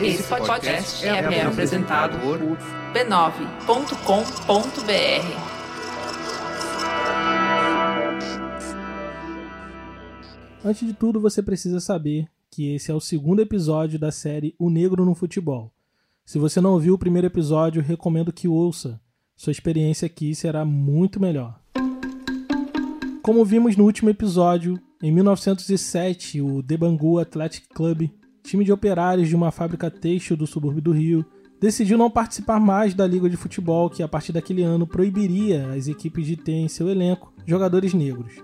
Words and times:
Esse 0.00 0.22
podcast 0.24 1.06
é, 1.06 1.08
é 1.08 1.42
apresentado 1.42 2.18
por 2.20 2.38
b9.com.br. 2.92 3.66
Antes 10.62 10.86
de 10.86 10.92
tudo, 10.92 11.18
você 11.18 11.42
precisa 11.42 11.80
saber 11.80 12.26
que 12.50 12.74
esse 12.74 12.90
é 12.90 12.94
o 12.94 13.00
segundo 13.00 13.40
episódio 13.40 13.98
da 13.98 14.12
série 14.12 14.54
O 14.58 14.68
Negro 14.68 15.02
no 15.04 15.14
Futebol. 15.14 15.72
Se 16.26 16.38
você 16.38 16.60
não 16.60 16.72
ouviu 16.72 16.94
o 16.94 16.98
primeiro 16.98 17.28
episódio, 17.28 17.80
recomendo 17.80 18.32
que 18.32 18.46
ouça. 18.46 19.00
Sua 19.34 19.50
experiência 19.50 20.04
aqui 20.04 20.34
será 20.34 20.62
muito 20.64 21.18
melhor. 21.18 21.58
Como 23.22 23.44
vimos 23.46 23.76
no 23.76 23.84
último 23.84 24.10
episódio, 24.10 24.78
em 25.02 25.10
1907, 25.10 26.42
o 26.42 26.60
Debangu 26.62 27.18
Athletic 27.18 27.66
Club, 27.74 28.10
time 28.46 28.64
de 28.64 28.72
operários 28.72 29.28
de 29.28 29.34
uma 29.34 29.50
fábrica 29.50 29.90
têxtil 29.90 30.36
do 30.36 30.46
subúrbio 30.46 30.80
do 30.80 30.92
Rio, 30.92 31.26
decidiu 31.60 31.98
não 31.98 32.10
participar 32.10 32.60
mais 32.60 32.94
da 32.94 33.06
liga 33.06 33.28
de 33.28 33.36
futebol 33.36 33.90
que 33.90 34.02
a 34.02 34.08
partir 34.08 34.32
daquele 34.32 34.62
ano 34.62 34.86
proibiria 34.86 35.72
as 35.72 35.88
equipes 35.88 36.26
de 36.26 36.36
ter 36.36 36.52
em 36.52 36.68
seu 36.68 36.88
elenco 36.88 37.32
jogadores 37.44 37.92
negros. 37.92 38.34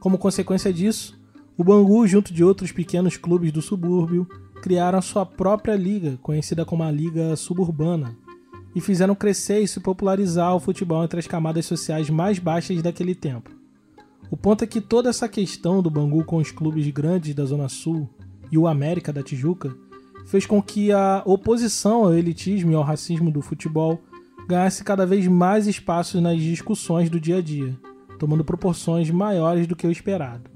Como 0.00 0.18
consequência 0.18 0.72
disso, 0.72 1.18
o 1.56 1.64
Bangu, 1.64 2.06
junto 2.06 2.34
de 2.34 2.44
outros 2.44 2.72
pequenos 2.72 3.16
clubes 3.16 3.52
do 3.52 3.62
subúrbio, 3.62 4.26
criaram 4.60 5.00
sua 5.00 5.24
própria 5.24 5.76
liga, 5.76 6.18
conhecida 6.22 6.64
como 6.64 6.82
a 6.82 6.90
Liga 6.90 7.36
Suburbana, 7.36 8.16
e 8.74 8.80
fizeram 8.80 9.14
crescer 9.14 9.60
e 9.60 9.68
se 9.68 9.80
popularizar 9.80 10.54
o 10.54 10.60
futebol 10.60 11.02
entre 11.02 11.20
as 11.20 11.26
camadas 11.26 11.64
sociais 11.64 12.10
mais 12.10 12.38
baixas 12.38 12.82
daquele 12.82 13.14
tempo. 13.14 13.50
O 14.30 14.36
ponto 14.36 14.64
é 14.64 14.66
que 14.66 14.80
toda 14.80 15.08
essa 15.08 15.28
questão 15.28 15.80
do 15.80 15.88
Bangu 15.88 16.24
com 16.24 16.38
os 16.38 16.50
clubes 16.50 16.86
grandes 16.90 17.34
da 17.34 17.44
Zona 17.44 17.68
Sul 17.68 18.08
e 18.50 18.58
o 18.58 18.66
América 18.66 19.12
da 19.12 19.22
Tijuca 19.22 19.74
fez 20.26 20.44
com 20.44 20.60
que 20.60 20.92
a 20.92 21.22
oposição 21.24 22.04
ao 22.04 22.14
elitismo 22.14 22.72
e 22.72 22.74
ao 22.74 22.82
racismo 22.82 23.30
do 23.30 23.40
futebol 23.40 24.02
ganhasse 24.48 24.84
cada 24.84 25.06
vez 25.06 25.26
mais 25.26 25.66
espaço 25.66 26.20
nas 26.20 26.40
discussões 26.40 27.10
do 27.10 27.20
dia 27.20 27.38
a 27.38 27.42
dia, 27.42 27.76
tomando 28.18 28.44
proporções 28.44 29.10
maiores 29.10 29.66
do 29.66 29.76
que 29.76 29.86
o 29.86 29.90
esperado. 29.90 30.50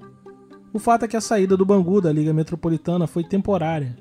O 0.73 0.79
fato 0.79 1.05
é 1.05 1.09
que 1.09 1.17
a 1.17 1.21
saída 1.21 1.57
do 1.57 1.67
Bangu 1.67 2.01
da 2.01 2.13
Liga 2.13 2.33
Metropolitana 2.33 3.07
foi 3.07 3.25
temporária. 3.25 3.97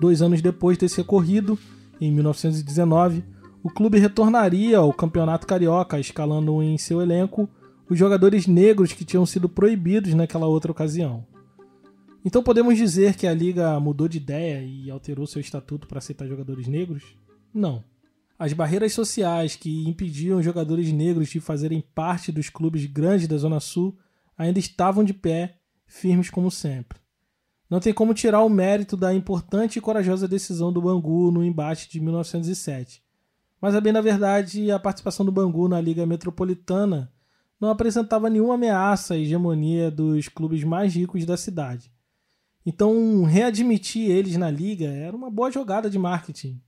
Dois 0.00 0.20
anos 0.20 0.42
depois 0.42 0.76
desse 0.76 1.00
ocorrido, 1.00 1.56
em 2.00 2.12
1919, 2.12 3.24
o 3.62 3.70
clube 3.70 3.98
retornaria 3.98 4.78
ao 4.78 4.92
Campeonato 4.92 5.46
Carioca, 5.46 5.98
escalando 5.98 6.62
em 6.62 6.76
seu 6.78 7.00
elenco 7.00 7.48
os 7.88 7.98
jogadores 7.98 8.46
negros 8.46 8.92
que 8.92 9.04
tinham 9.04 9.24
sido 9.24 9.48
proibidos 9.48 10.14
naquela 10.14 10.46
outra 10.46 10.70
ocasião. 10.70 11.24
Então 12.24 12.42
podemos 12.42 12.76
dizer 12.76 13.14
que 13.14 13.26
a 13.26 13.34
liga 13.34 13.78
mudou 13.78 14.08
de 14.08 14.18
ideia 14.18 14.62
e 14.62 14.90
alterou 14.90 15.26
seu 15.26 15.40
estatuto 15.40 15.86
para 15.86 15.98
aceitar 15.98 16.26
jogadores 16.26 16.66
negros? 16.66 17.16
Não. 17.54 17.84
As 18.38 18.52
barreiras 18.52 18.92
sociais 18.92 19.56
que 19.56 19.88
impediam 19.88 20.42
jogadores 20.42 20.92
negros 20.92 21.28
de 21.28 21.40
fazerem 21.40 21.82
parte 21.94 22.30
dos 22.30 22.48
clubes 22.48 22.86
grandes 22.86 23.26
da 23.26 23.36
Zona 23.36 23.60
Sul 23.60 23.96
ainda 24.36 24.58
estavam 24.58 25.02
de 25.02 25.12
pé, 25.12 25.58
firmes 25.86 26.30
como 26.30 26.50
sempre. 26.50 26.98
Não 27.68 27.80
tem 27.80 27.92
como 27.92 28.14
tirar 28.14 28.42
o 28.42 28.48
mérito 28.48 28.96
da 28.96 29.12
importante 29.12 29.78
e 29.78 29.82
corajosa 29.82 30.28
decisão 30.28 30.72
do 30.72 30.80
Bangu 30.80 31.30
no 31.30 31.44
embate 31.44 31.90
de 31.90 32.00
1907. 32.00 33.02
Mas 33.60 33.74
a 33.74 33.80
bem 33.80 33.92
na 33.92 34.00
verdade, 34.00 34.70
a 34.70 34.78
participação 34.78 35.26
do 35.26 35.32
Bangu 35.32 35.68
na 35.68 35.80
Liga 35.80 36.06
Metropolitana 36.06 37.12
não 37.60 37.70
apresentava 37.70 38.30
nenhuma 38.30 38.54
ameaça 38.54 39.14
à 39.14 39.18
hegemonia 39.18 39.90
dos 39.90 40.28
clubes 40.28 40.62
mais 40.62 40.94
ricos 40.94 41.26
da 41.26 41.36
cidade. 41.36 41.92
Então, 42.64 43.24
readmitir 43.24 44.10
eles 44.10 44.36
na 44.36 44.50
liga 44.50 44.86
era 44.86 45.16
uma 45.16 45.30
boa 45.30 45.50
jogada 45.50 45.88
de 45.88 45.98
marketing, 45.98 46.60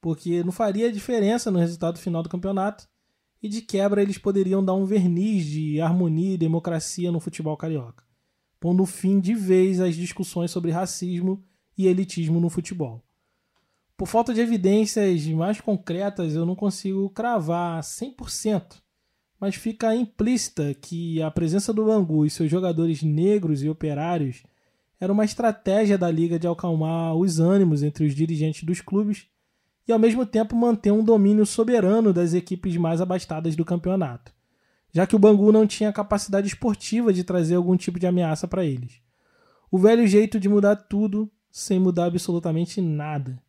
porque 0.00 0.42
não 0.44 0.52
faria 0.52 0.92
diferença 0.92 1.50
no 1.50 1.58
resultado 1.58 1.98
final 1.98 2.22
do 2.22 2.28
campeonato 2.28 2.88
e 3.42 3.48
de 3.48 3.62
quebra 3.62 4.02
eles 4.02 4.18
poderiam 4.18 4.64
dar 4.64 4.74
um 4.74 4.84
verniz 4.84 5.46
de 5.46 5.80
harmonia 5.80 6.34
e 6.34 6.38
democracia 6.38 7.10
no 7.10 7.20
futebol 7.20 7.56
carioca, 7.56 8.04
pondo 8.60 8.84
fim 8.86 9.20
de 9.20 9.34
vez 9.34 9.80
às 9.80 9.96
discussões 9.96 10.50
sobre 10.50 10.70
racismo 10.70 11.42
e 11.76 11.86
elitismo 11.86 12.40
no 12.40 12.50
futebol. 12.50 13.02
Por 13.96 14.06
falta 14.06 14.32
de 14.32 14.40
evidências 14.40 15.26
mais 15.26 15.60
concretas, 15.60 16.34
eu 16.34 16.46
não 16.46 16.54
consigo 16.54 17.10
cravar 17.10 17.82
100% 17.82 18.80
mas 19.40 19.54
fica 19.54 19.94
implícita 19.94 20.74
que 20.74 21.22
a 21.22 21.30
presença 21.30 21.72
do 21.72 21.84
Bangu 21.84 22.26
e 22.26 22.30
seus 22.30 22.50
jogadores 22.50 23.02
negros 23.02 23.62
e 23.62 23.68
operários 23.68 24.42
era 25.00 25.12
uma 25.12 25.24
estratégia 25.24 25.96
da 25.96 26.10
liga 26.10 26.38
de 26.38 26.46
acalmar 26.46 27.14
os 27.14 27.38
ânimos 27.38 27.82
entre 27.82 28.04
os 28.04 28.14
dirigentes 28.14 28.64
dos 28.64 28.80
clubes 28.80 29.26
e 29.86 29.92
ao 29.92 29.98
mesmo 29.98 30.26
tempo 30.26 30.56
manter 30.56 30.92
um 30.92 31.04
domínio 31.04 31.46
soberano 31.46 32.12
das 32.12 32.34
equipes 32.34 32.76
mais 32.76 33.00
abastadas 33.00 33.56
do 33.56 33.64
campeonato, 33.64 34.32
já 34.92 35.06
que 35.06 35.16
o 35.16 35.18
Bangu 35.18 35.52
não 35.52 35.66
tinha 35.66 35.92
capacidade 35.92 36.48
esportiva 36.48 37.12
de 37.12 37.24
trazer 37.24 37.54
algum 37.54 37.76
tipo 37.76 37.98
de 37.98 38.06
ameaça 38.06 38.46
para 38.46 38.64
eles. 38.64 39.00
O 39.70 39.78
velho 39.78 40.06
jeito 40.06 40.40
de 40.40 40.48
mudar 40.48 40.76
tudo 40.76 41.30
sem 41.50 41.78
mudar 41.78 42.06
absolutamente 42.06 42.80
nada. 42.80 43.40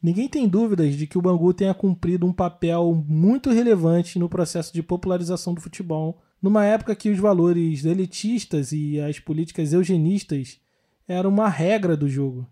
Ninguém 0.00 0.28
tem 0.28 0.48
dúvidas 0.48 0.94
de 0.94 1.06
que 1.06 1.18
o 1.18 1.22
Bangu 1.22 1.52
tenha 1.52 1.74
cumprido 1.74 2.24
um 2.24 2.32
papel 2.32 3.04
muito 3.06 3.50
relevante 3.50 4.18
no 4.18 4.28
processo 4.28 4.72
de 4.72 4.82
popularização 4.82 5.52
do 5.52 5.60
futebol, 5.60 6.22
numa 6.40 6.64
época 6.64 6.94
que 6.94 7.10
os 7.10 7.18
valores 7.18 7.84
elitistas 7.84 8.70
e 8.70 9.00
as 9.00 9.18
políticas 9.18 9.72
eugenistas 9.72 10.60
eram 11.08 11.30
uma 11.30 11.48
regra 11.48 11.96
do 11.96 12.08
jogo. 12.08 12.46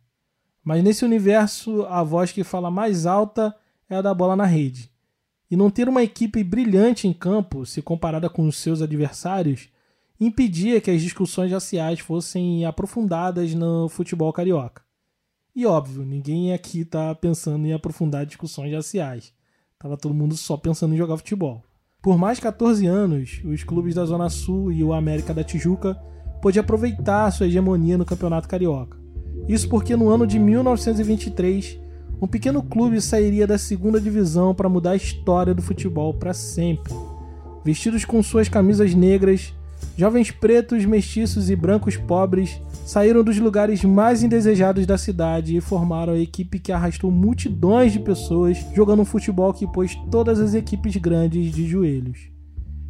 Mas 0.65 0.83
nesse 0.83 1.05
universo, 1.05 1.85
a 1.85 2.03
voz 2.03 2.33
que 2.33 2.43
fala 2.43 2.71
mais 2.71 3.07
alta 3.07 3.55
é 3.89 3.95
a 3.95 4.03
da 4.03 4.13
bola 4.13 4.35
na 4.35 4.47
rede. 4.47 4.91
E 5.49 5.57
não 5.57 5.71
ter 5.71 5.89
uma 5.89 6.03
equipe 6.03 6.43
brilhante 6.43 7.07
em 7.07 7.13
campo, 7.13 7.65
se 7.65 7.81
comparada 7.81 8.29
com 8.29 8.49
os 8.49 8.57
seus 8.57 8.83
adversários, 8.83 9.69
impedia 10.19 10.81
que 10.81 10.91
as 10.91 11.01
discussões 11.01 11.53
raciais 11.53 12.01
fossem 12.01 12.65
aprofundadas 12.65 13.55
no 13.55 13.89
futebol 13.89 14.33
carioca. 14.33 14.83
E 15.55 15.65
óbvio, 15.65 16.05
ninguém 16.05 16.53
aqui 16.53 16.85
tá 16.85 17.15
pensando 17.15 17.65
em 17.67 17.73
aprofundar 17.73 18.27
discussões 18.27 18.75
raciais. 18.75 19.33
Tava 19.79 19.97
todo 19.97 20.15
mundo 20.15 20.37
só 20.37 20.57
pensando 20.57 20.95
em 20.95 20.99
jogar 20.99 21.17
futebol. 21.17 21.63
Por 22.03 22.19
mais 22.19 22.41
14 22.41 22.87
anos, 22.87 23.41
os 23.45 23.63
clubes 23.63 23.95
da 23.95 24.05
Zona 24.05 24.29
Sul 24.29 24.73
e 24.73 24.83
o 24.83 24.93
América 24.93 25.33
da 25.33 25.45
Tijuca 25.45 25.97
pôde 26.47 26.61
aproveitar 26.61 27.29
sua 27.33 27.49
hegemonia 27.49 27.99
no 27.99 28.05
Campeonato 28.05 28.47
Carioca. 28.47 28.97
Isso 29.49 29.69
porque 29.69 29.97
no 29.97 30.09
ano 30.09 30.25
de 30.25 30.39
1923, 30.39 31.77
um 32.23 32.29
pequeno 32.29 32.63
clube 32.63 33.01
sairia 33.01 33.49
da 33.49 33.59
segunda 33.59 34.01
divisão 34.01 34.55
para 34.55 34.69
mudar 34.69 34.93
a 34.93 34.97
história 34.97 35.53
do 35.53 35.61
futebol 35.61 36.15
para 36.15 36.33
sempre. 36.33 36.95
Vestidos 37.65 38.05
com 38.05 38.23
suas 38.23 38.49
camisas 38.49 38.95
negras, 38.95 39.53
jovens 39.97 40.31
pretos, 40.31 40.85
mestiços 40.85 41.51
e 41.51 41.57
brancos 41.57 41.97
pobres 41.97 42.63
saíram 42.85 43.25
dos 43.25 43.41
lugares 43.41 43.83
mais 43.83 44.23
indesejados 44.23 44.87
da 44.87 44.97
cidade 44.97 45.57
e 45.57 45.61
formaram 45.61 46.13
a 46.13 46.21
equipe 46.21 46.61
que 46.61 46.71
arrastou 46.71 47.11
multidões 47.11 47.93
de 47.93 47.99
pessoas 47.99 48.65
jogando 48.73 49.03
um 49.03 49.05
futebol 49.05 49.53
que 49.53 49.67
pôs 49.67 49.97
todas 50.13 50.39
as 50.39 50.55
equipes 50.55 50.95
grandes 50.95 51.53
de 51.53 51.67
joelhos. 51.67 52.31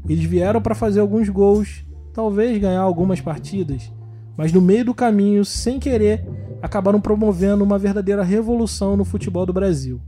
Eles 0.07 0.25
vieram 0.27 0.61
para 0.61 0.75
fazer 0.75 1.01
alguns 1.01 1.31
gols, 1.31 1.86
talvez 2.17 2.57
ganhar 2.57 2.81
algumas 2.81 3.21
partidas, 3.21 3.93
mas 4.39 4.51
no 4.51 4.59
meio 4.59 4.87
do 4.87 4.95
caminho, 4.95 5.45
sem 5.45 5.79
querer, 5.79 6.27
acabaram 6.63 6.99
promovendo 6.99 7.63
uma 7.63 7.79
verdadeira 7.79 8.25
revolução 8.25 8.97
no 8.97 9.05
futebol 9.05 9.45
do 9.45 9.53
Brasil. 9.53 10.01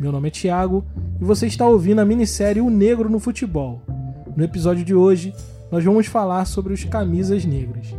Meu 0.00 0.10
nome 0.10 0.28
é 0.28 0.30
Thiago 0.30 0.82
e 1.20 1.24
você 1.24 1.46
está 1.46 1.66
ouvindo 1.68 2.00
a 2.00 2.06
minissérie 2.06 2.62
O 2.62 2.70
Negro 2.70 3.10
no 3.10 3.20
Futebol. 3.20 3.82
No 4.34 4.42
episódio 4.42 4.82
de 4.82 4.94
hoje, 4.94 5.34
nós 5.70 5.84
vamos 5.84 6.06
falar 6.06 6.46
sobre 6.46 6.72
os 6.72 6.84
camisas 6.84 7.44
negras. 7.44 7.94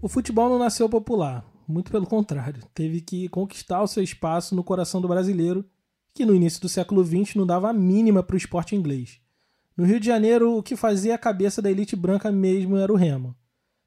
O 0.00 0.08
futebol 0.08 0.48
não 0.48 0.58
nasceu 0.58 0.88
popular, 0.88 1.44
muito 1.68 1.90
pelo 1.90 2.06
contrário, 2.06 2.62
teve 2.72 3.02
que 3.02 3.28
conquistar 3.28 3.82
o 3.82 3.86
seu 3.86 4.02
espaço 4.02 4.54
no 4.54 4.64
coração 4.64 5.02
do 5.02 5.08
brasileiro, 5.08 5.66
que 6.14 6.24
no 6.24 6.34
início 6.34 6.60
do 6.60 6.68
século 6.68 7.04
XX 7.04 7.34
não 7.34 7.46
dava 7.46 7.70
a 7.70 7.72
mínima 7.72 8.22
para 8.22 8.34
o 8.34 8.38
esporte 8.38 8.74
inglês. 8.74 9.20
No 9.76 9.84
Rio 9.84 10.00
de 10.00 10.06
Janeiro, 10.06 10.56
o 10.56 10.62
que 10.62 10.74
fazia 10.74 11.14
a 11.14 11.18
cabeça 11.18 11.62
da 11.62 11.70
elite 11.70 11.94
branca 11.94 12.32
mesmo 12.32 12.76
era 12.76 12.92
o 12.92 12.96
remo. 12.96 13.36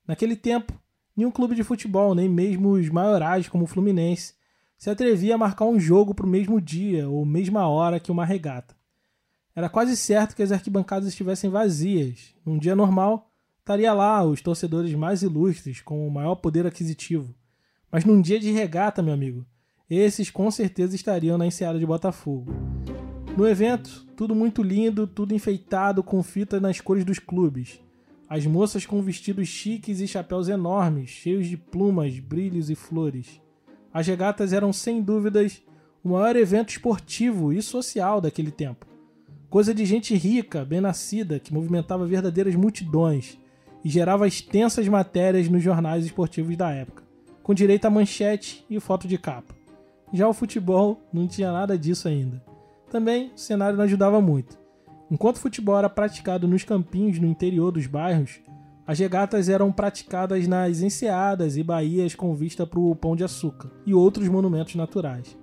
Naquele 0.07 0.35
tempo, 0.35 0.73
nenhum 1.15 1.31
clube 1.31 1.55
de 1.55 1.63
futebol, 1.63 2.15
nem 2.15 2.29
mesmo 2.29 2.71
os 2.71 2.89
maiorais 2.89 3.49
como 3.49 3.65
o 3.65 3.67
Fluminense, 3.67 4.33
se 4.77 4.89
atrevia 4.89 5.35
a 5.35 5.37
marcar 5.37 5.65
um 5.65 5.79
jogo 5.79 6.15
para 6.15 6.25
o 6.25 6.29
mesmo 6.29 6.59
dia 6.61 7.09
ou 7.09 7.25
mesma 7.25 7.67
hora 7.67 7.99
que 7.99 8.11
uma 8.11 8.25
regata. 8.25 8.75
Era 9.53 9.69
quase 9.69 9.97
certo 9.97 10.35
que 10.35 10.41
as 10.41 10.51
arquibancadas 10.51 11.09
estivessem 11.09 11.49
vazias. 11.49 12.33
Num 12.45 12.57
dia 12.57 12.75
normal, 12.75 13.29
estaria 13.59 13.93
lá 13.93 14.23
os 14.23 14.41
torcedores 14.41 14.93
mais 14.93 15.21
ilustres, 15.21 15.81
com 15.81 16.07
o 16.07 16.11
maior 16.11 16.35
poder 16.35 16.65
aquisitivo. 16.65 17.35
Mas 17.91 18.05
num 18.05 18.21
dia 18.21 18.39
de 18.39 18.49
regata, 18.51 19.03
meu 19.03 19.13
amigo, 19.13 19.45
esses 19.95 20.29
com 20.29 20.49
certeza 20.49 20.95
estariam 20.95 21.37
na 21.37 21.45
enseada 21.45 21.77
de 21.77 21.85
Botafogo. 21.85 22.53
No 23.35 23.47
evento, 23.47 24.05
tudo 24.15 24.33
muito 24.35 24.61
lindo, 24.61 25.07
tudo 25.07 25.33
enfeitado 25.33 26.01
com 26.03 26.21
fitas 26.21 26.61
nas 26.61 26.79
cores 26.79 27.03
dos 27.03 27.19
clubes. 27.19 27.79
as 28.29 28.45
moças 28.45 28.85
com 28.85 29.01
vestidos 29.01 29.49
chiques 29.49 29.99
e 29.99 30.07
chapéus 30.07 30.47
enormes, 30.47 31.09
cheios 31.09 31.47
de 31.47 31.57
plumas, 31.57 32.17
brilhos 32.17 32.69
e 32.69 32.75
flores. 32.75 33.41
As 33.93 34.07
regatas 34.07 34.53
eram 34.53 34.71
sem 34.71 35.01
dúvidas 35.01 35.61
o 36.01 36.09
maior 36.09 36.37
evento 36.37 36.69
esportivo 36.69 37.51
e 37.51 37.61
social 37.61 38.21
daquele 38.21 38.49
tempo. 38.49 38.85
Coisa 39.49 39.73
de 39.73 39.83
gente 39.85 40.15
rica, 40.15 40.63
bem 40.63 40.79
nascida, 40.79 41.39
que 41.39 41.53
movimentava 41.53 42.07
verdadeiras 42.07 42.55
multidões 42.55 43.37
e 43.83 43.89
gerava 43.89 44.25
extensas 44.25 44.87
matérias 44.87 45.49
nos 45.49 45.61
jornais 45.61 46.05
esportivos 46.05 46.55
da 46.55 46.71
época, 46.71 47.03
com 47.43 47.53
direito 47.53 47.83
a 47.83 47.89
manchete 47.89 48.65
e 48.69 48.79
foto 48.79 49.09
de 49.09 49.17
capa. 49.17 49.60
Já 50.13 50.27
o 50.27 50.33
futebol 50.33 51.01
não 51.13 51.27
tinha 51.27 51.51
nada 51.51 51.77
disso 51.77 52.07
ainda. 52.07 52.43
Também 52.89 53.31
o 53.33 53.37
cenário 53.39 53.77
não 53.77 53.85
ajudava 53.85 54.19
muito. 54.19 54.59
Enquanto 55.09 55.37
o 55.37 55.39
futebol 55.39 55.77
era 55.77 55.89
praticado 55.89 56.47
nos 56.47 56.63
campinhos 56.63 57.19
no 57.19 57.27
interior 57.27 57.71
dos 57.71 57.87
bairros, 57.87 58.39
as 58.85 58.99
regatas 58.99 59.47
eram 59.47 59.71
praticadas 59.71 60.47
nas 60.47 60.81
enseadas 60.81 61.55
e 61.55 61.63
baías 61.63 62.15
com 62.15 62.35
vista 62.35 62.67
para 62.67 62.79
o 62.79 62.95
Pão 62.95 63.15
de 63.15 63.23
Açúcar 63.23 63.71
e 63.85 63.93
outros 63.93 64.27
monumentos 64.27 64.75
naturais. 64.75 65.37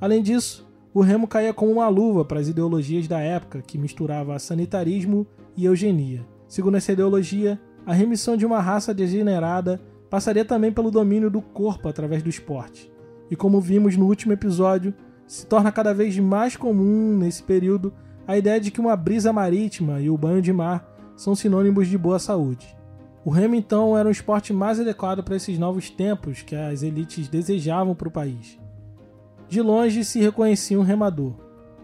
Além 0.00 0.22
disso, 0.22 0.70
o 0.94 1.00
remo 1.00 1.26
caía 1.26 1.54
como 1.54 1.72
uma 1.72 1.88
luva 1.88 2.24
para 2.24 2.38
as 2.38 2.48
ideologias 2.48 3.08
da 3.08 3.18
época, 3.18 3.62
que 3.62 3.78
misturava 3.78 4.38
sanitarismo 4.38 5.26
e 5.56 5.64
eugenia. 5.64 6.24
Segundo 6.46 6.76
essa 6.76 6.92
ideologia, 6.92 7.60
a 7.86 7.94
remissão 7.94 8.36
de 8.36 8.44
uma 8.44 8.60
raça 8.60 8.92
degenerada 8.92 9.80
passaria 10.10 10.44
também 10.44 10.70
pelo 10.70 10.90
domínio 10.90 11.30
do 11.30 11.40
corpo 11.40 11.88
através 11.88 12.22
do 12.22 12.28
esporte. 12.28 12.91
E 13.32 13.34
como 13.36 13.62
vimos 13.62 13.96
no 13.96 14.04
último 14.04 14.34
episódio, 14.34 14.92
se 15.26 15.46
torna 15.46 15.72
cada 15.72 15.94
vez 15.94 16.18
mais 16.18 16.54
comum 16.54 17.16
nesse 17.16 17.42
período 17.42 17.90
a 18.28 18.36
ideia 18.36 18.60
de 18.60 18.70
que 18.70 18.78
uma 18.78 18.94
brisa 18.94 19.32
marítima 19.32 20.02
e 20.02 20.10
o 20.10 20.18
banho 20.18 20.42
de 20.42 20.52
mar 20.52 20.86
são 21.16 21.34
sinônimos 21.34 21.88
de 21.88 21.96
boa 21.96 22.18
saúde. 22.18 22.76
O 23.24 23.30
remo 23.30 23.54
então 23.54 23.96
era 23.96 24.06
um 24.06 24.12
esporte 24.12 24.52
mais 24.52 24.78
adequado 24.78 25.22
para 25.22 25.34
esses 25.34 25.58
novos 25.58 25.88
tempos 25.88 26.42
que 26.42 26.54
as 26.54 26.82
elites 26.82 27.26
desejavam 27.26 27.94
para 27.94 28.08
o 28.08 28.10
país. 28.10 28.60
De 29.48 29.62
longe 29.62 30.04
se 30.04 30.20
reconhecia 30.20 30.78
um 30.78 30.82
remador, 30.82 31.32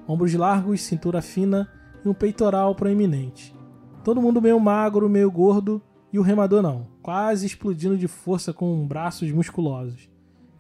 ombros 0.07 0.35
largos, 0.35 0.83
cintura 0.83 1.23
fina 1.23 1.67
e 2.05 2.09
um 2.11 2.13
peitoral 2.13 2.75
proeminente. 2.75 3.57
Todo 4.05 4.21
mundo 4.21 4.43
meio 4.43 4.61
magro, 4.61 5.09
meio 5.09 5.31
gordo, 5.31 5.81
e 6.13 6.19
o 6.19 6.23
remador 6.23 6.61
não, 6.61 6.89
quase 7.01 7.47
explodindo 7.47 7.97
de 7.97 8.07
força 8.07 8.53
com 8.53 8.87
braços 8.87 9.33
musculosos. 9.33 10.11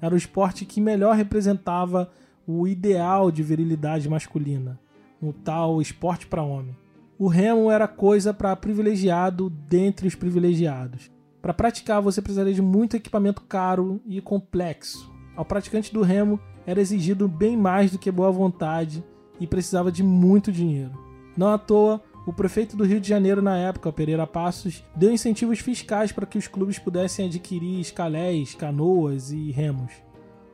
Era 0.00 0.15
o 0.15 0.19
esporte 0.19 0.65
que 0.65 0.81
melhor 0.81 1.17
representava 1.17 2.11
o 2.47 2.67
ideal 2.67 3.31
de 3.31 3.43
virilidade 3.43 4.09
masculina, 4.09 4.79
o 5.21 5.33
tal 5.33 5.83
esporte 5.83 6.27
para 6.27 6.43
homem. 6.43 6.77
O 7.19 7.27
remo 7.27 7.71
era 7.71 7.89
coisa 7.89 8.33
para 8.33 8.55
privilegiado 8.55 9.50
dentre 9.50 10.06
os 10.06 10.15
privilegiados. 10.15 11.11
Para 11.43 11.53
praticar, 11.53 12.00
você 12.00 12.23
precisaria 12.23 12.55
de 12.55 12.62
muito 12.62 12.97
equipamento 12.97 13.43
caro 13.43 14.00
e 14.06 14.21
complexo. 14.21 15.12
Ao 15.37 15.45
praticante 15.45 15.93
do 15.93 16.03
remo 16.03 16.39
era 16.67 16.81
exigido 16.81 17.29
bem 17.29 17.56
mais 17.56 17.91
do 17.91 17.99
que 17.99 18.11
boa 18.11 18.31
vontade 18.31 19.05
e 19.41 19.47
precisava 19.47 19.91
de 19.91 20.03
muito 20.03 20.53
dinheiro. 20.53 20.93
Não 21.37 21.49
à 21.49 21.59
toa, 21.59 22.03
o 22.29 22.33
prefeito 22.33 22.77
do 22.77 22.85
Rio 22.85 23.01
de 23.01 23.09
Janeiro 23.09 23.41
na 23.41 23.57
época, 23.57 23.91
Pereira 23.91 24.27
Passos, 24.27 24.85
deu 24.95 25.11
incentivos 25.11 25.61
fiscais 25.61 26.13
para 26.13 26.27
que 26.27 26.37
os 26.37 26.47
clubes 26.47 26.79
pudessem 26.79 27.25
adquirir 27.25 27.81
escalés, 27.81 28.55
canoas 28.55 29.33
e 29.33 29.51
remos. 29.51 29.95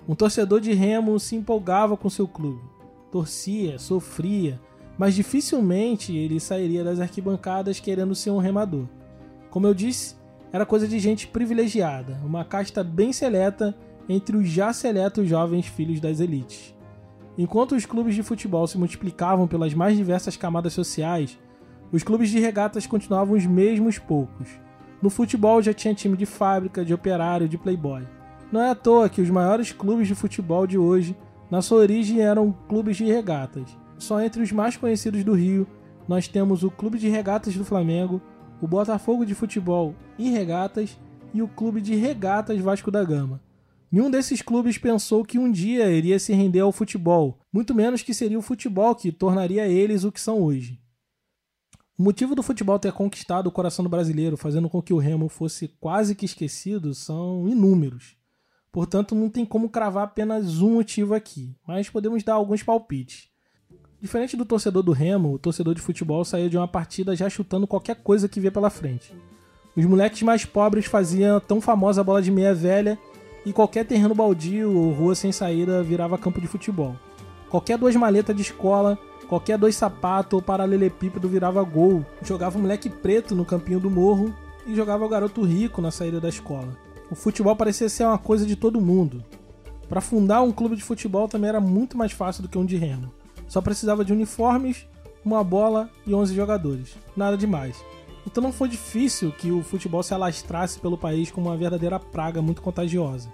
Um 0.06 0.14
torcedor 0.14 0.60
de 0.60 0.72
remo 0.72 1.18
se 1.18 1.34
empolgava 1.34 1.96
com 1.96 2.08
seu 2.08 2.28
clube, 2.28 2.62
torcia, 3.10 3.76
sofria, 3.80 4.60
mas 4.96 5.16
dificilmente 5.16 6.16
ele 6.16 6.38
sairia 6.38 6.84
das 6.84 7.00
arquibancadas 7.00 7.80
querendo 7.80 8.14
ser 8.14 8.30
um 8.30 8.38
remador. 8.38 8.86
Como 9.50 9.66
eu 9.66 9.74
disse, 9.74 10.14
era 10.52 10.64
coisa 10.64 10.86
de 10.86 11.00
gente 11.00 11.26
privilegiada, 11.26 12.20
uma 12.24 12.44
casta 12.44 12.84
bem 12.84 13.12
seleta 13.12 13.76
entre 14.08 14.36
os 14.36 14.46
já 14.46 14.72
seletos 14.72 15.28
jovens 15.28 15.66
filhos 15.66 15.98
das 15.98 16.20
elites. 16.20 16.72
Enquanto 17.36 17.74
os 17.74 17.84
clubes 17.84 18.14
de 18.14 18.22
futebol 18.22 18.64
se 18.68 18.78
multiplicavam 18.78 19.48
pelas 19.48 19.74
mais 19.74 19.96
diversas 19.96 20.36
camadas 20.36 20.72
sociais, 20.72 21.36
os 21.94 22.02
clubes 22.02 22.28
de 22.28 22.40
regatas 22.40 22.88
continuavam 22.88 23.36
os 23.36 23.46
mesmos 23.46 24.00
poucos. 24.00 24.48
No 25.00 25.08
futebol 25.08 25.62
já 25.62 25.72
tinha 25.72 25.94
time 25.94 26.16
de 26.16 26.26
fábrica, 26.26 26.84
de 26.84 26.92
operário, 26.92 27.48
de 27.48 27.56
playboy. 27.56 28.02
Não 28.50 28.60
é 28.60 28.70
à 28.70 28.74
toa 28.74 29.08
que 29.08 29.20
os 29.20 29.30
maiores 29.30 29.70
clubes 29.70 30.08
de 30.08 30.14
futebol 30.16 30.66
de 30.66 30.76
hoje, 30.76 31.16
na 31.48 31.62
sua 31.62 31.78
origem, 31.78 32.20
eram 32.20 32.50
clubes 32.68 32.96
de 32.96 33.04
regatas. 33.04 33.78
Só 33.96 34.20
entre 34.20 34.42
os 34.42 34.50
mais 34.50 34.76
conhecidos 34.76 35.22
do 35.22 35.34
Rio, 35.34 35.68
nós 36.08 36.26
temos 36.26 36.64
o 36.64 36.70
Clube 36.70 36.98
de 36.98 37.08
Regatas 37.08 37.54
do 37.54 37.64
Flamengo, 37.64 38.20
o 38.60 38.66
Botafogo 38.66 39.24
de 39.24 39.32
Futebol 39.32 39.94
e 40.18 40.30
Regatas 40.30 40.98
e 41.32 41.42
o 41.42 41.46
Clube 41.46 41.80
de 41.80 41.94
Regatas 41.94 42.58
Vasco 42.58 42.90
da 42.90 43.04
Gama. 43.04 43.40
Nenhum 43.88 44.10
desses 44.10 44.42
clubes 44.42 44.78
pensou 44.78 45.24
que 45.24 45.38
um 45.38 45.48
dia 45.48 45.88
iria 45.92 46.18
se 46.18 46.32
render 46.32 46.58
ao 46.58 46.72
futebol, 46.72 47.38
muito 47.52 47.72
menos 47.72 48.02
que 48.02 48.12
seria 48.12 48.36
o 48.36 48.42
futebol 48.42 48.96
que 48.96 49.12
tornaria 49.12 49.68
eles 49.68 50.02
o 50.02 50.10
que 50.10 50.20
são 50.20 50.42
hoje. 50.42 50.82
O 51.96 52.02
motivo 52.02 52.34
do 52.34 52.42
futebol 52.42 52.76
ter 52.76 52.92
conquistado 52.92 53.46
o 53.46 53.52
coração 53.52 53.84
do 53.84 53.88
brasileiro, 53.88 54.36
fazendo 54.36 54.68
com 54.68 54.82
que 54.82 54.92
o 54.92 54.98
remo 54.98 55.28
fosse 55.28 55.68
quase 55.80 56.16
que 56.16 56.24
esquecido, 56.24 56.92
são 56.92 57.48
inúmeros. 57.48 58.16
Portanto, 58.72 59.14
não 59.14 59.30
tem 59.30 59.44
como 59.44 59.68
cravar 59.68 60.02
apenas 60.02 60.60
um 60.60 60.74
motivo 60.74 61.14
aqui, 61.14 61.54
mas 61.64 61.88
podemos 61.88 62.24
dar 62.24 62.34
alguns 62.34 62.64
palpites. 62.64 63.28
Diferente 64.00 64.36
do 64.36 64.44
torcedor 64.44 64.82
do 64.82 64.90
remo, 64.90 65.32
o 65.32 65.38
torcedor 65.38 65.72
de 65.72 65.80
futebol 65.80 66.24
saía 66.24 66.50
de 66.50 66.56
uma 66.56 66.66
partida 66.66 67.14
já 67.14 67.30
chutando 67.30 67.64
qualquer 67.64 67.94
coisa 68.02 68.28
que 68.28 68.40
via 68.40 68.50
pela 68.50 68.70
frente. 68.70 69.14
Os 69.76 69.86
moleques 69.86 70.22
mais 70.22 70.44
pobres 70.44 70.86
faziam 70.86 71.36
a 71.36 71.40
tão 71.40 71.60
famosa 71.60 72.02
bola 72.02 72.20
de 72.20 72.32
meia 72.32 72.52
velha 72.52 72.98
e 73.46 73.52
qualquer 73.52 73.86
terreno 73.86 74.16
baldio 74.16 74.76
ou 74.76 74.92
rua 74.92 75.14
sem 75.14 75.30
saída 75.30 75.80
virava 75.80 76.18
campo 76.18 76.40
de 76.40 76.48
futebol. 76.48 76.96
Qualquer 77.48 77.78
duas 77.78 77.94
maletas 77.94 78.34
de 78.34 78.42
escola 78.42 78.98
Qualquer 79.28 79.56
dois 79.58 79.74
sapatos 79.74 80.34
ou 80.34 80.42
paralelepípedo 80.42 81.28
virava 81.28 81.62
gol. 81.62 82.04
Jogava 82.22 82.58
o 82.58 82.60
moleque 82.60 82.90
preto 82.90 83.34
no 83.34 83.44
campinho 83.44 83.80
do 83.80 83.90
morro 83.90 84.34
e 84.66 84.74
jogava 84.74 85.04
o 85.04 85.08
garoto 85.08 85.42
rico 85.42 85.80
na 85.80 85.90
saída 85.90 86.20
da 86.20 86.28
escola. 86.28 86.76
O 87.10 87.14
futebol 87.14 87.56
parecia 87.56 87.88
ser 87.88 88.04
uma 88.04 88.18
coisa 88.18 88.46
de 88.46 88.56
todo 88.56 88.80
mundo. 88.80 89.24
Para 89.88 90.00
fundar 90.00 90.42
um 90.42 90.52
clube 90.52 90.76
de 90.76 90.82
futebol 90.82 91.28
também 91.28 91.48
era 91.48 91.60
muito 91.60 91.96
mais 91.96 92.12
fácil 92.12 92.42
do 92.42 92.48
que 92.48 92.58
um 92.58 92.64
de 92.64 92.76
remo. 92.76 93.12
Só 93.46 93.60
precisava 93.60 94.04
de 94.04 94.12
uniformes, 94.12 94.86
uma 95.24 95.44
bola 95.44 95.90
e 96.06 96.14
11 96.14 96.34
jogadores. 96.34 96.96
Nada 97.16 97.36
demais. 97.36 97.82
Então 98.26 98.42
não 98.42 98.52
foi 98.52 98.68
difícil 98.68 99.32
que 99.32 99.52
o 99.52 99.62
futebol 99.62 100.02
se 100.02 100.14
alastrasse 100.14 100.78
pelo 100.78 100.96
país 100.96 101.30
como 101.30 101.48
uma 101.48 101.56
verdadeira 101.56 102.00
praga 102.00 102.40
muito 102.40 102.62
contagiosa. 102.62 103.28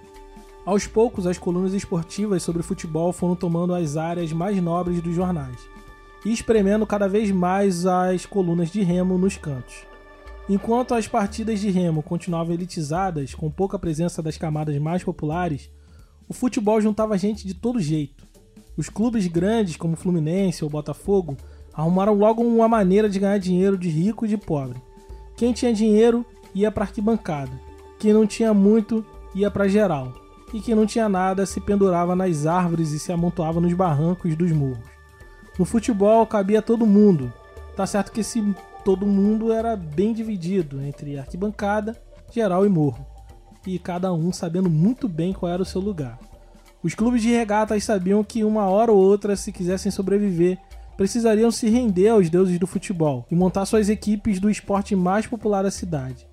Aos 0.65 0.85
poucos, 0.85 1.25
as 1.25 1.37
colunas 1.37 1.73
esportivas 1.73 2.43
sobre 2.43 2.61
futebol 2.61 3.11
foram 3.11 3.35
tomando 3.35 3.73
as 3.73 3.97
áreas 3.97 4.31
mais 4.31 4.61
nobres 4.61 5.01
dos 5.01 5.15
jornais 5.15 5.57
e 6.25 6.31
espremendo 6.31 6.85
cada 6.85 7.07
vez 7.07 7.31
mais 7.31 7.85
as 7.85 8.25
colunas 8.25 8.69
de 8.69 8.81
remo 8.81 9.17
nos 9.17 9.37
cantos. 9.37 9.85
Enquanto 10.49 10.93
as 10.93 11.07
partidas 11.07 11.59
de 11.59 11.69
remo 11.69 12.03
continuavam 12.03 12.53
elitizadas, 12.53 13.33
com 13.33 13.49
pouca 13.49 13.79
presença 13.79 14.21
das 14.21 14.37
camadas 14.37 14.77
mais 14.77 15.03
populares, 15.03 15.69
o 16.27 16.33
futebol 16.33 16.79
juntava 16.81 17.17
gente 17.17 17.47
de 17.47 17.53
todo 17.53 17.79
jeito. 17.79 18.27
Os 18.75 18.89
clubes 18.89 19.27
grandes, 19.27 19.75
como 19.75 19.95
Fluminense 19.95 20.63
ou 20.63 20.69
Botafogo, 20.69 21.37
arrumaram 21.73 22.13
logo 22.13 22.41
uma 22.41 22.67
maneira 22.67 23.09
de 23.09 23.19
ganhar 23.19 23.37
dinheiro 23.37 23.77
de 23.77 23.89
rico 23.89 24.25
e 24.25 24.29
de 24.29 24.37
pobre. 24.37 24.81
Quem 25.37 25.53
tinha 25.53 25.73
dinheiro 25.73 26.25
ia 26.53 26.71
para 26.71 26.83
arquibancada, 26.83 27.51
quem 27.99 28.13
não 28.13 28.27
tinha 28.27 28.53
muito 28.53 29.05
ia 29.33 29.49
para 29.49 29.67
geral, 29.67 30.13
e 30.53 30.59
quem 30.59 30.75
não 30.75 30.85
tinha 30.85 31.07
nada 31.07 31.45
se 31.45 31.61
pendurava 31.61 32.15
nas 32.15 32.45
árvores 32.45 32.91
e 32.91 32.99
se 32.99 33.11
amontoava 33.11 33.61
nos 33.61 33.73
barrancos 33.73 34.35
dos 34.35 34.51
morros. 34.51 34.90
No 35.61 35.65
futebol 35.65 36.25
cabia 36.25 36.59
todo 36.59 36.87
mundo. 36.87 37.31
Tá 37.75 37.85
certo 37.85 38.11
que 38.11 38.21
esse 38.21 38.43
todo 38.83 39.05
mundo 39.05 39.53
era 39.53 39.75
bem 39.75 40.11
dividido 40.11 40.81
entre 40.81 41.19
arquibancada, 41.19 42.01
geral 42.31 42.65
e 42.65 42.69
morro, 42.69 43.05
e 43.67 43.77
cada 43.77 44.11
um 44.11 44.33
sabendo 44.33 44.71
muito 44.71 45.07
bem 45.07 45.31
qual 45.31 45.51
era 45.51 45.61
o 45.61 45.65
seu 45.65 45.79
lugar. 45.79 46.17
Os 46.81 46.95
clubes 46.95 47.21
de 47.21 47.29
regatas 47.29 47.83
sabiam 47.83 48.23
que 48.23 48.43
uma 48.43 48.65
hora 48.65 48.91
ou 48.91 48.97
outra, 48.97 49.35
se 49.35 49.51
quisessem 49.51 49.91
sobreviver, 49.91 50.57
precisariam 50.97 51.51
se 51.51 51.69
render 51.69 52.07
aos 52.07 52.27
deuses 52.27 52.57
do 52.57 52.65
futebol 52.65 53.27
e 53.29 53.35
montar 53.35 53.67
suas 53.67 53.87
equipes 53.87 54.39
do 54.39 54.49
esporte 54.49 54.95
mais 54.95 55.27
popular 55.27 55.61
da 55.61 55.69
cidade. 55.69 56.27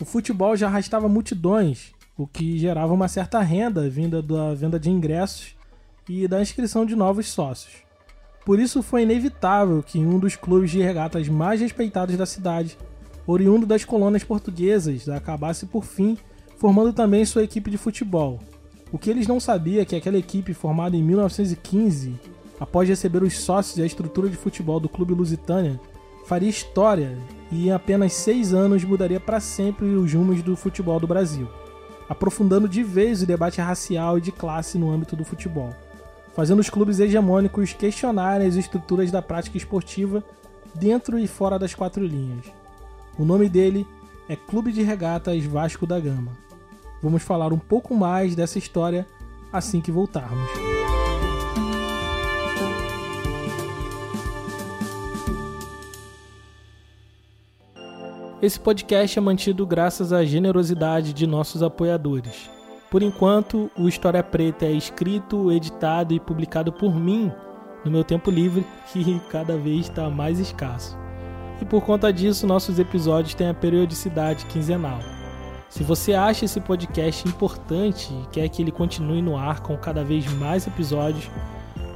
O 0.00 0.04
futebol 0.04 0.56
já 0.56 0.66
arrastava 0.66 1.08
multidões, 1.08 1.92
o 2.18 2.26
que 2.26 2.58
gerava 2.58 2.92
uma 2.92 3.06
certa 3.06 3.38
renda 3.42 3.88
vinda 3.88 4.20
da 4.20 4.52
venda 4.54 4.80
de 4.80 4.90
ingressos 4.90 5.54
e 6.08 6.26
da 6.26 6.42
inscrição 6.42 6.84
de 6.84 6.96
novos 6.96 7.28
sócios. 7.28 7.91
Por 8.44 8.58
isso 8.58 8.82
foi 8.82 9.02
inevitável 9.02 9.82
que 9.82 9.98
um 9.98 10.18
dos 10.18 10.36
clubes 10.36 10.70
de 10.70 10.82
regatas 10.82 11.28
mais 11.28 11.60
respeitados 11.60 12.16
da 12.16 12.26
cidade, 12.26 12.76
oriundo 13.26 13.66
das 13.66 13.84
colônias 13.84 14.24
portuguesas, 14.24 15.08
acabasse 15.08 15.66
por 15.66 15.84
fim 15.84 16.18
formando 16.62 16.92
também 16.92 17.24
sua 17.24 17.42
equipe 17.42 17.70
de 17.70 17.76
futebol. 17.76 18.38
O 18.92 18.98
que 18.98 19.10
eles 19.10 19.26
não 19.26 19.40
sabiam 19.40 19.82
é 19.82 19.84
que 19.84 19.96
aquela 19.96 20.18
equipe 20.18 20.54
formada 20.54 20.96
em 20.96 21.02
1915, 21.02 22.14
após 22.60 22.88
receber 22.88 23.22
os 23.22 23.38
sócios 23.38 23.78
e 23.78 23.82
a 23.82 23.86
estrutura 23.86 24.28
de 24.28 24.36
futebol 24.36 24.78
do 24.78 24.88
Clube 24.88 25.14
Lusitânia, 25.14 25.80
faria 26.24 26.48
história 26.48 27.18
e 27.50 27.66
em 27.66 27.72
apenas 27.72 28.12
seis 28.12 28.54
anos 28.54 28.84
mudaria 28.84 29.18
para 29.18 29.40
sempre 29.40 29.86
os 29.86 30.12
rumos 30.12 30.42
do 30.42 30.54
futebol 30.54 31.00
do 31.00 31.06
Brasil, 31.06 31.48
aprofundando 32.08 32.68
de 32.68 32.82
vez 32.82 33.22
o 33.22 33.26
debate 33.26 33.60
racial 33.60 34.18
e 34.18 34.20
de 34.20 34.30
classe 34.30 34.78
no 34.78 34.90
âmbito 34.90 35.16
do 35.16 35.24
futebol, 35.24 35.74
fazendo 36.34 36.60
os 36.60 36.70
clubes 36.70 37.00
hegemônicos 37.00 37.72
questionarem 37.72 38.46
as 38.46 38.56
estruturas 38.56 39.10
da 39.10 39.22
prática 39.22 39.56
esportiva 39.56 40.22
dentro 40.74 41.18
e 41.18 41.26
fora 41.26 41.58
das 41.58 41.74
quatro 41.74 42.04
linhas. 42.04 42.46
O 43.18 43.24
nome 43.24 43.48
dele 43.48 43.86
é 44.28 44.36
Clube 44.36 44.72
de 44.72 44.82
Regatas 44.82 45.44
Vasco 45.44 45.86
da 45.86 46.00
Gama. 46.00 46.32
Vamos 47.02 47.22
falar 47.22 47.52
um 47.52 47.58
pouco 47.58 47.94
mais 47.94 48.34
dessa 48.34 48.58
história 48.58 49.06
assim 49.52 49.80
que 49.80 49.92
voltarmos. 49.92 50.48
Esse 58.40 58.58
podcast 58.58 59.16
é 59.16 59.22
mantido 59.22 59.64
graças 59.64 60.12
à 60.12 60.24
generosidade 60.24 61.12
de 61.12 61.26
nossos 61.26 61.62
apoiadores. 61.62 62.50
Por 62.92 63.02
enquanto, 63.02 63.70
o 63.74 63.88
História 63.88 64.22
Preta 64.22 64.66
é 64.66 64.72
escrito, 64.72 65.50
editado 65.50 66.12
e 66.12 66.20
publicado 66.20 66.70
por 66.70 66.94
mim 66.94 67.32
no 67.86 67.90
meu 67.90 68.04
tempo 68.04 68.30
livre, 68.30 68.66
que 68.92 69.18
cada 69.30 69.56
vez 69.56 69.88
está 69.88 70.10
mais 70.10 70.38
escasso. 70.38 70.94
E 71.58 71.64
por 71.64 71.80
conta 71.80 72.12
disso, 72.12 72.46
nossos 72.46 72.78
episódios 72.78 73.32
têm 73.32 73.48
a 73.48 73.54
periodicidade 73.54 74.44
quinzenal. 74.44 74.98
Se 75.70 75.82
você 75.82 76.12
acha 76.12 76.44
esse 76.44 76.60
podcast 76.60 77.26
importante 77.26 78.12
e 78.12 78.26
quer 78.26 78.46
que 78.50 78.60
ele 78.60 78.70
continue 78.70 79.22
no 79.22 79.38
ar 79.38 79.60
com 79.60 79.74
cada 79.78 80.04
vez 80.04 80.30
mais 80.34 80.66
episódios, 80.66 81.30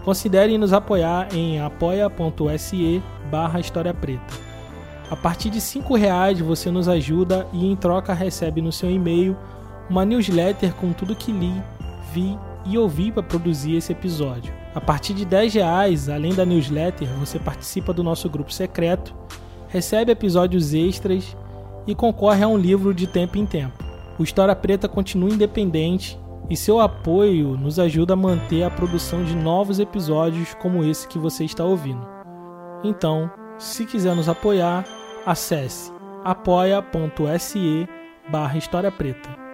considere 0.02 0.56
nos 0.56 0.72
apoiar 0.72 1.28
em 1.34 1.60
apoia.se 1.60 3.02
barra 3.30 3.60
História 3.60 3.92
Preta. 3.92 4.46
A 5.10 5.14
partir 5.14 5.50
de 5.50 5.58
R$ 5.58 5.98
reais 5.98 6.40
você 6.40 6.70
nos 6.70 6.88
ajuda 6.88 7.46
e 7.52 7.70
em 7.70 7.76
troca 7.76 8.14
recebe 8.14 8.62
no 8.62 8.72
seu 8.72 8.90
e-mail 8.90 9.36
uma 9.88 10.04
newsletter 10.04 10.74
com 10.74 10.92
tudo 10.92 11.16
que 11.16 11.32
li, 11.32 11.52
vi 12.12 12.38
e 12.64 12.76
ouvi 12.76 13.12
para 13.12 13.22
produzir 13.22 13.76
esse 13.76 13.92
episódio. 13.92 14.52
A 14.74 14.80
partir 14.80 15.14
de 15.14 15.24
R$ 15.24 15.48
reais, 15.48 16.08
além 16.08 16.34
da 16.34 16.44
newsletter, 16.44 17.08
você 17.18 17.38
participa 17.38 17.92
do 17.92 18.02
nosso 18.02 18.28
grupo 18.28 18.52
secreto, 18.52 19.14
recebe 19.68 20.12
episódios 20.12 20.74
extras 20.74 21.36
e 21.86 21.94
concorre 21.94 22.42
a 22.42 22.48
um 22.48 22.58
livro 22.58 22.92
de 22.92 23.06
tempo 23.06 23.38
em 23.38 23.46
tempo. 23.46 23.84
O 24.18 24.22
História 24.22 24.56
Preta 24.56 24.88
continua 24.88 25.30
independente 25.30 26.18
e 26.48 26.56
seu 26.56 26.80
apoio 26.80 27.56
nos 27.56 27.78
ajuda 27.78 28.14
a 28.14 28.16
manter 28.16 28.64
a 28.64 28.70
produção 28.70 29.24
de 29.24 29.34
novos 29.34 29.78
episódios 29.78 30.54
como 30.54 30.84
esse 30.84 31.08
que 31.08 31.18
você 31.18 31.44
está 31.44 31.64
ouvindo. 31.64 32.06
Então, 32.84 33.30
se 33.58 33.84
quiser 33.84 34.14
nos 34.14 34.28
apoiar, 34.28 34.84
acesse 35.24 35.92
apoia.se 36.24 37.88
barra 38.28 38.58
História 38.58 38.90
Preta. 38.90 39.45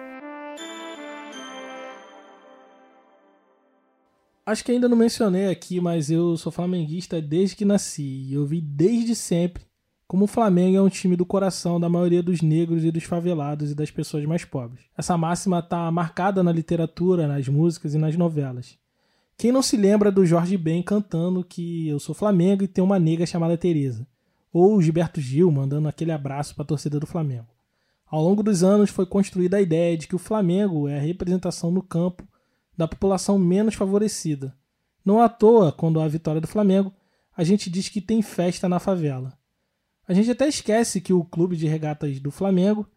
Acho 4.45 4.63
que 4.63 4.71
ainda 4.71 4.89
não 4.89 4.97
mencionei 4.97 5.49
aqui, 5.49 5.79
mas 5.79 6.11
eu 6.11 6.35
sou 6.37 6.51
flamenguista 6.51 7.21
desde 7.21 7.55
que 7.55 7.65
nasci. 7.65 8.31
Eu 8.31 8.45
vi 8.45 8.59
desde 8.59 9.15
sempre 9.15 9.63
como 10.07 10.25
o 10.25 10.27
Flamengo 10.27 10.77
é 10.77 10.81
um 10.81 10.89
time 10.89 11.15
do 11.15 11.25
coração 11.25 11.79
da 11.79 11.89
maioria 11.89 12.21
dos 12.21 12.41
negros 12.41 12.83
e 12.83 12.91
dos 12.91 13.03
favelados 13.03 13.71
e 13.71 13.75
das 13.75 13.89
pessoas 13.89 14.25
mais 14.25 14.45
pobres. 14.45 14.85
Essa 14.97 15.17
máxima 15.17 15.59
está 15.59 15.89
marcada 15.89 16.43
na 16.43 16.51
literatura, 16.51 17.27
nas 17.27 17.47
músicas 17.47 17.95
e 17.95 17.97
nas 17.97 18.15
novelas. 18.15 18.77
Quem 19.37 19.51
não 19.51 19.63
se 19.63 19.75
lembra 19.75 20.11
do 20.11 20.25
Jorge 20.25 20.57
Ben 20.57 20.83
cantando 20.83 21.43
que 21.43 21.87
eu 21.87 21.99
sou 21.99 22.13
Flamengo 22.13 22.63
e 22.63 22.67
tem 22.67 22.83
uma 22.83 22.99
nega 22.99 23.25
chamada 23.25 23.57
Teresa? 23.57 24.05
ou 24.53 24.79
Gilberto 24.79 25.19
Gil 25.19 25.51
mandando 25.51 25.87
aquele 25.87 26.11
abraço 26.11 26.53
para 26.53 26.63
a 26.63 26.67
torcida 26.67 26.99
do 26.99 27.07
Flamengo. 27.07 27.47
Ao 28.05 28.21
longo 28.21 28.43
dos 28.43 28.63
anos 28.63 28.91
foi 28.91 29.07
construída 29.07 29.57
a 29.57 29.61
ideia 29.61 29.97
de 29.97 30.07
que 30.07 30.15
o 30.15 30.19
Flamengo 30.19 30.87
é 30.87 30.97
a 30.97 31.01
representação 31.01 31.71
no 31.71 31.81
campo 31.81 32.23
da 32.77 32.87
população 32.87 33.37
menos 33.37 33.75
favorecida. 33.75 34.55
Não 35.05 35.21
à 35.21 35.29
toa, 35.29 35.71
quando 35.71 35.99
há 35.99 36.05
a 36.05 36.09
vitória 36.09 36.41
do 36.41 36.47
Flamengo, 36.47 36.93
a 37.35 37.43
gente 37.43 37.69
diz 37.69 37.89
que 37.89 38.01
tem 38.01 38.21
festa 38.21 38.69
na 38.69 38.79
favela. 38.79 39.37
A 40.07 40.13
gente 40.13 40.31
até 40.31 40.47
esquece 40.47 41.01
que 41.01 41.13
o 41.13 41.23
clube 41.23 41.55
de 41.55 41.67
regatas 41.67 42.19
do 42.19 42.31
Flamengo 42.31 42.87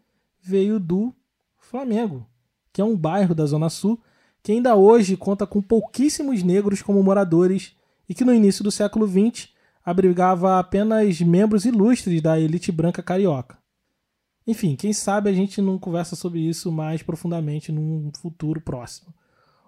veio 0.40 0.78
do 0.78 1.14
Flamengo, 1.59 2.28
que 2.73 2.80
é 2.80 2.85
um 2.85 2.97
bairro 2.97 3.35
da 3.35 3.47
Zona 3.47 3.68
Sul 3.68 4.00
que 4.47 4.52
ainda 4.52 4.76
hoje 4.76 5.16
conta 5.16 5.45
com 5.45 5.61
pouquíssimos 5.61 6.40
negros 6.45 6.80
como 6.80 7.02
moradores 7.02 7.75
e 8.09 8.14
que 8.14 8.25
no 8.25 8.33
início 8.33 8.62
do 8.62 8.71
século 8.71 9.04
XX 9.04 9.49
abrigava 9.85 10.61
apenas 10.61 11.21
membros 11.21 11.64
ilustres 11.64 12.23
da 12.23 12.38
elite 12.38 12.71
branca 12.71 13.02
carioca. 13.02 13.59
Enfim, 14.47 14.76
quem 14.76 14.92
sabe 14.92 15.28
a 15.28 15.33
gente 15.33 15.61
não 15.61 15.80
conversa 15.80 16.14
sobre 16.14 16.38
isso 16.38 16.71
mais 16.71 17.02
profundamente 17.02 17.73
num 17.73 18.12
futuro 18.21 18.61
próximo. 18.61 19.12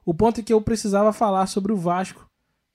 O 0.08 0.14
ponto 0.14 0.40
é 0.40 0.42
que 0.42 0.54
eu 0.54 0.60
precisava 0.62 1.12
falar 1.12 1.46
sobre 1.48 1.70
o 1.70 1.76
Vasco, 1.76 2.26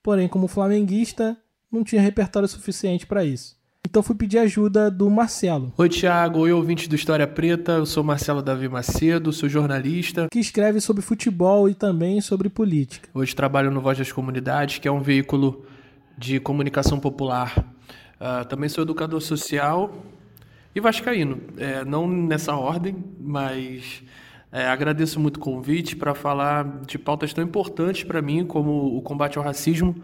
porém, 0.04 0.28
como 0.28 0.48
flamenguista, 0.48 1.36
não 1.72 1.84
tinha 1.84 2.00
repertório 2.00 2.48
suficiente 2.48 3.08
para 3.08 3.25
isso. 3.25 3.58
Então 3.84 4.04
fui 4.04 4.16
pedir 4.16 4.38
ajuda 4.38 4.92
do 4.92 5.10
Marcelo. 5.10 5.74
Oi, 5.75 5.90
Thiago. 5.90 6.42
Oi, 6.42 6.54
ouvinte 6.54 6.88
do 6.88 6.96
História 6.96 7.25
Preta. 7.25 7.72
Eu 7.72 7.88
sou 7.88 8.04
Marcelo 8.04 8.44
Davi 8.44 8.70
Macedo, 8.70 9.34
sou 9.34 9.50
jornalista. 9.50 10.28
Que 10.32 10.38
escreve 10.38 10.80
sobre 10.80 11.02
futebol 11.02 11.68
e 11.68 11.74
também 11.74 12.22
sobre 12.22 12.50
política. 12.50 13.10
Hoje 13.16 13.36
trabalho 13.36 13.72
no 13.72 13.82
Voz 13.82 13.98
das 13.98 14.12
Comunidades, 14.12 14.78
que 14.78 14.88
é 14.88 14.92
um 14.92 15.02
veículo 15.02 15.66
de 16.16 16.40
comunicação 16.40 17.00
popular. 17.00 17.58
Uh, 18.22 18.46
também 18.48 18.70
sou 18.70 18.84
educador 18.84 19.20
social 19.22 19.92
e 20.75 20.80
vascaíno. 20.80 21.42
É, 21.58 21.84
não 21.84 22.08
nessa 22.08 22.56
ordem, 22.56 23.04
mas 23.20 24.04
é, 24.53 24.67
agradeço 24.67 25.19
muito 25.19 25.38
o 25.38 25.39
convite 25.39 25.95
para 25.95 26.13
falar 26.13 26.63
de 26.86 27.00
pautas 27.00 27.33
tão 27.33 27.43
importantes 27.43 28.03
para 28.03 28.22
mim 28.22 28.45
como 28.45 28.95
o 28.95 29.01
combate 29.01 29.39
ao 29.39 29.43
racismo 29.43 29.95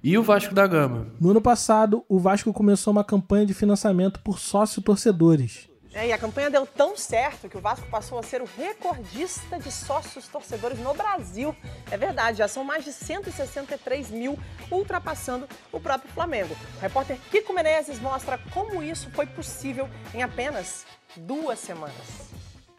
e 0.00 0.16
o 0.16 0.22
Vasco 0.22 0.54
da 0.54 0.64
Gama. 0.64 1.08
No 1.20 1.30
ano 1.30 1.40
passado, 1.40 2.04
o 2.08 2.16
Vasco 2.16 2.52
começou 2.52 2.92
uma 2.92 3.02
campanha 3.02 3.44
de 3.44 3.52
financiamento 3.52 4.20
por 4.20 4.38
sócio-torcedores. 4.38 5.68
É, 5.92 6.06
e 6.06 6.12
a 6.12 6.18
campanha 6.18 6.48
deu 6.48 6.64
tão 6.64 6.96
certo 6.96 7.48
que 7.48 7.56
o 7.56 7.60
Vasco 7.60 7.88
passou 7.90 8.16
a 8.16 8.22
ser 8.22 8.40
o 8.40 8.48
recordista 8.56 9.58
de 9.58 9.72
sócios 9.72 10.28
torcedores 10.28 10.78
no 10.78 10.94
Brasil. 10.94 11.54
É 11.90 11.96
verdade, 11.96 12.38
já 12.38 12.46
são 12.46 12.62
mais 12.62 12.84
de 12.84 12.92
163 12.92 14.08
mil, 14.10 14.38
ultrapassando 14.70 15.48
o 15.72 15.80
próprio 15.80 16.12
Flamengo. 16.12 16.56
O 16.78 16.80
repórter 16.80 17.18
Kiko 17.28 17.52
Menezes 17.52 17.98
mostra 17.98 18.38
como 18.54 18.84
isso 18.84 19.10
foi 19.10 19.26
possível 19.26 19.88
em 20.14 20.22
apenas 20.22 20.86
duas 21.16 21.58
semanas. 21.58 22.30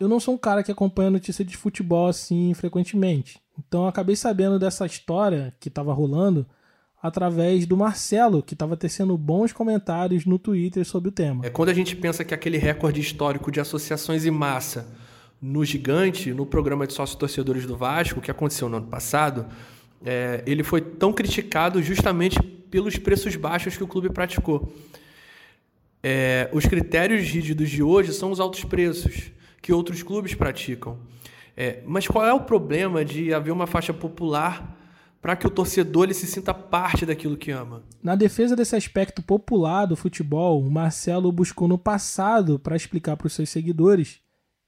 Eu 0.02 0.10
não 0.10 0.20
sou 0.20 0.34
um 0.34 0.38
cara 0.38 0.64
que 0.64 0.72
acompanha 0.72 1.12
notícia 1.12 1.46
de 1.46 1.56
futebol 1.56 2.08
assim 2.08 2.56
frequentemente. 2.56 3.40
Então 3.60 3.84
eu 3.84 3.88
acabei 3.88 4.16
sabendo 4.16 4.58
dessa 4.58 4.84
história 4.84 5.54
que 5.60 5.68
estava 5.68 5.94
rolando 5.94 6.44
através 7.00 7.68
do 7.68 7.78
Marcelo, 7.78 8.42
que 8.42 8.56
estava 8.56 8.76
tecendo 8.76 9.16
bons 9.16 9.54
comentários 9.54 10.26
no 10.26 10.40
Twitter 10.40 10.84
sobre 10.86 11.10
o 11.10 11.12
tema. 11.12 11.46
É 11.46 11.52
quando 11.52 11.70
a 11.70 11.74
gente 11.76 11.96
pensa 11.96 12.26
que 12.26 12.34
aquele 12.34 12.58
recorde 12.58 13.00
histórico 13.00 13.52
de 13.52 13.60
associações 13.60 14.26
em 14.26 14.32
massa 14.32 14.88
no 15.40 15.64
Gigante, 15.64 16.34
no 16.34 16.48
programa 16.48 16.88
de 16.88 16.94
sócios 16.94 17.16
torcedores 17.16 17.68
do 17.68 17.78
Vasco, 17.78 18.20
que 18.22 18.32
aconteceu 18.32 18.68
no 18.68 18.78
ano 18.78 18.88
passado, 18.88 19.46
é, 20.04 20.42
ele 20.48 20.64
foi 20.64 20.82
tão 20.82 21.14
criticado 21.14 21.80
justamente 21.80 22.42
pelos 22.42 22.98
preços 22.98 23.36
baixos 23.36 23.78
que 23.78 23.84
o 23.84 23.88
clube 23.88 24.10
praticou. 24.10 24.74
É, 26.02 26.50
os 26.52 26.66
critérios 26.66 27.22
rígidos 27.22 27.70
de 27.70 27.84
hoje 27.84 28.12
são 28.14 28.32
os 28.32 28.40
altos 28.40 28.64
preços 28.64 29.32
que 29.62 29.72
outros 29.72 30.02
clubes 30.02 30.34
praticam. 30.34 31.00
É, 31.56 31.84
mas 31.86 32.08
qual 32.08 32.26
é 32.26 32.34
o 32.34 32.42
problema 32.42 33.06
de 33.06 33.34
haver 33.34 33.52
uma 33.52 33.68
faixa 33.68 33.94
popular 33.94 34.78
para 35.22 35.36
que 35.36 35.46
o 35.46 35.52
torcedor 35.52 36.06
ele 36.06 36.14
se 36.16 36.26
sinta 36.26 36.54
parte 36.54 37.06
daquilo 37.06 37.38
que 37.38 37.52
ama. 37.52 37.84
Na 38.02 38.16
defesa 38.16 38.56
desse 38.56 38.76
aspecto 38.76 39.22
popular 39.22 39.86
do 39.86 39.96
futebol, 39.96 40.60
o 40.60 40.72
Marcelo 40.72 41.32
buscou 41.32 41.68
no 41.68 41.78
passado 41.78 42.58
para 42.58 42.76
explicar 42.76 43.16
para 43.16 43.28
os 43.28 43.34
seus 43.34 43.50
seguidores 43.50 44.20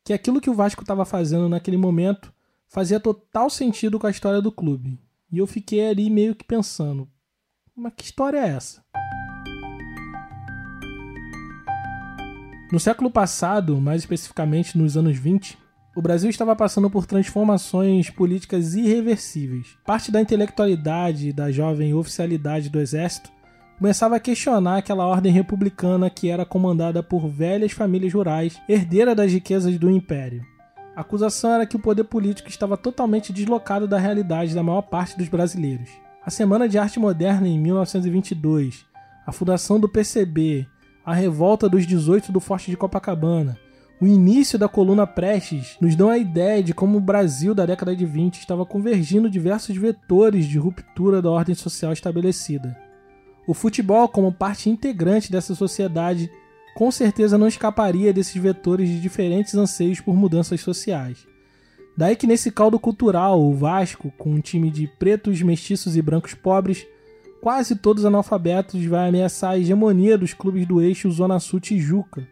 que 0.06 0.14
aquilo 0.14 0.40
que 0.40 0.50
o 0.50 0.54
Vasco 0.54 0.84
estava 0.84 1.06
fazendo 1.06 1.50
naquele 1.50 1.78
momento 1.78 2.32
fazia 2.68 3.00
total 3.00 3.50
sentido 3.50 3.98
com 3.98 4.06
a 4.06 4.12
história 4.12 4.42
do 4.42 4.52
clube. 4.52 5.00
E 5.32 5.40
eu 5.40 5.48
fiquei 5.48 5.88
ali 5.88 6.10
meio 6.10 6.36
que 6.36 6.44
pensando, 6.44 7.10
mas 7.76 7.94
que 7.98 8.04
história 8.04 8.38
é 8.38 8.50
essa? 8.50 8.84
No 12.74 12.80
século 12.80 13.12
passado, 13.12 13.80
mais 13.80 14.02
especificamente 14.02 14.80
nos 14.80 14.98
anos 14.98 15.16
20, 15.16 15.60
o 15.96 16.02
Brasil 16.02 16.28
estava 16.28 16.56
passando 16.56 16.90
por 16.90 17.06
transformações 17.06 18.10
políticas 18.10 18.74
irreversíveis. 18.74 19.78
Parte 19.86 20.12
da 20.12 20.20
intelectualidade 20.20 21.32
da 21.32 21.52
jovem 21.52 21.94
oficialidade 21.94 22.72
do 22.72 22.80
exército 22.80 23.30
começava 23.78 24.16
a 24.16 24.20
questionar 24.20 24.78
aquela 24.78 25.06
ordem 25.06 25.32
republicana 25.32 26.10
que 26.10 26.30
era 26.30 26.48
comandada 26.48 27.04
por 27.04 27.28
velhas 27.30 27.74
famílias 27.74 28.12
rurais, 28.12 28.60
herdeira 28.68 29.14
das 29.14 29.32
riquezas 29.32 29.78
do 29.78 29.92
império. 29.92 30.44
A 30.96 31.02
acusação 31.02 31.54
era 31.54 31.68
que 31.68 31.76
o 31.76 31.80
poder 31.80 32.06
político 32.06 32.50
estava 32.50 32.76
totalmente 32.76 33.32
deslocado 33.32 33.88
da 33.88 34.00
realidade 34.00 34.56
da 34.56 34.64
maior 34.64 34.82
parte 34.82 35.16
dos 35.16 35.30
brasileiros. 35.30 35.92
A 36.26 36.32
Semana 36.32 36.68
de 36.68 36.80
Arte 36.80 37.00
Moderna 37.00 37.48
em 37.48 37.60
1922, 37.60 38.84
a 39.28 39.32
fundação 39.32 39.80
do 39.80 39.88
PCB, 39.88 40.68
a 41.06 41.14
revolta 41.14 41.68
dos 41.68 41.86
18 41.86 42.32
do 42.32 42.40
Forte 42.40 42.72
de 42.72 42.78
Copacabana, 42.78 43.58
o 44.00 44.08
início 44.08 44.58
da 44.58 44.68
coluna 44.68 45.06
Prestes 45.06 45.78
nos 45.80 45.96
dão 45.96 46.10
a 46.10 46.18
ideia 46.18 46.64
de 46.64 46.74
como 46.74 46.98
o 46.98 47.02
Brasil 47.02 47.54
da 47.54 47.66
década 47.66 47.96
de 47.96 48.06
20 48.06 48.40
estava 48.40 48.66
convergindo 48.66 49.30
diversos 49.30 49.76
vetores 49.78 50.46
de 50.46 50.58
ruptura 50.58 51.22
da 51.22 51.30
ordem 51.30 51.56
social 51.56 51.94
estabelecida. 51.94 52.78
O 53.48 53.54
futebol, 53.54 54.08
como 54.08 54.32
parte 54.32 54.70
integrante 54.70 55.32
dessa 55.32 55.54
sociedade, 55.56 56.30
com 56.76 56.90
certeza 56.92 57.38
não 57.38 57.48
escaparia 57.48 58.14
desses 58.14 58.36
vetores 58.42 58.90
de 58.90 59.00
diferentes 59.00 59.56
anseios 59.56 60.02
por 60.02 60.16
mudanças 60.16 60.62
sociais. 60.62 61.26
Daí 61.96 62.16
que 62.16 62.26
nesse 62.26 62.52
caldo 62.52 62.80
cultural, 62.80 63.42
o 63.42 63.54
Vasco, 63.54 64.12
com 64.18 64.32
um 64.32 64.42
time 64.42 64.72
de 64.72 64.88
pretos, 64.88 65.42
mestiços 65.42 65.96
e 65.96 66.02
brancos 66.02 66.34
pobres, 66.34 66.86
quase 67.44 67.76
todos 67.76 68.06
analfabetos, 68.06 68.86
vai 68.86 69.10
ameaçar 69.10 69.52
a 69.52 69.60
hegemonia 69.60 70.18
dos 70.18 70.34
clubes 70.34 70.66
do 70.66 70.82
eixo 70.82 71.12
Zona 71.12 71.42
Sul 71.42 71.60
Tijuca, 71.60 72.26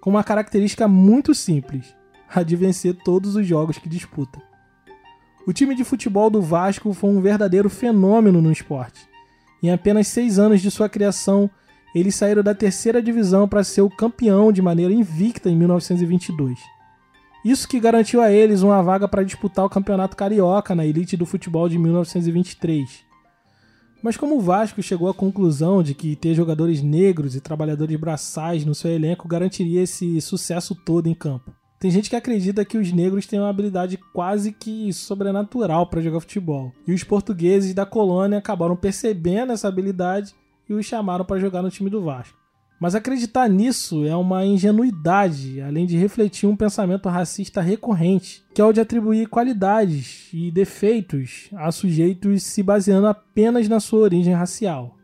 com 0.00 0.10
uma 0.10 0.24
característica 0.24 0.88
muito 0.88 1.32
simples: 1.36 1.94
a 2.28 2.42
de 2.42 2.56
vencer 2.56 2.96
todos 3.04 3.36
os 3.36 3.46
jogos 3.46 3.78
que 3.78 3.88
disputa. 3.88 4.42
O 5.46 5.52
time 5.52 5.72
de 5.76 5.84
futebol 5.84 6.28
do 6.28 6.42
Vasco 6.42 6.92
foi 6.92 7.10
um 7.10 7.20
verdadeiro 7.20 7.70
fenômeno 7.70 8.42
no 8.42 8.50
esporte. 8.50 9.08
Em 9.62 9.70
apenas 9.70 10.08
seis 10.08 10.36
anos 10.36 10.60
de 10.60 10.68
sua 10.68 10.88
criação, 10.88 11.48
eles 11.94 12.16
saíram 12.16 12.42
da 12.42 12.52
terceira 12.52 13.00
divisão 13.00 13.46
para 13.46 13.62
ser 13.62 13.82
o 13.82 13.88
campeão 13.88 14.50
de 14.50 14.60
maneira 14.60 14.92
invicta 14.92 15.48
em 15.48 15.54
1922. 15.54 16.58
Isso 17.44 17.68
que 17.68 17.78
garantiu 17.78 18.20
a 18.20 18.32
eles 18.32 18.62
uma 18.62 18.82
vaga 18.82 19.06
para 19.06 19.22
disputar 19.22 19.64
o 19.64 19.70
Campeonato 19.70 20.16
Carioca 20.16 20.74
na 20.74 20.84
elite 20.84 21.16
do 21.16 21.24
futebol 21.24 21.68
de 21.68 21.78
1923. 21.78 23.05
Mas 24.06 24.16
como 24.16 24.36
o 24.36 24.40
Vasco 24.40 24.80
chegou 24.80 25.08
à 25.08 25.12
conclusão 25.12 25.82
de 25.82 25.92
que 25.92 26.14
ter 26.14 26.32
jogadores 26.32 26.80
negros 26.80 27.34
e 27.34 27.40
trabalhadores 27.40 27.98
braçais 27.98 28.64
no 28.64 28.72
seu 28.72 28.88
elenco 28.88 29.26
garantiria 29.26 29.82
esse 29.82 30.20
sucesso 30.20 30.76
todo 30.76 31.08
em 31.08 31.12
campo? 31.12 31.52
Tem 31.80 31.90
gente 31.90 32.08
que 32.08 32.14
acredita 32.14 32.64
que 32.64 32.78
os 32.78 32.92
negros 32.92 33.26
têm 33.26 33.40
uma 33.40 33.48
habilidade 33.48 33.98
quase 34.14 34.52
que 34.52 34.92
sobrenatural 34.92 35.88
para 35.88 36.00
jogar 36.00 36.20
futebol. 36.20 36.72
E 36.86 36.92
os 36.92 37.02
portugueses 37.02 37.74
da 37.74 37.84
colônia 37.84 38.38
acabaram 38.38 38.76
percebendo 38.76 39.50
essa 39.50 39.66
habilidade 39.66 40.36
e 40.68 40.72
os 40.72 40.86
chamaram 40.86 41.24
para 41.24 41.40
jogar 41.40 41.60
no 41.60 41.68
time 41.68 41.90
do 41.90 42.00
Vasco. 42.00 42.45
Mas 42.78 42.94
acreditar 42.94 43.48
nisso 43.48 44.04
é 44.04 44.14
uma 44.14 44.44
ingenuidade, 44.44 45.62
além 45.62 45.86
de 45.86 45.96
refletir 45.96 46.46
um 46.46 46.54
pensamento 46.54 47.08
racista 47.08 47.62
recorrente, 47.62 48.44
que 48.52 48.60
é 48.60 48.64
o 48.64 48.72
de 48.72 48.80
atribuir 48.80 49.28
qualidades 49.28 50.28
e 50.32 50.50
defeitos 50.50 51.48
a 51.54 51.72
sujeitos 51.72 52.42
se 52.42 52.62
baseando 52.62 53.06
apenas 53.06 53.66
na 53.66 53.80
sua 53.80 54.00
origem 54.00 54.34
racial. 54.34 54.94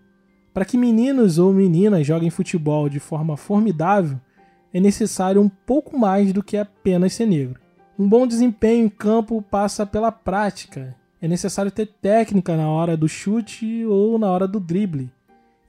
Para 0.53 0.67
que 0.67 0.77
meninos 0.77 1.39
ou 1.39 1.51
meninas 1.51 2.07
joguem 2.07 2.29
futebol 2.29 2.91
de 2.91 3.01
forma 3.01 3.39
formidável, 3.39 4.21
é 4.73 4.79
necessário 4.79 5.41
um 5.41 5.49
pouco 5.49 5.99
mais 5.99 6.31
do 6.31 6.43
que 6.43 6.59
apenas 6.59 7.15
ser 7.15 7.27
negro. 7.27 7.59
Um 7.99 8.07
bom 8.07 8.27
desempenho 8.27 8.85
em 8.85 8.89
campo 8.89 9.41
passa 9.41 9.87
pela 9.87 10.13
prática. 10.13 10.95
É 11.23 11.29
necessário 11.29 11.71
ter 11.71 11.87
técnica 11.87 12.55
na 12.55 12.69
hora 12.69 12.99
do 12.99 13.09
chute 13.09 13.87
ou 13.87 14.19
na 14.19 14.31
hora 14.31 14.47
do 14.47 14.61
drible 14.61 15.11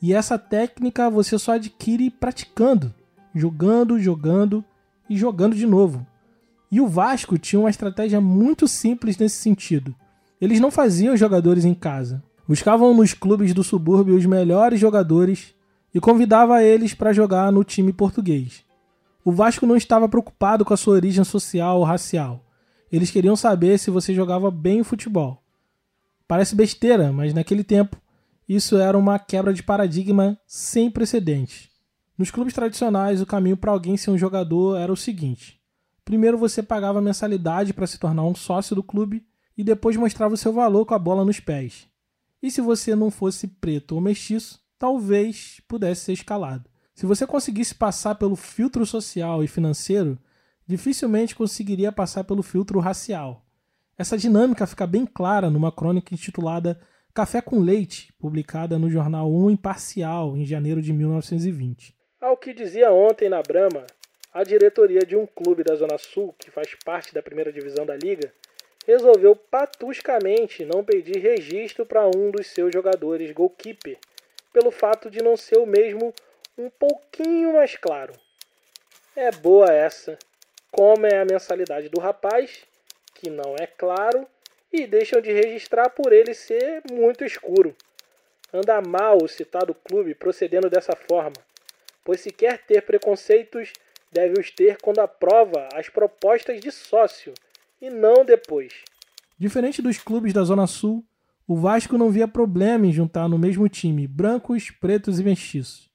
e 0.03 0.13
essa 0.13 0.37
técnica 0.37 1.09
você 1.09 1.39
só 1.39 1.53
adquire 1.53 2.09
praticando, 2.09 2.93
jogando, 3.33 3.97
jogando 3.97 4.61
e 5.09 5.15
jogando 5.15 5.55
de 5.55 5.65
novo. 5.65 6.05
E 6.69 6.81
o 6.81 6.87
Vasco 6.89 7.37
tinha 7.37 7.57
uma 7.57 7.69
estratégia 7.69 8.19
muito 8.19 8.67
simples 8.67 9.17
nesse 9.17 9.37
sentido. 9.37 9.95
Eles 10.41 10.59
não 10.59 10.69
faziam 10.69 11.15
jogadores 11.15 11.63
em 11.63 11.73
casa. 11.73 12.21
Buscavam 12.45 12.93
nos 12.93 13.13
clubes 13.13 13.53
do 13.53 13.63
subúrbio 13.63 14.17
os 14.17 14.25
melhores 14.25 14.77
jogadores 14.77 15.55
e 15.95 16.01
convidava 16.01 16.61
eles 16.61 16.93
para 16.93 17.13
jogar 17.13 17.49
no 17.49 17.63
time 17.63 17.93
português. 17.93 18.65
O 19.23 19.31
Vasco 19.31 19.65
não 19.65 19.77
estava 19.77 20.09
preocupado 20.09 20.65
com 20.65 20.73
a 20.73 20.77
sua 20.77 20.95
origem 20.95 21.23
social 21.23 21.77
ou 21.77 21.85
racial. 21.85 22.43
Eles 22.91 23.09
queriam 23.09 23.37
saber 23.37 23.79
se 23.79 23.89
você 23.89 24.13
jogava 24.13 24.51
bem 24.51 24.81
o 24.81 24.83
futebol. 24.83 25.41
Parece 26.27 26.57
besteira, 26.57 27.13
mas 27.13 27.33
naquele 27.33 27.63
tempo 27.63 28.02
isso 28.47 28.77
era 28.77 28.97
uma 28.97 29.17
quebra 29.17 29.53
de 29.53 29.63
paradigma 29.63 30.37
sem 30.45 30.91
precedentes. 30.91 31.69
Nos 32.17 32.29
clubes 32.29 32.53
tradicionais, 32.53 33.21
o 33.21 33.25
caminho 33.25 33.57
para 33.57 33.71
alguém 33.71 33.97
ser 33.97 34.11
um 34.11 34.17
jogador 34.17 34.77
era 34.77 34.91
o 34.91 34.97
seguinte: 34.97 35.59
primeiro 36.05 36.37
você 36.37 36.61
pagava 36.61 37.01
mensalidade 37.01 37.73
para 37.73 37.87
se 37.87 37.97
tornar 37.97 38.23
um 38.23 38.35
sócio 38.35 38.75
do 38.75 38.83
clube 38.83 39.25
e 39.57 39.63
depois 39.63 39.97
mostrava 39.97 40.33
o 40.33 40.37
seu 40.37 40.51
valor 40.51 40.85
com 40.85 40.93
a 40.93 40.99
bola 40.99 41.25
nos 41.25 41.39
pés. 41.39 41.87
E 42.41 42.51
se 42.51 42.61
você 42.61 42.95
não 42.95 43.09
fosse 43.09 43.47
preto 43.47 43.95
ou 43.95 44.01
mestiço, 44.01 44.59
talvez 44.77 45.61
pudesse 45.67 46.01
ser 46.01 46.13
escalado. 46.13 46.69
Se 46.93 47.05
você 47.05 47.25
conseguisse 47.25 47.73
passar 47.73 48.15
pelo 48.15 48.35
filtro 48.35 48.85
social 48.85 49.43
e 49.43 49.47
financeiro, 49.47 50.19
dificilmente 50.67 51.35
conseguiria 51.35 51.91
passar 51.91 52.23
pelo 52.23 52.43
filtro 52.43 52.79
racial. 52.79 53.45
Essa 53.97 54.17
dinâmica 54.17 54.67
fica 54.67 54.85
bem 54.85 55.05
clara 55.05 55.49
numa 55.49 55.71
crônica 55.71 56.13
intitulada 56.13 56.79
Café 57.15 57.43
com 57.43 57.59
Leite, 57.59 58.11
publicada 58.19 58.79
no 58.79 58.89
jornal 58.89 59.31
1 59.31 59.51
Imparcial, 59.51 60.35
em 60.35 60.43
janeiro 60.43 60.81
de 60.81 60.91
1920. 60.91 61.95
Ao 62.19 62.35
que 62.35 62.55
dizia 62.55 62.91
ontem 62.91 63.29
na 63.29 63.39
Brama, 63.39 63.85
a 64.33 64.43
diretoria 64.43 65.01
de 65.01 65.15
um 65.15 65.27
clube 65.27 65.63
da 65.63 65.75
Zona 65.75 65.99
Sul, 65.99 66.33
que 66.39 66.49
faz 66.49 66.73
parte 66.83 67.13
da 67.13 67.21
primeira 67.21 67.53
divisão 67.53 67.85
da 67.85 67.95
liga, 67.95 68.33
resolveu 68.87 69.35
patuscamente 69.35 70.65
não 70.65 70.83
pedir 70.83 71.19
registro 71.19 71.85
para 71.85 72.07
um 72.07 72.31
dos 72.31 72.47
seus 72.47 72.73
jogadores 72.73 73.31
goalkeeper, 73.31 73.99
pelo 74.51 74.71
fato 74.71 75.11
de 75.11 75.21
não 75.21 75.37
ser 75.37 75.59
o 75.59 75.67
mesmo 75.67 76.11
um 76.57 76.67
pouquinho 76.71 77.53
mais 77.53 77.75
claro. 77.75 78.13
É 79.15 79.29
boa 79.29 79.71
essa. 79.71 80.17
Como 80.71 81.05
é 81.05 81.19
a 81.19 81.25
mensalidade 81.25 81.89
do 81.89 82.01
rapaz, 82.01 82.65
que 83.13 83.29
não 83.29 83.55
é 83.59 83.67
claro, 83.67 84.27
e 84.73 84.87
deixam 84.87 85.21
de 85.21 85.31
registrar 85.31 85.89
por 85.91 86.11
ele 86.11 86.33
ser 86.33 86.81
muito 86.91 87.23
escuro. 87.23 87.75
Anda 88.51 88.81
mal 88.81 89.19
o 89.23 89.27
citado 89.27 89.75
clube 89.75 90.15
procedendo 90.15 90.69
dessa 90.69 90.95
forma, 90.95 91.35
pois 92.03 92.19
se 92.19 92.31
quer 92.31 92.65
ter 92.65 92.81
preconceitos, 92.81 93.71
deve 94.11 94.39
os 94.39 94.49
ter 94.49 94.77
quando 94.81 94.99
aprova 94.99 95.69
as 95.75 95.89
propostas 95.89 96.59
de 96.59 96.71
sócio 96.71 97.33
e 97.79 97.89
não 97.89 98.25
depois. 98.25 98.73
Diferente 99.37 99.81
dos 99.81 99.99
clubes 99.99 100.33
da 100.33 100.43
Zona 100.43 100.65
Sul, 100.65 101.03
o 101.47 101.55
Vasco 101.55 101.97
não 101.97 102.09
via 102.09 102.27
problema 102.27 102.87
em 102.87 102.91
juntar 102.91 103.27
no 103.27 103.37
mesmo 103.37 103.67
time 103.69 104.07
brancos, 104.07 104.71
pretos 104.71 105.19
e 105.19 105.23
mestiços, 105.23 105.89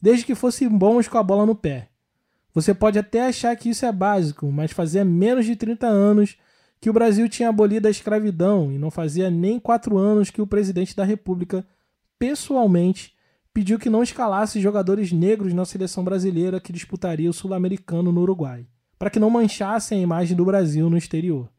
desde 0.00 0.24
que 0.24 0.34
fossem 0.34 0.68
bons 0.68 1.08
com 1.08 1.18
a 1.18 1.22
bola 1.22 1.46
no 1.46 1.54
pé. 1.54 1.88
Você 2.52 2.74
pode 2.74 2.98
até 2.98 3.22
achar 3.22 3.56
que 3.56 3.70
isso 3.70 3.86
é 3.86 3.92
básico, 3.92 4.50
mas 4.50 4.72
fazia 4.72 5.04
menos 5.04 5.46
de 5.46 5.56
30 5.56 5.86
anos 5.86 6.36
que 6.80 6.88
o 6.88 6.92
Brasil 6.92 7.28
tinha 7.28 7.50
abolido 7.50 7.86
a 7.86 7.90
escravidão 7.90 8.72
e 8.72 8.78
não 8.78 8.90
fazia 8.90 9.30
nem 9.30 9.60
quatro 9.60 9.98
anos 9.98 10.30
que 10.30 10.40
o 10.40 10.46
presidente 10.46 10.96
da 10.96 11.04
República, 11.04 11.64
pessoalmente, 12.18 13.14
pediu 13.52 13.78
que 13.78 13.90
não 13.90 14.02
escalasse 14.02 14.60
jogadores 14.60 15.12
negros 15.12 15.52
na 15.52 15.64
seleção 15.64 16.02
brasileira 16.02 16.60
que 16.60 16.72
disputaria 16.72 17.28
o 17.28 17.34
Sul-Americano 17.34 18.10
no 18.10 18.22
Uruguai, 18.22 18.66
para 18.98 19.10
que 19.10 19.18
não 19.18 19.28
manchassem 19.28 19.98
a 19.98 20.02
imagem 20.02 20.36
do 20.36 20.44
Brasil 20.44 20.88
no 20.88 20.96
exterior. 20.96 21.50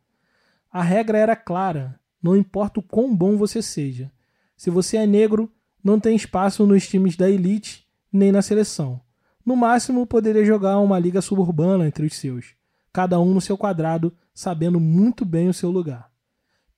A 0.72 0.82
regra 0.82 1.18
era 1.18 1.36
clara: 1.36 2.00
não 2.22 2.36
importa 2.36 2.80
o 2.80 2.84
quão 2.84 3.16
bom 3.16 3.38
você 3.38 3.62
seja. 3.62 4.12
Se 4.58 4.70
você 4.70 4.98
é 4.98 5.06
negro, 5.06 5.52
não 5.84 6.00
tem 6.00 6.16
espaço 6.16 6.66
nos 6.66 6.88
times 6.88 7.16
da 7.16 7.30
elite 7.30 7.86
nem 8.12 8.32
na 8.32 8.42
seleção. 8.42 9.02
No 9.46 9.56
máximo, 9.56 10.06
poderia 10.06 10.46
jogar 10.46 10.80
uma 10.80 11.00
liga 11.00 11.22
suburbana 11.22 11.88
entre 11.88 12.06
os 12.06 12.16
seus, 12.16 12.54
cada 12.94 13.20
um 13.20 13.34
no 13.34 13.42
seu 13.42 13.58
quadrado 13.58 14.14
sabendo 14.34 14.80
muito 14.80 15.26
bem 15.26 15.50
o 15.50 15.54
seu 15.54 15.70
lugar. 15.70 16.12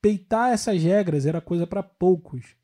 Peitar 0.01 0.51
essas 0.51 0.83
regras 0.83 1.25
era 1.25 1.39
coisa 1.39 1.65
para 1.65 1.81
poucos. 1.81 2.57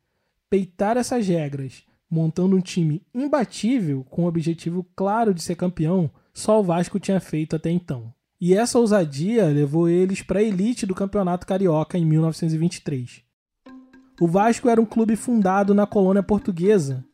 Peitar 0.50 0.98
essas 0.98 1.26
regras, 1.26 1.84
montando 2.10 2.56
um 2.56 2.60
time 2.60 3.02
imbatível 3.14 4.04
com 4.10 4.26
o 4.26 4.28
objetivo 4.28 4.86
claro 4.96 5.34
de 5.34 5.42
ser 5.42 5.56
campeão, 5.56 6.12
só 6.34 6.60
o 6.60 6.64
Vasco 6.64 7.00
tinha 7.00 7.20
feito 7.22 7.56
até 7.56 7.70
então. 7.70 8.14
E 8.42 8.54
essa 8.54 8.80
ousadia 8.80 9.46
levou 9.46 9.88
eles 9.88 10.22
para 10.22 10.40
a 10.40 10.44
elite 10.44 10.86
do 10.86 10.96
Campeonato 10.96 11.48
Carioca 11.48 11.98
em 11.98 12.06
1923. 12.06 13.22
O 14.20 14.28
Vasco 14.28 14.68
era 14.68 14.82
um 14.82 14.86
clube 14.86 15.16
fundado 15.16 15.74
na 15.74 15.86
colônia 15.86 16.22
portuguesa, 16.24 17.06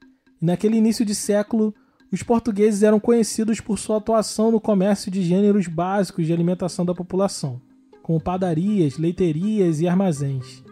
e 0.41 0.45
naquele 0.45 0.77
início 0.77 1.05
de 1.05 1.13
século, 1.13 1.71
os 2.11 2.23
portugueses 2.23 2.81
eram 2.81 2.99
conhecidos 2.99 3.59
por 3.59 3.77
sua 3.77 3.97
atuação 3.97 4.49
no 4.49 4.59
comércio 4.59 5.11
de 5.11 5.21
gêneros 5.21 5.67
básicos 5.67 6.25
de 6.25 6.33
alimentação 6.33 6.83
da 6.83 6.95
população 6.95 7.61
como 8.05 8.19
padarias, 8.19 8.99
leiterias 8.99 9.81
e 9.81 9.87
armazéns. 9.87 10.63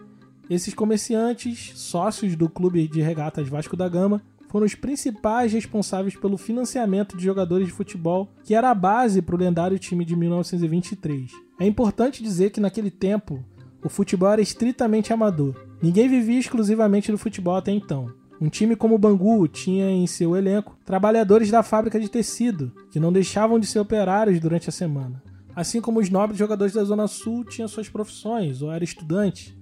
Esses 0.48 0.72
comerciantes, 0.72 1.72
sócios 1.74 2.36
do 2.36 2.48
Clube 2.48 2.86
de 2.86 3.02
Regatas 3.02 3.48
Vasco 3.48 3.76
da 3.76 3.88
Gama, 3.88 4.22
foram 4.48 4.64
os 4.64 4.76
principais 4.76 5.52
responsáveis 5.52 6.14
pelo 6.14 6.38
financiamento 6.38 7.16
de 7.16 7.24
jogadores 7.24 7.66
de 7.66 7.72
futebol, 7.72 8.28
que 8.44 8.54
era 8.54 8.70
a 8.70 8.74
base 8.74 9.20
para 9.20 9.34
o 9.34 9.38
lendário 9.38 9.80
time 9.80 10.04
de 10.04 10.14
1923. 10.14 11.32
É 11.58 11.66
importante 11.66 12.22
dizer 12.22 12.50
que 12.50 12.60
naquele 12.60 12.88
tempo, 12.88 13.44
o 13.82 13.88
futebol 13.88 14.30
era 14.30 14.40
estritamente 14.40 15.12
amador. 15.12 15.56
Ninguém 15.82 16.08
vivia 16.08 16.38
exclusivamente 16.38 17.10
do 17.10 17.18
futebol 17.18 17.56
até 17.56 17.72
então. 17.72 18.12
Um 18.40 18.48
time 18.48 18.76
como 18.76 18.94
o 18.94 18.98
Bangu 18.98 19.48
tinha 19.48 19.90
em 19.90 20.06
seu 20.06 20.36
elenco 20.36 20.78
trabalhadores 20.84 21.50
da 21.50 21.64
fábrica 21.64 21.98
de 21.98 22.08
tecido, 22.08 22.70
que 22.92 23.00
não 23.00 23.12
deixavam 23.12 23.58
de 23.58 23.66
ser 23.66 23.80
operários 23.80 24.38
durante 24.38 24.68
a 24.68 24.72
semana. 24.72 25.20
Assim 25.54 25.80
como 25.80 26.00
os 26.00 26.10
nobres 26.10 26.38
jogadores 26.38 26.74
da 26.74 26.82
Zona 26.84 27.06
Sul 27.06 27.44
tinham 27.44 27.68
suas 27.68 27.88
profissões 27.88 28.60
ou 28.60 28.72
eram 28.72 28.84
estudantes 28.84 29.56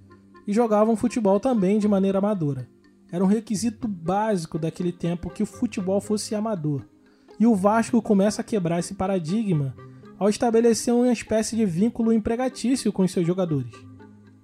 e 0.46 0.52
jogavam 0.52 0.96
futebol 0.96 1.38
também 1.38 1.78
de 1.78 1.86
maneira 1.86 2.18
amadora. 2.18 2.68
Era 3.10 3.22
um 3.22 3.26
requisito 3.26 3.86
básico 3.86 4.58
daquele 4.58 4.90
tempo 4.90 5.28
que 5.28 5.42
o 5.42 5.46
futebol 5.46 6.00
fosse 6.00 6.34
amador. 6.34 6.82
E 7.38 7.46
o 7.46 7.54
Vasco 7.54 8.00
começa 8.00 8.40
a 8.40 8.44
quebrar 8.44 8.78
esse 8.78 8.94
paradigma 8.94 9.74
ao 10.18 10.30
estabelecer 10.30 10.94
uma 10.94 11.12
espécie 11.12 11.56
de 11.56 11.66
vínculo 11.66 12.12
empregatício 12.12 12.92
com 12.92 13.02
os 13.02 13.12
seus 13.12 13.26
jogadores. 13.26 13.72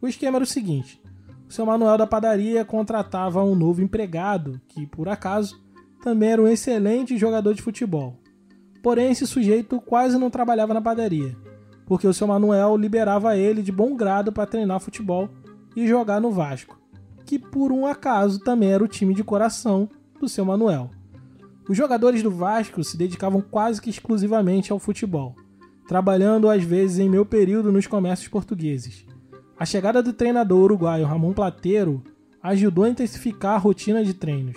O 0.02 0.06
esquema 0.06 0.36
era 0.36 0.44
o 0.44 0.46
seguinte: 0.46 1.00
o 1.48 1.52
seu 1.52 1.64
Manuel 1.64 1.96
da 1.96 2.06
padaria 2.06 2.64
contratava 2.64 3.42
um 3.42 3.54
novo 3.54 3.80
empregado, 3.80 4.60
que 4.68 4.86
por 4.86 5.08
acaso 5.08 5.58
também 6.02 6.30
era 6.30 6.42
um 6.42 6.48
excelente 6.48 7.16
jogador 7.16 7.54
de 7.54 7.62
futebol. 7.62 8.20
Porém, 8.82 9.10
esse 9.10 9.26
sujeito 9.26 9.80
quase 9.80 10.18
não 10.18 10.30
trabalhava 10.30 10.74
na 10.74 10.80
padaria, 10.80 11.36
porque 11.86 12.06
o 12.06 12.14
seu 12.14 12.26
Manuel 12.26 12.76
liberava 12.76 13.36
ele 13.36 13.62
de 13.62 13.72
bom 13.72 13.96
grado 13.96 14.32
para 14.32 14.46
treinar 14.46 14.80
futebol 14.80 15.28
e 15.74 15.86
jogar 15.86 16.20
no 16.20 16.30
Vasco, 16.30 16.78
que 17.24 17.38
por 17.38 17.72
um 17.72 17.86
acaso 17.86 18.40
também 18.40 18.70
era 18.70 18.84
o 18.84 18.88
time 18.88 19.14
de 19.14 19.24
coração 19.24 19.88
do 20.20 20.28
seu 20.28 20.44
Manuel. 20.44 20.90
Os 21.68 21.76
jogadores 21.76 22.22
do 22.22 22.30
Vasco 22.30 22.82
se 22.82 22.96
dedicavam 22.96 23.42
quase 23.42 23.80
que 23.80 23.90
exclusivamente 23.90 24.72
ao 24.72 24.78
futebol, 24.78 25.36
trabalhando 25.86 26.48
às 26.48 26.62
vezes 26.64 26.98
em 26.98 27.10
meu 27.10 27.26
período 27.26 27.70
nos 27.70 27.86
comércios 27.86 28.28
portugueses. 28.28 29.04
A 29.58 29.66
chegada 29.66 30.02
do 30.02 30.12
treinador 30.12 30.64
uruguaio 30.64 31.04
Ramon 31.04 31.32
Plateiro 31.32 32.02
ajudou 32.42 32.84
a 32.84 32.88
intensificar 32.88 33.54
a 33.54 33.58
rotina 33.58 34.04
de 34.04 34.14
treinos. 34.14 34.56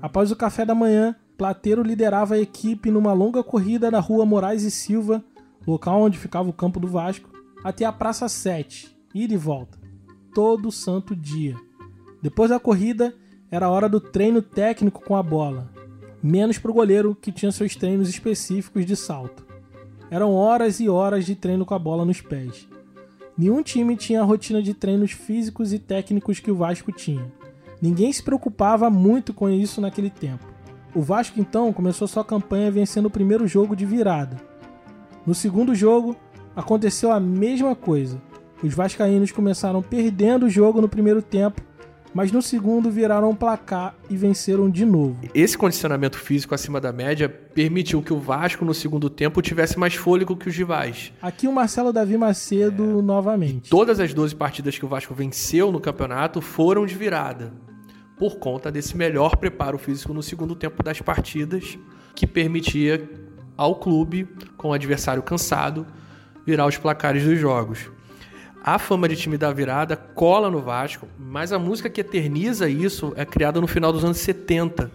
Após 0.00 0.30
o 0.30 0.36
café 0.36 0.64
da 0.64 0.74
manhã, 0.74 1.16
Plateiro 1.36 1.82
liderava 1.82 2.34
a 2.34 2.38
equipe 2.38 2.90
numa 2.90 3.12
longa 3.12 3.42
corrida 3.42 3.90
da 3.90 3.98
rua 3.98 4.24
Moraes 4.24 4.62
e 4.62 4.70
Silva, 4.70 5.22
local 5.66 6.00
onde 6.00 6.18
ficava 6.18 6.48
o 6.48 6.52
campo 6.52 6.78
do 6.78 6.86
Vasco, 6.86 7.28
até 7.64 7.84
a 7.84 7.92
Praça 7.92 8.28
7, 8.28 8.96
ida 9.12 9.34
e 9.34 9.36
volta, 9.36 9.76
todo 10.32 10.70
santo 10.70 11.16
dia. 11.16 11.56
Depois 12.22 12.50
da 12.50 12.60
corrida, 12.60 13.12
era 13.50 13.68
hora 13.68 13.88
do 13.88 14.00
treino 14.00 14.40
técnico 14.40 15.02
com 15.02 15.16
a 15.16 15.22
bola, 15.22 15.70
menos 16.22 16.56
para 16.56 16.70
o 16.70 16.74
goleiro 16.74 17.16
que 17.20 17.32
tinha 17.32 17.50
seus 17.50 17.74
treinos 17.74 18.08
específicos 18.08 18.86
de 18.86 18.94
salto. 18.94 19.44
Eram 20.10 20.32
horas 20.32 20.78
e 20.78 20.88
horas 20.88 21.26
de 21.26 21.34
treino 21.34 21.66
com 21.66 21.74
a 21.74 21.78
bola 21.78 22.04
nos 22.04 22.20
pés. 22.20 22.68
Nenhum 23.36 23.62
time 23.64 23.96
tinha 23.96 24.20
a 24.20 24.24
rotina 24.24 24.62
de 24.62 24.72
treinos 24.72 25.10
físicos 25.10 25.72
e 25.72 25.80
técnicos 25.80 26.38
que 26.38 26.52
o 26.52 26.54
Vasco 26.54 26.92
tinha. 26.92 27.32
Ninguém 27.82 28.12
se 28.12 28.22
preocupava 28.22 28.88
muito 28.88 29.34
com 29.34 29.50
isso 29.50 29.80
naquele 29.80 30.10
tempo. 30.10 30.53
O 30.94 31.02
Vasco 31.02 31.40
então 31.40 31.72
começou 31.72 32.06
sua 32.06 32.24
campanha 32.24 32.70
vencendo 32.70 33.06
o 33.06 33.10
primeiro 33.10 33.48
jogo 33.48 33.74
de 33.74 33.84
virada. 33.84 34.36
No 35.26 35.34
segundo 35.34 35.74
jogo, 35.74 36.16
aconteceu 36.54 37.10
a 37.10 37.18
mesma 37.18 37.74
coisa. 37.74 38.22
Os 38.62 38.72
vascaínos 38.72 39.32
começaram 39.32 39.82
perdendo 39.82 40.46
o 40.46 40.50
jogo 40.50 40.80
no 40.80 40.88
primeiro 40.88 41.20
tempo, 41.20 41.60
mas 42.14 42.30
no 42.30 42.40
segundo 42.40 42.92
viraram 42.92 43.30
um 43.30 43.34
placar 43.34 43.96
e 44.08 44.16
venceram 44.16 44.70
de 44.70 44.84
novo. 44.84 45.18
Esse 45.34 45.58
condicionamento 45.58 46.16
físico 46.16 46.54
acima 46.54 46.80
da 46.80 46.92
média 46.92 47.28
permitiu 47.28 48.00
que 48.00 48.12
o 48.12 48.20
Vasco 48.20 48.64
no 48.64 48.72
segundo 48.72 49.10
tempo 49.10 49.42
tivesse 49.42 49.76
mais 49.76 49.94
fôlego 49.94 50.36
que 50.36 50.48
os 50.48 50.56
rivais. 50.56 51.12
Aqui 51.20 51.48
o 51.48 51.52
Marcelo 51.52 51.92
Davi 51.92 52.16
Macedo 52.16 53.00
é... 53.00 53.02
novamente. 53.02 53.68
Todas 53.68 53.98
as 53.98 54.14
12 54.14 54.36
partidas 54.36 54.78
que 54.78 54.84
o 54.84 54.88
Vasco 54.88 55.12
venceu 55.12 55.72
no 55.72 55.80
campeonato 55.80 56.40
foram 56.40 56.86
de 56.86 56.94
virada 56.94 57.52
por 58.24 58.36
conta 58.36 58.72
desse 58.72 58.96
melhor 58.96 59.36
preparo 59.36 59.76
físico 59.76 60.14
no 60.14 60.22
segundo 60.22 60.54
tempo 60.54 60.82
das 60.82 60.98
partidas, 60.98 61.78
que 62.14 62.26
permitia 62.26 63.06
ao 63.54 63.74
clube, 63.74 64.26
com 64.56 64.68
o 64.68 64.72
adversário 64.72 65.22
cansado, 65.22 65.86
virar 66.46 66.64
os 66.64 66.78
placares 66.78 67.22
dos 67.22 67.38
jogos. 67.38 67.90
A 68.62 68.78
fama 68.78 69.06
de 69.10 69.14
time 69.14 69.36
da 69.36 69.52
virada 69.52 69.94
cola 69.94 70.50
no 70.50 70.60
Vasco, 70.60 71.06
mas 71.18 71.52
a 71.52 71.58
música 71.58 71.90
que 71.90 72.00
eterniza 72.00 72.66
isso 72.66 73.12
é 73.14 73.26
criada 73.26 73.60
no 73.60 73.66
final 73.66 73.92
dos 73.92 74.02
anos 74.02 74.16
70, 74.16 74.90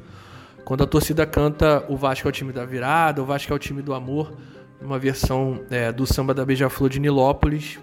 quando 0.65 0.84
a 0.84 0.88
torcida 0.88 1.24
canta 1.24 1.86
O 1.88 1.96
Vasco 1.96 2.28
é 2.28 2.30
o 2.30 2.32
time 2.32 2.52
da 2.52 2.65
virada, 2.65 3.22
O 3.22 3.26
Vasco 3.26 3.54
é 3.54 3.56
o 3.56 3.60
time 3.60 3.84
do 3.84 3.94
amor, 3.94 4.34
uma 4.82 4.98
versão 4.98 5.62
é, 5.70 5.92
do 5.92 6.08
samba 6.08 6.34
da 6.34 6.44
Beija-Flor 6.44 6.89
de 6.89 7.00
Nilópolis, 7.00 7.78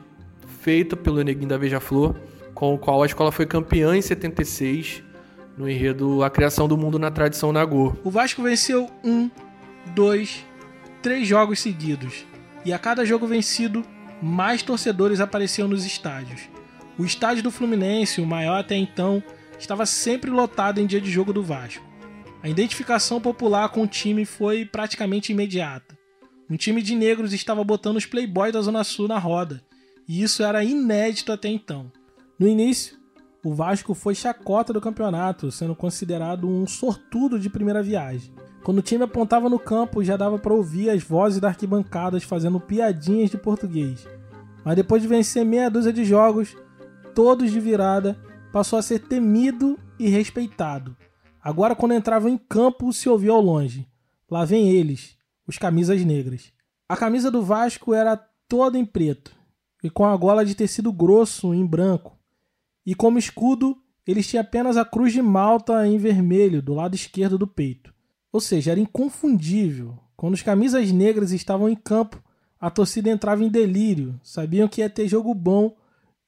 feita 0.61 0.97
pelo 0.97 1.23
Neguinho 1.23 1.51
da 1.51 1.57
Beija-Flor, 1.57 2.17
com 2.53 2.75
o 2.75 2.79
qual 2.79 3.01
a 3.01 3.07
escola 3.07 3.31
foi 3.31 3.47
campeã 3.47 3.97
em 3.97 4.03
76 4.03 5.06
no 5.57 5.69
enredo 5.69 6.23
A 6.23 6.31
Criação 6.31 6.69
do 6.69 6.77
Mundo 6.77 6.99
na 6.99 7.11
Tradição 7.11 7.53
Nagô. 7.53 7.97
O 8.05 8.11
Vasco 8.11 8.43
venceu 8.43 8.91
um, 9.03 9.31
dois, 9.95 10.45
três 11.03 11.27
jogos 11.27 11.61
seguidos. 11.61 12.25
E 12.65 12.73
a 12.73 12.79
cada 12.79 13.05
jogo 13.05 13.27
vencido, 13.27 13.85
mais 14.21 14.63
torcedores 14.63 15.21
apareciam 15.21 15.69
nos 15.69 15.85
estádios. 15.85 16.43
O 16.99 17.05
estádio 17.05 17.43
do 17.43 17.51
Fluminense, 17.51 18.21
o 18.21 18.27
maior 18.27 18.59
até 18.59 18.77
então, 18.77 19.23
estava 19.59 19.87
sempre 19.87 20.31
lotado 20.31 20.79
em 20.79 20.87
dia 20.87 21.01
de 21.01 21.11
jogo 21.11 21.33
do 21.33 21.43
Vasco. 21.43 21.85
A 22.43 22.49
identificação 22.49 23.21
popular 23.21 23.69
com 23.71 23.83
o 23.83 23.87
time 23.87 24.25
foi 24.25 24.65
praticamente 24.65 25.33
imediata. 25.33 25.97
Um 26.49 26.57
time 26.57 26.81
de 26.81 26.95
negros 26.95 27.33
estava 27.33 27.65
botando 27.65 27.97
os 27.97 28.07
playboys 28.07 28.53
da 28.53 28.61
Zona 28.61 28.85
Sul 28.85 29.09
na 29.09 29.19
roda, 29.19 29.63
e 30.09 30.23
isso 30.23 30.45
era 30.45 30.63
inédito 30.63 31.33
até 31.33 31.49
então. 31.49 31.91
No 32.39 32.47
início, 32.47 32.97
o 33.47 33.55
Vasco 33.55 33.95
foi 33.95 34.13
chacota 34.13 34.73
do 34.73 34.81
campeonato, 34.81 35.53
sendo 35.53 35.73
considerado 35.73 36.49
um 36.49 36.67
sortudo 36.67 37.39
de 37.39 37.49
primeira 37.49 37.81
viagem. 37.81 38.35
Quando 38.65 38.79
o 38.79 38.83
time 38.83 39.05
apontava 39.05 39.49
no 39.49 39.57
campo, 39.57 40.03
já 40.03 40.17
dava 40.17 40.37
para 40.37 40.53
ouvir 40.53 40.91
as 40.91 41.01
vozes 41.05 41.39
das 41.39 41.51
arquibancadas 41.51 42.25
fazendo 42.25 42.59
piadinhas 42.59 43.31
de 43.31 43.39
português. 43.39 44.05
Mas 44.65 44.75
depois 44.75 45.01
de 45.01 45.07
vencer 45.07 45.45
meia 45.45 45.71
dúzia 45.71 45.93
de 45.93 46.05
jogos, 46.05 46.57
todos 47.15 47.53
de 47.53 47.61
virada, 47.61 48.19
passou 48.53 48.81
a 48.81 48.83
ser 48.83 48.99
temido 48.99 49.79
e 49.97 50.09
respeitado. 50.09 50.97
Agora, 51.41 51.77
quando 51.77 51.95
entrava 51.95 52.29
em 52.29 52.37
campo, 52.37 52.93
se 52.93 53.09
ouvia 53.09 53.31
ao 53.31 53.41
longe: 53.41 53.87
lá 54.29 54.45
vem 54.45 54.71
eles, 54.71 55.17
os 55.47 55.57
camisas 55.57 56.05
negras. 56.05 56.53
A 56.89 56.97
camisa 56.97 57.31
do 57.31 57.45
Vasco 57.45 57.95
era 57.95 58.21
toda 58.49 58.77
em 58.77 58.85
preto 58.85 59.31
e 59.85 59.89
com 59.89 60.05
a 60.05 60.17
gola 60.17 60.45
de 60.45 60.57
tecido 60.57 60.93
grosso 60.93 61.55
em 61.55 61.65
branco 61.65 62.16
e 62.87 62.95
como 62.95 63.19
escudo 63.19 63.77
eles 64.07 64.29
tinham 64.29 64.41
apenas 64.41 64.77
a 64.77 64.85
cruz 64.85 65.13
de 65.13 65.21
Malta 65.21 65.87
em 65.87 65.99
vermelho 65.99 66.63
do 66.63 66.73
lado 66.73 66.95
esquerdo 66.95 67.37
do 67.37 67.47
peito. 67.47 67.93
Ou 68.33 68.41
seja, 68.41 68.71
era 68.71 68.81
inconfundível. 68.81 69.99
Quando 70.17 70.35
os 70.35 70.43
camisas 70.43 70.93
negras 70.93 71.33
estavam 71.33 71.69
em 71.69 71.75
campo, 71.75 72.23
a 72.61 72.71
torcida 72.71 73.11
entrava 73.11 73.43
em 73.43 73.49
delírio. 73.49 74.19
Sabiam 74.23 74.69
que 74.69 74.81
ia 74.81 74.89
ter 74.89 75.09
jogo 75.09 75.35
bom, 75.35 75.77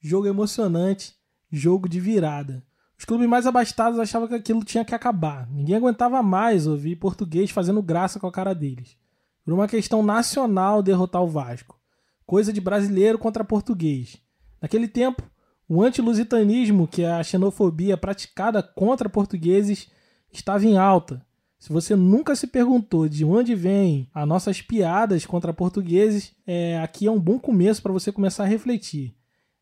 jogo 0.01 0.27
emocionante, 0.27 1.15
jogo 1.49 1.87
de 1.87 1.99
virada. 1.99 2.63
Os 2.97 3.05
clubes 3.05 3.29
mais 3.29 3.47
abastados 3.47 3.97
achavam 3.97 4.27
que 4.27 4.35
aquilo 4.35 4.65
tinha 4.65 4.83
que 4.83 4.93
acabar. 4.93 5.49
Ninguém 5.49 5.77
aguentava 5.77 6.21
mais 6.21 6.67
ouvir 6.67 6.97
português 6.97 7.49
fazendo 7.49 7.81
graça 7.81 8.19
com 8.19 8.27
a 8.27 8.31
cara 8.31 8.53
deles. 8.53 8.97
Por 9.45 9.53
uma 9.53 9.69
questão 9.69 10.03
nacional 10.03 10.83
derrotar 10.83 11.23
o 11.23 11.27
Vasco. 11.27 11.79
Coisa 12.25 12.51
de 12.51 12.59
brasileiro 12.59 13.17
contra 13.17 13.45
português. 13.45 14.17
Naquele 14.61 14.87
tempo, 14.87 15.23
o 15.69 15.83
antilusitanismo, 15.83 16.87
que 16.87 17.03
é 17.03 17.11
a 17.11 17.23
xenofobia 17.23 17.95
praticada 17.95 18.63
contra 18.63 19.07
portugueses, 19.07 19.87
estava 20.33 20.65
em 20.65 20.79
alta. 20.79 21.23
Se 21.59 21.71
você 21.71 21.95
nunca 21.95 22.35
se 22.35 22.47
perguntou 22.47 23.07
de 23.07 23.23
onde 23.23 23.53
vêm 23.53 24.09
as 24.11 24.27
nossas 24.27 24.63
piadas 24.63 25.27
contra 25.27 25.53
portugueses, 25.53 26.33
é, 26.47 26.79
aqui 26.79 27.05
é 27.05 27.11
um 27.11 27.19
bom 27.19 27.37
começo 27.37 27.83
para 27.83 27.93
você 27.93 28.11
começar 28.11 28.45
a 28.45 28.47
refletir. 28.47 29.13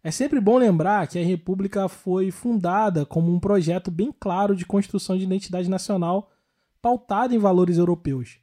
É 0.01 0.09
sempre 0.09 0.39
bom 0.39 0.57
lembrar 0.57 1.07
que 1.07 1.19
a 1.19 1.25
República 1.25 1.89
foi 1.89 2.31
fundada 2.31 3.05
como 3.05 3.29
um 3.29 3.39
projeto 3.39 3.91
bem 3.91 4.13
claro 4.17 4.55
de 4.55 4.65
construção 4.65 5.17
de 5.17 5.25
identidade 5.25 5.69
nacional 5.69 6.31
pautado 6.81 7.35
em 7.35 7.39
valores 7.39 7.77
europeus. 7.77 8.37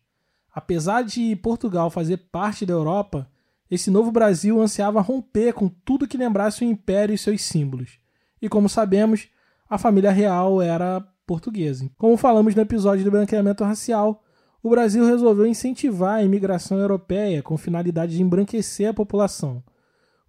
Apesar 0.53 1.03
de 1.03 1.35
Portugal 1.37 1.89
fazer 1.89 2.19
parte 2.31 2.67
da 2.67 2.75
Europa, 2.75 3.27
esse 3.71 3.91
novo 3.91 4.11
Brasil 4.13 4.61
ansiava 4.61 5.01
romper 5.01 5.53
com 5.53 5.69
tudo 5.69 6.07
que 6.07 6.17
lembrasse 6.17 6.65
o 6.65 6.69
império 6.69 7.15
e 7.15 7.19
seus 7.19 7.43
símbolos. 7.43 7.99
E 8.41 8.49
como 8.49 8.69
sabemos, 8.69 9.29
a 9.69 9.79
família 9.79 10.11
real 10.11 10.61
era 10.61 11.01
portuguesa. 11.27 11.91
Como 11.97 12.17
falamos 12.17 12.55
no 12.55 12.63
episódio 12.63 13.05
do 13.05 13.11
branqueamento 13.11 13.65
racial, 13.65 14.23
o 14.63 14.71
Brasil 14.71 15.05
resolveu 15.05 15.47
incentivar 15.47 16.17
a 16.17 16.23
imigração 16.23 16.79
europeia 16.79 17.43
com 17.43 17.57
finalidade 17.57 18.17
de 18.17 18.23
embranquecer 18.23 18.89
a 18.89 18.95
população. 18.95 19.63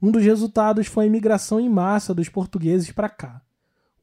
Um 0.02 0.12
dos 0.12 0.24
resultados 0.24 0.88
foi 0.88 1.06
a 1.06 1.08
imigração 1.08 1.60
em 1.60 1.70
massa 1.70 2.14
dos 2.14 2.30
portugueses 2.30 2.92
para 2.92 3.10
cá. 3.10 3.42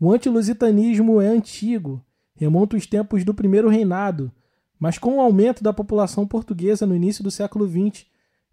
O 0.00 0.10
antilusitanismo 0.12 1.20
é 1.20 1.26
antigo, 1.26 2.04
remonta 2.34 2.76
os 2.76 2.86
tempos 2.86 3.24
do 3.24 3.34
primeiro 3.34 3.68
reinado, 3.68 4.32
mas 4.78 4.98
com 4.98 5.18
o 5.18 5.20
aumento 5.20 5.62
da 5.62 5.72
população 5.72 6.26
portuguesa 6.26 6.86
no 6.86 6.96
início 6.96 7.22
do 7.22 7.30
século 7.30 7.68
XX, 7.68 8.06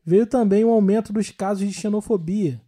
veio 0.09 0.25
também 0.25 0.65
o 0.65 0.71
aumento 0.71 1.13
dos 1.13 1.29
casos 1.29 1.67
de 1.67 1.71
xenofobia. 1.71 2.59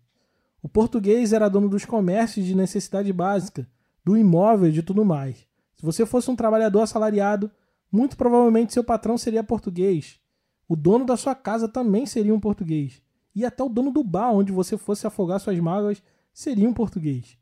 O 0.61 0.69
português 0.69 1.33
era 1.33 1.49
dono 1.49 1.67
dos 1.67 1.85
comércios 1.85 2.45
de 2.45 2.53
necessidade 2.53 3.11
básica, 3.11 3.67
do 4.05 4.15
imóvel 4.15 4.69
e 4.69 4.71
de 4.71 4.83
tudo 4.83 5.03
mais. 5.03 5.47
Se 5.75 5.83
você 5.83 6.05
fosse 6.05 6.29
um 6.29 6.35
trabalhador 6.35 6.81
assalariado, 6.81 7.49
muito 7.91 8.15
provavelmente 8.15 8.73
seu 8.73 8.83
patrão 8.83 9.17
seria 9.17 9.43
português. 9.43 10.19
O 10.69 10.75
dono 10.75 11.03
da 11.03 11.17
sua 11.17 11.33
casa 11.33 11.67
também 11.67 12.05
seria 12.05 12.33
um 12.33 12.39
português. 12.39 13.01
E 13.33 13.43
até 13.43 13.63
o 13.63 13.69
dono 13.69 13.91
do 13.91 14.03
bar 14.03 14.31
onde 14.31 14.51
você 14.51 14.77
fosse 14.77 15.07
afogar 15.07 15.39
suas 15.39 15.59
mágoas 15.59 16.03
seria 16.31 16.69
um 16.69 16.73
português. 16.73 17.39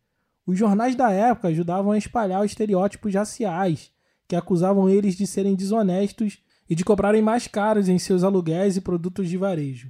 Os 0.47 0.57
jornais 0.57 0.95
da 0.95 1.11
época 1.11 1.49
ajudavam 1.49 1.91
a 1.91 1.97
espalhar 1.97 2.39
os 2.39 2.51
estereótipos 2.51 3.13
raciais, 3.13 3.91
que 4.29 4.35
acusavam 4.37 4.89
eles 4.89 5.15
de 5.17 5.27
serem 5.27 5.55
desonestos 5.55 6.41
e 6.69 6.75
de 6.75 6.85
cobrarem 6.85 7.21
mais 7.21 7.47
caros 7.47 7.89
em 7.89 7.97
seus 7.97 8.23
aluguéis 8.23 8.77
e 8.77 8.81
produtos 8.81 9.27
de 9.27 9.37
varejo. 9.37 9.89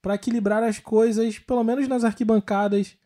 Para 0.00 0.14
equilibrar 0.14 0.62
as 0.62 0.78
coisas, 0.78 1.38
pelo 1.38 1.62
menos 1.62 1.86
nas 1.86 2.04
arquibancadas, 2.04 2.96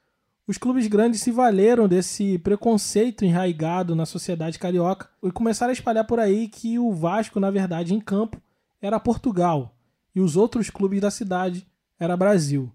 os 0.47 0.59
clubes 0.59 0.87
grandes 0.87 1.21
se 1.21 1.31
valeram 1.31 1.89
desse 1.89 2.39
preconceito 2.39 3.25
enraigado 3.25 3.97
na 3.97 4.07
sociedade 4.07 4.59
carioca 4.59 5.09
e 5.23 5.31
começaram 5.31 5.71
a 5.71 5.73
espalhar 5.73 6.07
por 6.07 6.21
aí 6.21 6.49
que 6.49 6.79
o 6.79 6.93
Vasco, 6.93 7.41
na 7.41 7.51
verdade, 7.51 7.95
em 7.95 8.01
campo, 8.01 8.41
era 8.81 9.01
Portugal 9.01 9.75
e 10.15 10.21
os 10.21 10.37
outros 10.37 10.69
clubes 10.69 11.01
da 11.01 11.11
cidade 11.11 11.67
era 11.99 12.17
Brasil. 12.17 12.71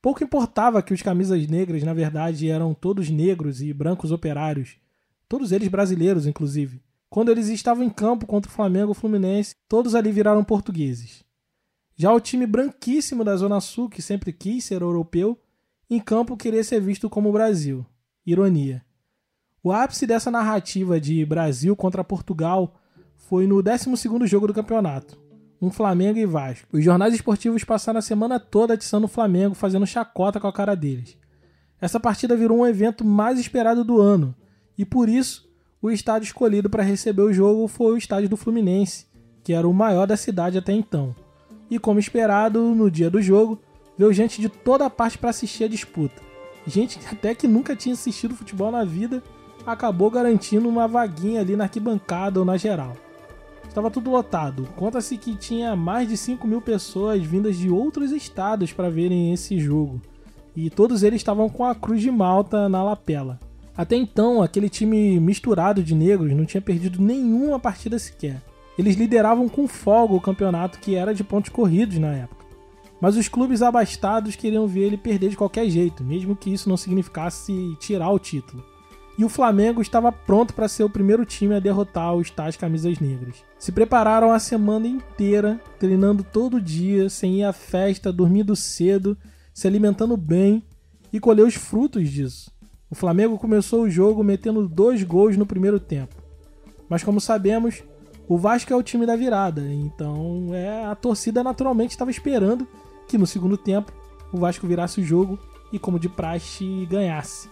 Pouco 0.00 0.22
importava 0.22 0.82
que 0.82 0.94
os 0.94 1.02
camisas 1.02 1.46
negras, 1.46 1.82
na 1.82 1.92
verdade, 1.92 2.50
eram 2.50 2.74
todos 2.74 3.10
negros 3.10 3.60
e 3.60 3.72
brancos 3.72 4.12
operários, 4.12 4.76
todos 5.28 5.52
eles 5.52 5.68
brasileiros, 5.68 6.26
inclusive. 6.26 6.80
Quando 7.08 7.30
eles 7.30 7.48
estavam 7.48 7.84
em 7.84 7.90
campo 7.90 8.26
contra 8.26 8.50
o 8.50 8.54
Flamengo 8.54 8.90
e 8.90 8.92
o 8.92 8.94
Fluminense, 8.94 9.54
todos 9.68 9.94
ali 9.94 10.10
viraram 10.10 10.44
portugueses. 10.44 11.24
Já 11.94 12.12
o 12.12 12.20
time 12.20 12.46
branquíssimo 12.46 13.24
da 13.24 13.36
Zona 13.36 13.60
Sul, 13.60 13.88
que 13.88 14.02
sempre 14.02 14.32
quis 14.32 14.64
ser 14.64 14.82
europeu, 14.82 15.38
em 15.88 16.00
campo 16.00 16.36
queria 16.36 16.62
ser 16.62 16.80
visto 16.80 17.08
como 17.08 17.30
o 17.30 17.32
Brasil. 17.32 17.86
Ironia. 18.26 18.84
O 19.62 19.72
ápice 19.72 20.06
dessa 20.06 20.30
narrativa 20.30 21.00
de 21.00 21.24
Brasil 21.24 21.74
contra 21.74 22.04
Portugal 22.04 22.74
foi 23.14 23.46
no 23.46 23.62
12º 23.62 24.26
jogo 24.26 24.48
do 24.48 24.54
campeonato, 24.54 25.18
um 25.60 25.70
Flamengo 25.70 26.18
e 26.18 26.26
Vasco. 26.26 26.76
Os 26.76 26.84
jornais 26.84 27.14
esportivos 27.14 27.64
passaram 27.64 27.98
a 27.98 28.02
semana 28.02 28.38
toda 28.38 28.74
atiçando 28.74 29.06
o 29.06 29.08
Flamengo, 29.08 29.54
fazendo 29.54 29.86
chacota 29.86 30.38
com 30.38 30.46
a 30.46 30.52
cara 30.52 30.74
deles. 30.74 31.16
Essa 31.80 31.98
partida 31.98 32.36
virou 32.36 32.58
um 32.58 32.66
evento 32.66 33.04
mais 33.04 33.38
esperado 33.38 33.84
do 33.84 34.00
ano, 34.00 34.34
e 34.76 34.84
por 34.84 35.08
isso 35.08 35.45
o 35.80 35.90
estádio 35.90 36.26
escolhido 36.26 36.70
para 36.70 36.82
receber 36.82 37.22
o 37.22 37.32
jogo 37.32 37.68
foi 37.68 37.92
o 37.92 37.96
estádio 37.96 38.28
do 38.28 38.36
Fluminense, 38.36 39.06
que 39.44 39.52
era 39.52 39.68
o 39.68 39.74
maior 39.74 40.06
da 40.06 40.16
cidade 40.16 40.58
até 40.58 40.72
então. 40.72 41.14
E 41.70 41.78
como 41.78 42.00
esperado, 42.00 42.60
no 42.74 42.90
dia 42.90 43.10
do 43.10 43.20
jogo, 43.20 43.60
veio 43.96 44.12
gente 44.12 44.40
de 44.40 44.48
toda 44.48 44.88
parte 44.88 45.18
para 45.18 45.30
assistir 45.30 45.64
a 45.64 45.68
disputa. 45.68 46.22
Gente 46.66 46.98
até 47.10 47.34
que 47.34 47.46
nunca 47.46 47.76
tinha 47.76 47.92
assistido 47.92 48.34
futebol 48.34 48.70
na 48.70 48.84
vida 48.84 49.22
acabou 49.66 50.10
garantindo 50.10 50.68
uma 50.68 50.86
vaguinha 50.86 51.40
ali 51.40 51.56
na 51.56 51.64
arquibancada 51.64 52.38
ou 52.38 52.46
na 52.46 52.56
geral. 52.56 52.96
Estava 53.68 53.90
tudo 53.90 54.10
lotado. 54.10 54.66
Conta-se 54.76 55.18
que 55.18 55.36
tinha 55.36 55.76
mais 55.76 56.08
de 56.08 56.16
5 56.16 56.46
mil 56.46 56.62
pessoas 56.62 57.22
vindas 57.22 57.56
de 57.56 57.68
outros 57.68 58.12
estados 58.12 58.72
para 58.72 58.88
verem 58.88 59.32
esse 59.34 59.58
jogo. 59.58 60.00
E 60.54 60.70
todos 60.70 61.02
eles 61.02 61.20
estavam 61.20 61.50
com 61.50 61.64
a 61.64 61.74
Cruz 61.74 62.00
de 62.00 62.10
Malta 62.10 62.68
na 62.68 62.82
lapela. 62.82 63.38
Até 63.76 63.96
então, 63.96 64.42
aquele 64.42 64.70
time 64.70 65.20
misturado 65.20 65.82
de 65.82 65.94
negros 65.94 66.32
não 66.32 66.46
tinha 66.46 66.62
perdido 66.62 67.00
nenhuma 67.00 67.60
partida 67.60 67.98
sequer. 67.98 68.42
Eles 68.78 68.96
lideravam 68.96 69.48
com 69.48 69.68
folga 69.68 70.14
o 70.14 70.20
campeonato 70.20 70.78
que 70.78 70.94
era 70.94 71.14
de 71.14 71.22
pontos 71.22 71.50
corridos 71.50 71.98
na 71.98 72.12
época. 72.12 72.46
Mas 73.00 73.16
os 73.16 73.28
clubes 73.28 73.60
abastados 73.60 74.36
queriam 74.36 74.66
ver 74.66 74.84
ele 74.84 74.96
perder 74.96 75.28
de 75.28 75.36
qualquer 75.36 75.68
jeito, 75.68 76.02
mesmo 76.02 76.34
que 76.34 76.52
isso 76.52 76.68
não 76.68 76.76
significasse 76.76 77.76
tirar 77.78 78.10
o 78.10 78.18
título. 78.18 78.64
E 79.18 79.24
o 79.24 79.28
Flamengo 79.30 79.80
estava 79.80 80.12
pronto 80.12 80.52
para 80.52 80.68
ser 80.68 80.84
o 80.84 80.90
primeiro 80.90 81.24
time 81.24 81.54
a 81.54 81.60
derrotar 81.60 82.14
os 82.14 82.30
tais 82.30 82.56
camisas 82.56 82.98
negras. 82.98 83.36
Se 83.58 83.72
prepararam 83.72 84.30
a 84.30 84.38
semana 84.38 84.86
inteira, 84.86 85.60
treinando 85.78 86.22
todo 86.22 86.60
dia, 86.60 87.08
sem 87.08 87.40
ir 87.40 87.44
à 87.44 87.52
festa, 87.52 88.12
dormindo 88.12 88.54
cedo, 88.54 89.16
se 89.54 89.66
alimentando 89.66 90.16
bem 90.18 90.62
e 91.10 91.18
colher 91.18 91.46
os 91.46 91.54
frutos 91.54 92.10
disso. 92.10 92.50
O 92.88 92.94
Flamengo 92.94 93.36
começou 93.36 93.82
o 93.82 93.90
jogo 93.90 94.22
metendo 94.22 94.68
dois 94.68 95.02
gols 95.02 95.36
no 95.36 95.44
primeiro 95.44 95.80
tempo. 95.80 96.14
Mas 96.88 97.02
como 97.02 97.20
sabemos, 97.20 97.82
o 98.28 98.38
Vasco 98.38 98.72
é 98.72 98.76
o 98.76 98.82
time 98.82 99.04
da 99.04 99.16
virada, 99.16 99.62
então 99.62 100.50
é, 100.52 100.84
a 100.84 100.94
torcida 100.94 101.42
naturalmente 101.42 101.90
estava 101.90 102.12
esperando 102.12 102.66
que 103.08 103.18
no 103.18 103.26
segundo 103.26 103.56
tempo 103.56 103.92
o 104.32 104.38
Vasco 104.38 104.68
virasse 104.68 105.00
o 105.00 105.04
jogo 105.04 105.36
e, 105.72 105.80
como 105.80 105.98
de 105.98 106.08
praxe, 106.08 106.86
ganhasse. 106.86 107.48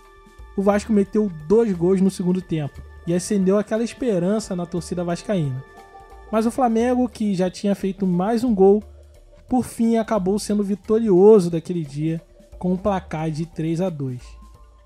O 0.57 0.63
Vasco 0.63 0.93
meteu 0.93 1.31
dois 1.49 1.73
gols 1.73 2.01
no 2.01 2.13
segundo 2.13 2.41
tempo 2.41 2.81
e 3.05 3.13
acendeu 3.13 3.59
aquela 3.59 3.83
esperança 3.83 4.55
na 4.55 4.67
torcida 4.67 5.03
vascaína. 5.03 5.65
Mas 6.31 6.47
o 6.47 6.51
Flamengo, 6.51 7.09
que 7.09 7.35
já 7.35 7.51
tinha 7.51 7.75
feito 7.75 8.07
mais 8.07 8.45
um 8.45 8.55
gol, 8.55 8.85
por 9.49 9.65
fim 9.65 9.97
acabou 9.97 10.39
sendo 10.39 10.63
vitorioso 10.63 11.51
daquele 11.51 11.85
dia 11.85 12.23
com 12.57 12.73
um 12.73 12.77
placar 12.77 13.31
de 13.33 13.47
3 13.47 13.81
a 13.81 13.91
2. 13.91 14.44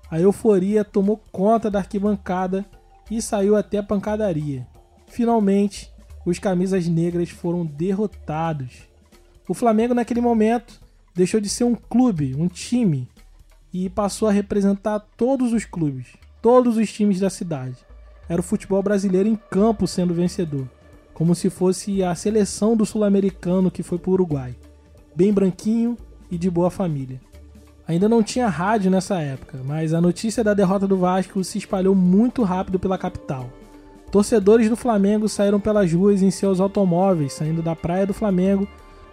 A 0.09 0.19
euforia 0.19 0.83
tomou 0.83 1.21
conta 1.31 1.69
da 1.69 1.79
arquibancada 1.79 2.65
e 3.09 3.21
saiu 3.21 3.55
até 3.55 3.77
a 3.77 3.83
pancadaria. 3.83 4.67
Finalmente, 5.07 5.91
os 6.25 6.39
camisas 6.39 6.87
negras 6.87 7.29
foram 7.29 7.65
derrotados 7.65 8.89
o 9.49 9.53
Flamengo, 9.55 9.95
naquele 9.95 10.21
momento, 10.21 10.79
deixou 11.15 11.41
de 11.41 11.49
ser 11.49 11.63
um 11.63 11.73
clube, 11.73 12.35
um 12.35 12.47
time, 12.47 13.09
e 13.73 13.89
passou 13.89 14.27
a 14.27 14.31
representar 14.31 14.99
todos 15.17 15.53
os 15.53 15.65
clubes, 15.65 16.05
todos 16.39 16.77
os 16.77 16.93
times 16.93 17.19
da 17.19 17.31
cidade. 17.31 17.75
Era 18.29 18.41
o 18.41 18.43
futebol 18.43 18.83
brasileiro 18.83 19.27
em 19.27 19.35
campo 19.35 19.87
sendo 19.87 20.13
vencedor, 20.13 20.69
como 21.15 21.33
se 21.33 21.49
fosse 21.49 22.03
a 22.03 22.13
seleção 22.13 22.77
do 22.77 22.85
sul-americano 22.85 23.71
que 23.71 23.81
foi 23.81 23.97
para 23.97 24.11
o 24.11 24.13
Uruguai. 24.13 24.55
Bem 25.15 25.33
branquinho 25.33 25.97
e 26.29 26.37
de 26.37 26.47
boa 26.47 26.69
família. 26.69 27.19
Ainda 27.89 28.07
não 28.07 28.23
tinha 28.23 28.47
rádio 28.47 28.89
nessa 28.89 29.19
época, 29.19 29.59
mas 29.65 29.93
a 29.93 29.99
notícia 29.99 30.43
da 30.43 30.53
derrota 30.53 30.87
do 30.87 30.95
Vasco 30.95 31.43
se 31.43 31.57
espalhou 31.57 31.93
muito 31.93 32.43
rápido 32.43 32.79
pela 32.79 32.97
capital. 32.97 33.49
Torcedores 34.11 34.69
do 34.69 34.77
Flamengo 34.77 35.27
saíram 35.27 35.59
pelas 35.59 35.91
ruas 35.91 36.21
em 36.21 36.31
seus 36.31 36.61
automóveis, 36.61 37.33
saindo 37.33 37.61
da 37.61 37.75
praia 37.75 38.05
do 38.05 38.13
Flamengo 38.13 38.67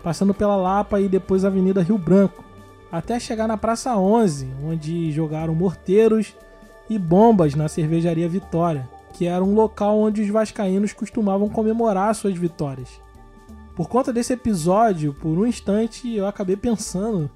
passando 0.06 0.32
pela 0.32 0.54
Lapa 0.54 1.00
e 1.00 1.08
depois 1.08 1.44
Avenida 1.44 1.82
Rio 1.82 1.98
Branco, 1.98 2.44
até 2.92 3.18
chegar 3.18 3.48
na 3.48 3.56
Praça 3.56 3.96
11, 3.96 4.46
onde 4.64 5.10
jogaram 5.10 5.52
morteiros 5.52 6.32
e 6.88 6.96
bombas 6.96 7.56
na 7.56 7.66
cervejaria 7.66 8.28
Vitória, 8.28 8.88
que 9.12 9.26
era 9.26 9.42
um 9.42 9.52
local 9.52 9.98
onde 9.98 10.22
os 10.22 10.28
vascaínos 10.28 10.92
costumavam 10.92 11.48
comemorar 11.48 12.14
suas 12.14 12.38
vitórias. 12.38 13.00
Por 13.74 13.88
conta 13.88 14.12
desse 14.12 14.34
episódio, 14.34 15.12
por 15.12 15.36
um 15.36 15.44
instante 15.44 16.14
eu 16.14 16.24
acabei 16.24 16.56
pensando 16.56 17.28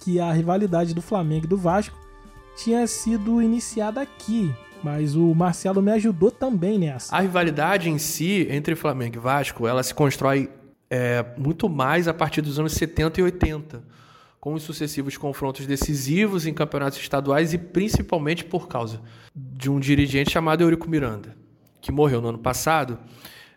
que 0.00 0.18
a 0.18 0.32
rivalidade 0.32 0.94
do 0.94 1.02
Flamengo 1.02 1.44
e 1.44 1.48
do 1.48 1.56
Vasco 1.56 1.96
tinha 2.56 2.86
sido 2.86 3.40
iniciada 3.40 4.00
aqui, 4.00 4.52
mas 4.82 5.14
o 5.14 5.34
Marcelo 5.34 5.80
me 5.80 5.92
ajudou 5.92 6.30
também 6.30 6.78
nessa. 6.78 7.14
A 7.14 7.20
rivalidade 7.20 7.88
em 7.88 7.98
si 7.98 8.46
entre 8.50 8.74
Flamengo 8.74 9.16
e 9.16 9.18
Vasco, 9.18 9.66
ela 9.66 9.82
se 9.82 9.94
constrói 9.94 10.50
é, 10.90 11.24
muito 11.38 11.68
mais 11.68 12.08
a 12.08 12.14
partir 12.14 12.40
dos 12.40 12.58
anos 12.58 12.72
70 12.72 13.20
e 13.20 13.22
80, 13.22 13.84
com 14.40 14.54
os 14.54 14.62
sucessivos 14.62 15.16
confrontos 15.16 15.66
decisivos 15.66 16.46
em 16.46 16.54
campeonatos 16.54 16.98
estaduais 16.98 17.52
e 17.52 17.58
principalmente 17.58 18.44
por 18.44 18.66
causa 18.66 19.00
de 19.34 19.70
um 19.70 19.78
dirigente 19.78 20.32
chamado 20.32 20.62
Eurico 20.62 20.88
Miranda, 20.88 21.36
que 21.80 21.92
morreu 21.92 22.20
no 22.20 22.28
ano 22.30 22.38
passado, 22.38 22.98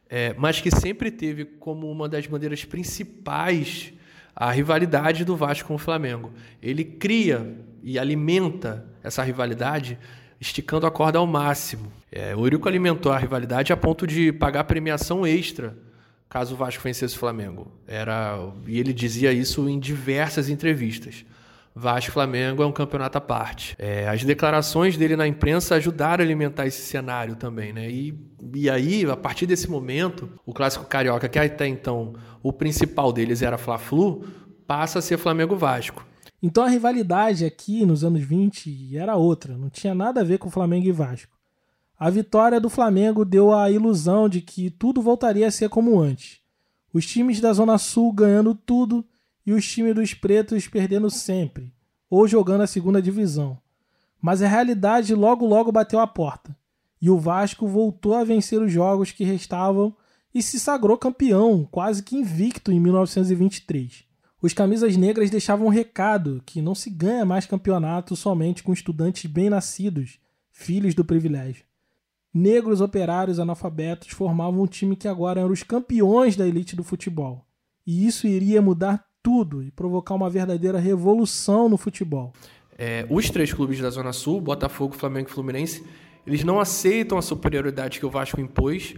é, 0.10 0.36
mas 0.38 0.60
que 0.60 0.70
sempre 0.70 1.10
teve 1.10 1.46
como 1.46 1.90
uma 1.90 2.08
das 2.08 2.28
bandeiras 2.28 2.66
principais 2.66 3.94
a 4.36 4.52
rivalidade 4.52 5.24
do 5.24 5.36
Vasco 5.36 5.68
com 5.68 5.76
o 5.76 5.80
Flamengo. 5.80 6.32
Ele 6.62 6.84
cria 6.84 7.56
e 7.82 8.00
alimenta 8.00 8.86
essa 9.04 9.24
rivalidade 9.24 9.98
esticando 10.40 10.86
a 10.86 10.92
corda 10.92 11.20
ao 11.20 11.28
máximo. 11.28 11.92
É, 12.12 12.36
o 12.36 12.46
Eurico 12.46 12.68
alimentou 12.68 13.12
a 13.12 13.18
rivalidade 13.18 13.72
a 13.72 13.78
ponto 13.78 14.06
de 14.06 14.32
pagar 14.32 14.64
premiação 14.66 15.26
extra 15.26 15.76
caso 16.34 16.56
o 16.56 16.58
Vasco 16.58 16.82
vencesse 16.82 17.16
o 17.16 17.20
Flamengo. 17.20 17.72
Era, 17.86 18.40
e 18.66 18.80
ele 18.80 18.92
dizia 18.92 19.32
isso 19.32 19.70
em 19.70 19.80
diversas 19.80 20.50
entrevistas. 20.50 21.24
Vasco 21.76 22.12
Flamengo 22.12 22.62
é 22.62 22.66
um 22.66 22.72
campeonato 22.72 23.18
à 23.18 23.22
parte. 23.22 23.76
É, 23.80 24.08
as 24.08 24.24
declarações 24.24 24.96
dele 24.96 25.16
na 25.16 25.28
imprensa 25.28 25.76
ajudaram 25.76 26.24
a 26.24 26.26
alimentar 26.26 26.68
esse 26.68 26.82
cenário 26.84 27.36
também, 27.36 27.74
né? 27.74 27.90
E, 27.90 28.14
e 28.54 28.70
aí, 28.70 29.06
a 29.06 29.18
partir 29.18 29.48
desse 29.48 29.70
momento, 29.70 30.30
o 30.46 30.54
clássico 30.54 30.86
carioca, 30.86 31.28
que 31.28 31.40
até 31.40 31.68
então 31.68 32.14
o 32.44 32.54
principal 32.54 33.12
deles 33.12 33.42
era 33.42 33.58
Fla-Flu, 33.58 34.24
passa 34.68 35.00
a 35.00 35.02
ser 35.02 35.18
Flamengo 35.18 35.56
Vasco. 35.56 36.06
Então 36.42 36.64
a 36.64 36.68
rivalidade 36.68 37.46
aqui 37.46 37.86
nos 37.86 38.04
anos 38.04 38.22
20 38.22 38.98
era 38.98 39.16
outra, 39.16 39.58
não 39.58 39.70
tinha 39.70 39.96
nada 39.96 40.22
a 40.22 40.24
ver 40.24 40.38
com 40.38 40.52
Flamengo 40.52 40.88
e 40.88 40.92
Vasco. 40.92 41.32
A 41.98 42.10
vitória 42.10 42.60
do 42.60 42.70
Flamengo 42.70 43.24
deu 43.24 43.54
a 43.54 43.72
ilusão 43.72 44.28
de 44.28 44.42
que 44.42 44.70
tudo 44.70 45.02
voltaria 45.02 45.48
a 45.48 45.52
ser 45.52 45.70
como 45.70 46.00
antes. 46.00 46.40
Os 46.94 47.06
times 47.06 47.40
da 47.40 47.54
Zona 47.54 47.78
Sul 47.78 48.12
ganhando 48.12 48.54
tudo 48.54 49.06
e 49.46 49.54
os 49.54 49.68
times 49.68 49.96
dos 49.96 50.14
pretos 50.14 50.68
perdendo 50.68 51.10
sempre, 51.10 51.74
ou 52.10 52.28
jogando 52.28 52.62
a 52.62 52.68
segunda 52.68 53.02
divisão. 53.02 53.58
Mas 54.22 54.42
a 54.42 54.48
realidade 54.48 55.14
logo 55.14 55.46
logo 55.46 55.72
bateu 55.72 56.00
a 56.00 56.08
porta. 56.08 56.56
e 57.02 57.10
o 57.10 57.20
Vasco 57.20 57.68
voltou 57.68 58.14
a 58.16 58.24
vencer 58.24 58.62
os 58.62 58.72
jogos 58.72 59.12
que 59.12 59.26
restavam 59.26 59.94
e 60.34 60.42
se 60.42 60.58
sagrou 60.58 60.98
campeão, 60.98 61.68
quase 61.70 62.02
que 62.02 62.16
invicto 62.16 62.72
em 62.72 62.80
1923. 62.80 64.06
Os 64.42 64.54
camisas 64.54 64.96
negras 64.96 65.30
deixavam 65.30 65.68
um 65.68 65.70
recado 65.70 66.42
que 66.46 66.62
não 66.62 66.74
se 66.74 66.90
ganha 66.90 67.26
mais 67.26 67.46
campeonato 67.46 68.16
somente 68.16 68.64
com 68.64 68.72
estudantes 68.72 69.30
bem-nascidos, 69.30 70.18
filhos 70.50 70.96
do 70.96 71.04
privilégio. 71.04 71.66
Negros 72.34 72.82
operários 72.82 73.40
analfabetos 73.40 74.10
formavam 74.10 74.64
um 74.64 74.68
time 74.68 74.96
que 74.96 75.08
agora 75.08 75.42
eram 75.42 75.52
os 75.52 75.62
campeões 75.62 76.36
da 76.36 76.48
elite 76.48 76.76
do 76.76 76.84
futebol. 76.84 77.46
E 77.86 78.08
isso 78.08 78.28
iria 78.28 78.62
mudar 78.62 79.06
tudo 79.24 79.64
e 79.64 79.72
provocar 79.72 80.14
uma 80.14 80.30
verdadeira 80.30 80.78
revolução 80.78 81.70
no 81.70 81.78
futebol. 81.78 82.34
É, 82.78 83.08
os 83.10 83.30
três 83.30 83.54
clubes 83.54 83.80
da 83.80 83.90
Zona 83.90 84.12
Sul, 84.12 84.42
Botafogo, 84.42 84.94
Flamengo 84.94 85.30
e 85.30 85.32
Fluminense, 85.32 85.84
eles 86.28 86.44
não 86.44 86.60
aceitam 86.60 87.18
a 87.18 87.22
superioridade 87.22 88.00
que 88.00 88.06
o 88.06 88.10
Vasco 88.10 88.42
impôs 88.42 88.96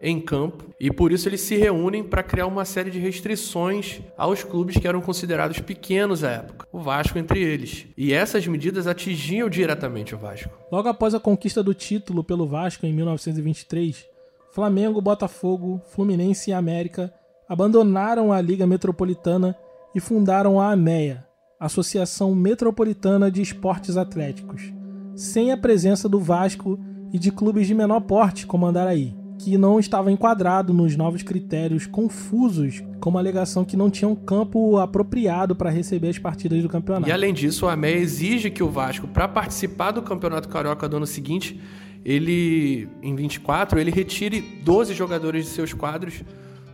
em 0.00 0.20
campo 0.20 0.72
e 0.78 0.92
por 0.92 1.10
isso 1.10 1.28
eles 1.28 1.40
se 1.40 1.56
reúnem 1.56 2.04
para 2.04 2.22
criar 2.22 2.46
uma 2.46 2.64
série 2.64 2.90
de 2.90 3.00
restrições 3.00 4.00
aos 4.16 4.44
clubes 4.44 4.76
que 4.76 4.86
eram 4.86 5.00
considerados 5.00 5.58
pequenos 5.58 6.22
à 6.22 6.30
época, 6.30 6.68
o 6.72 6.78
Vasco 6.78 7.18
entre 7.18 7.40
eles. 7.42 7.86
E 7.96 8.12
essas 8.12 8.46
medidas 8.46 8.86
atingiam 8.86 9.50
diretamente 9.50 10.14
o 10.14 10.18
Vasco. 10.18 10.50
Logo 10.70 10.88
após 10.88 11.14
a 11.14 11.20
conquista 11.20 11.62
do 11.62 11.74
título 11.74 12.22
pelo 12.22 12.46
Vasco 12.46 12.86
em 12.86 12.92
1923, 12.92 14.06
Flamengo, 14.52 15.00
Botafogo, 15.00 15.82
Fluminense 15.90 16.50
e 16.50 16.54
América 16.54 17.12
abandonaram 17.48 18.32
a 18.32 18.40
Liga 18.40 18.66
Metropolitana 18.66 19.56
e 19.94 20.00
fundaram 20.00 20.60
a 20.60 20.70
AMEA, 20.72 21.24
Associação 21.58 22.34
Metropolitana 22.34 23.30
de 23.30 23.40
Esportes 23.42 23.96
Atléticos 23.96 24.78
sem 25.18 25.50
a 25.50 25.56
presença 25.56 26.08
do 26.08 26.20
Vasco 26.20 26.78
e 27.12 27.18
de 27.18 27.32
clubes 27.32 27.66
de 27.66 27.74
menor 27.74 28.00
porte, 28.02 28.46
como 28.46 28.66
Andaraí, 28.66 29.16
que 29.36 29.58
não 29.58 29.80
estava 29.80 30.12
enquadrado 30.12 30.72
nos 30.72 30.96
novos 30.96 31.24
critérios 31.24 31.86
confusos, 31.86 32.84
como 33.00 33.18
a 33.18 33.20
alegação 33.20 33.64
que 33.64 33.76
não 33.76 33.90
tinha 33.90 34.08
um 34.08 34.14
campo 34.14 34.78
apropriado 34.78 35.56
para 35.56 35.70
receber 35.70 36.10
as 36.10 36.18
partidas 36.18 36.62
do 36.62 36.68
campeonato. 36.68 37.08
E 37.08 37.12
além 37.12 37.34
disso, 37.34 37.66
a 37.66 37.72
AMEA 37.72 37.96
exige 37.96 38.48
que 38.48 38.62
o 38.62 38.70
Vasco, 38.70 39.08
para 39.08 39.26
participar 39.26 39.90
do 39.90 40.02
Campeonato 40.02 40.48
Carioca 40.48 40.88
do 40.88 40.98
ano 40.98 41.06
seguinte, 41.06 41.60
ele, 42.04 42.88
em 43.02 43.16
24, 43.16 43.80
ele 43.80 43.90
retire 43.90 44.40
12 44.62 44.94
jogadores 44.94 45.46
de 45.46 45.50
seus 45.50 45.72
quadros 45.72 46.22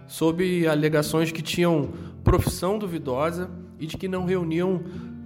sob 0.07 0.67
alegações 0.67 1.33
que 1.33 1.43
tinham 1.43 1.91
profissão 2.23 2.79
duvidosa 2.79 3.51
e 3.79 3.87
de 3.87 3.97
que 3.97 4.09
não 4.09 4.25
reuniam 4.25 4.83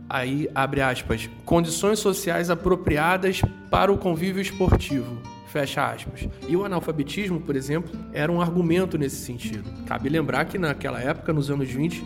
aí 0.09 0.49
abre 0.55 0.81
aspas, 0.81 1.29
condições 1.45 1.99
sociais 1.99 2.49
apropriadas 2.49 3.43
para 3.71 3.93
o 3.93 3.99
convívio 3.99 4.41
esportivo. 4.41 5.21
Fecha 5.49 5.91
aspas. 5.91 6.29
E 6.47 6.57
o 6.57 6.65
analfabetismo, 6.65 7.41
por 7.41 7.57
exemplo, 7.57 7.99
era 8.13 8.31
um 8.31 8.41
argumento 8.41 8.97
nesse 8.99 9.17
sentido. 9.17 9.71
Cabe 9.87 10.09
lembrar 10.09 10.45
que 10.47 10.59
naquela 10.59 11.01
época, 11.01 11.33
nos 11.33 11.51
anos 11.51 11.69
20, 11.69 12.05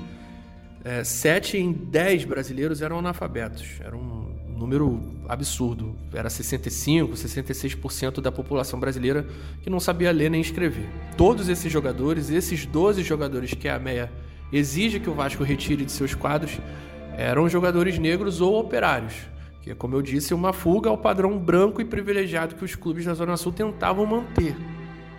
é, 0.85 1.05
7 1.05 1.59
em 1.59 1.73
10 1.73 2.25
brasileiros 2.25 2.83
eram 2.83 2.99
analfabetos. 2.99 3.81
Era 3.81 3.97
um 3.97 4.22
número 4.57 5.01
absurdo. 5.29 5.95
Era 6.12 6.31
65, 6.31 7.15
66% 7.15 8.21
da 8.21 8.31
população 8.31 8.79
brasileira 8.79 9.27
que 9.62 9.71
não 9.71 9.81
sabia 9.81 10.12
ler 10.12 10.31
nem 10.31 10.41
escrever. 10.41 10.88
Todos 11.17 11.49
esses 11.49 11.73
jogadores, 11.73 12.31
esses 12.31 12.67
12 12.67 13.03
jogadores 13.03 13.55
que 13.55 13.69
a 13.69 13.79
MEA 13.79 14.11
exige 14.53 15.01
que 15.01 15.11
o 15.11 15.15
Vasco 15.15 15.43
retire 15.43 15.85
de 15.85 15.93
seus 15.93 16.15
quadros, 16.15 16.59
eram 17.17 17.49
jogadores 17.49 17.99
negros 17.99 18.41
ou 18.41 18.59
operários, 18.59 19.15
que 19.62 19.71
é, 19.71 19.75
como 19.75 19.95
eu 19.95 20.03
disse, 20.03 20.35
uma 20.35 20.53
fuga 20.53 20.91
ao 20.91 20.99
padrão 20.99 21.38
branco 21.38 21.81
e 21.81 21.85
privilegiado 21.85 22.55
que 22.55 22.65
os 22.65 22.75
clubes 22.75 23.05
da 23.05 23.15
Zona 23.15 23.37
Sul 23.37 23.53
tentavam 23.53 24.05
manter. 24.05 24.57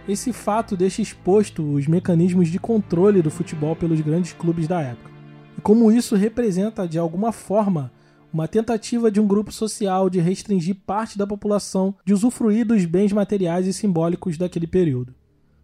Esse 0.08 0.34
fato 0.34 0.76
deixa 0.76 1.02
exposto 1.02 1.64
os 1.64 1.88
mecanismos 1.88 2.50
de 2.50 2.60
controle 2.60 3.22
do 3.22 3.32
futebol 3.32 3.76
pelos 3.76 4.02
grandes 4.02 4.34
clubes 4.34 4.68
da 4.68 4.82
época. 4.82 5.10
E 5.58 5.62
como 5.62 5.92
isso 5.92 6.16
representa, 6.16 6.86
de 6.88 7.00
alguma 7.00 7.32
forma, 7.32 7.90
uma 8.34 8.48
tentativa 8.48 9.12
de 9.12 9.20
um 9.22 9.28
grupo 9.28 9.52
social 9.52 10.10
de 10.10 10.20
restringir 10.20 10.76
parte 10.86 11.18
da 11.18 11.28
população 11.28 11.96
de 12.04 12.14
usufruir 12.14 12.66
dos 12.66 12.84
bens 12.86 13.14
materiais 13.14 13.68
e 13.68 13.74
simbólicos 13.74 14.38
daquele 14.38 14.68
período. 14.68 15.14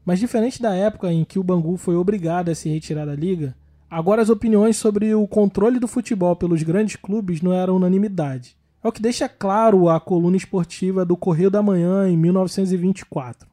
Mas 0.06 0.20
diferente 0.20 0.62
da 0.62 0.76
época 0.76 1.12
em 1.12 1.26
que 1.26 1.40
o 1.40 1.44
Bangu 1.44 1.76
foi 1.78 1.96
obrigado 1.96 2.50
a 2.50 2.56
se 2.56 2.70
retirar 2.70 3.06
da 3.06 3.16
liga, 3.16 3.56
Agora, 3.90 4.22
as 4.22 4.30
opiniões 4.30 4.78
sobre 4.78 5.16
o 5.16 5.28
controle 5.28 5.80
do 5.80 5.88
futebol 5.88 6.36
pelos 6.36 6.62
grandes 6.62 6.96
clubes 6.96 7.42
não 7.42 7.52
eram 7.52 7.76
unanimidade. 7.76 8.56
É 8.84 8.88
o 8.88 8.92
que 8.92 9.02
deixa 9.02 9.28
claro 9.28 9.90
a 9.90 10.00
coluna 10.00 10.38
esportiva 10.38 11.04
do 11.04 11.18
Correio 11.18 11.50
da 11.50 11.64
Manhã 11.64 12.08
em 12.08 12.16
1924. 12.16 13.50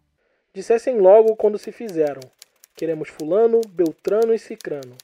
Dissessem 0.52 1.00
logo 1.00 1.34
quando 1.36 1.56
se 1.56 1.72
fizeram: 1.72 2.20
queremos 2.76 3.08
Fulano, 3.08 3.62
Beltrano 3.66 4.34
e 4.34 4.38
Cicrano. 4.38 4.94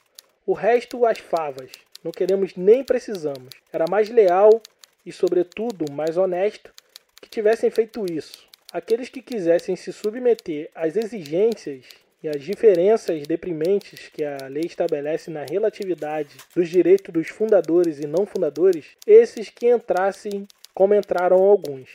O 0.46 0.53
resto, 0.53 1.07
as 1.07 1.18
favas. 1.18 1.70
Não 2.02 2.10
queremos 2.10 2.56
nem 2.56 2.82
precisamos. 2.82 3.54
Era 3.72 3.84
mais 3.88 4.08
leal 4.08 4.60
e, 5.06 5.12
sobretudo, 5.12 5.90
mais 5.92 6.16
honesto 6.16 6.72
que 7.20 7.28
tivessem 7.28 7.70
feito 7.70 8.04
isso. 8.10 8.46
Aqueles 8.72 9.08
que 9.08 9.22
quisessem 9.22 9.76
se 9.76 9.92
submeter 9.92 10.70
às 10.74 10.96
exigências 10.96 11.84
e 12.22 12.28
as 12.28 12.40
diferenças 12.42 13.26
deprimentes 13.26 14.08
que 14.08 14.24
a 14.24 14.46
lei 14.48 14.64
estabelece 14.64 15.30
na 15.30 15.44
relatividade 15.44 16.36
dos 16.54 16.68
direitos 16.68 17.12
dos 17.12 17.28
fundadores 17.28 17.98
e 17.98 18.06
não 18.06 18.24
fundadores, 18.24 18.86
esses 19.06 19.50
que 19.50 19.70
entrassem 19.70 20.46
como 20.72 20.94
entraram 20.94 21.36
alguns. 21.36 21.90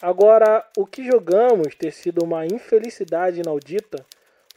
Agora, 0.00 0.66
o 0.76 0.84
que 0.84 1.04
jogamos 1.04 1.74
ter 1.74 1.92
sido 1.92 2.24
uma 2.24 2.44
infelicidade 2.46 3.40
inaudita 3.40 4.04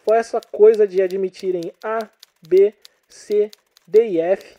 foi 0.04 0.18
essa 0.18 0.42
coisa 0.52 0.88
de 0.88 1.02
admitirem 1.02 1.72
A, 1.84 2.10
B, 2.48 2.74
C, 3.08 3.52
D 3.88 4.08
e 4.08 4.20
F 4.20 4.56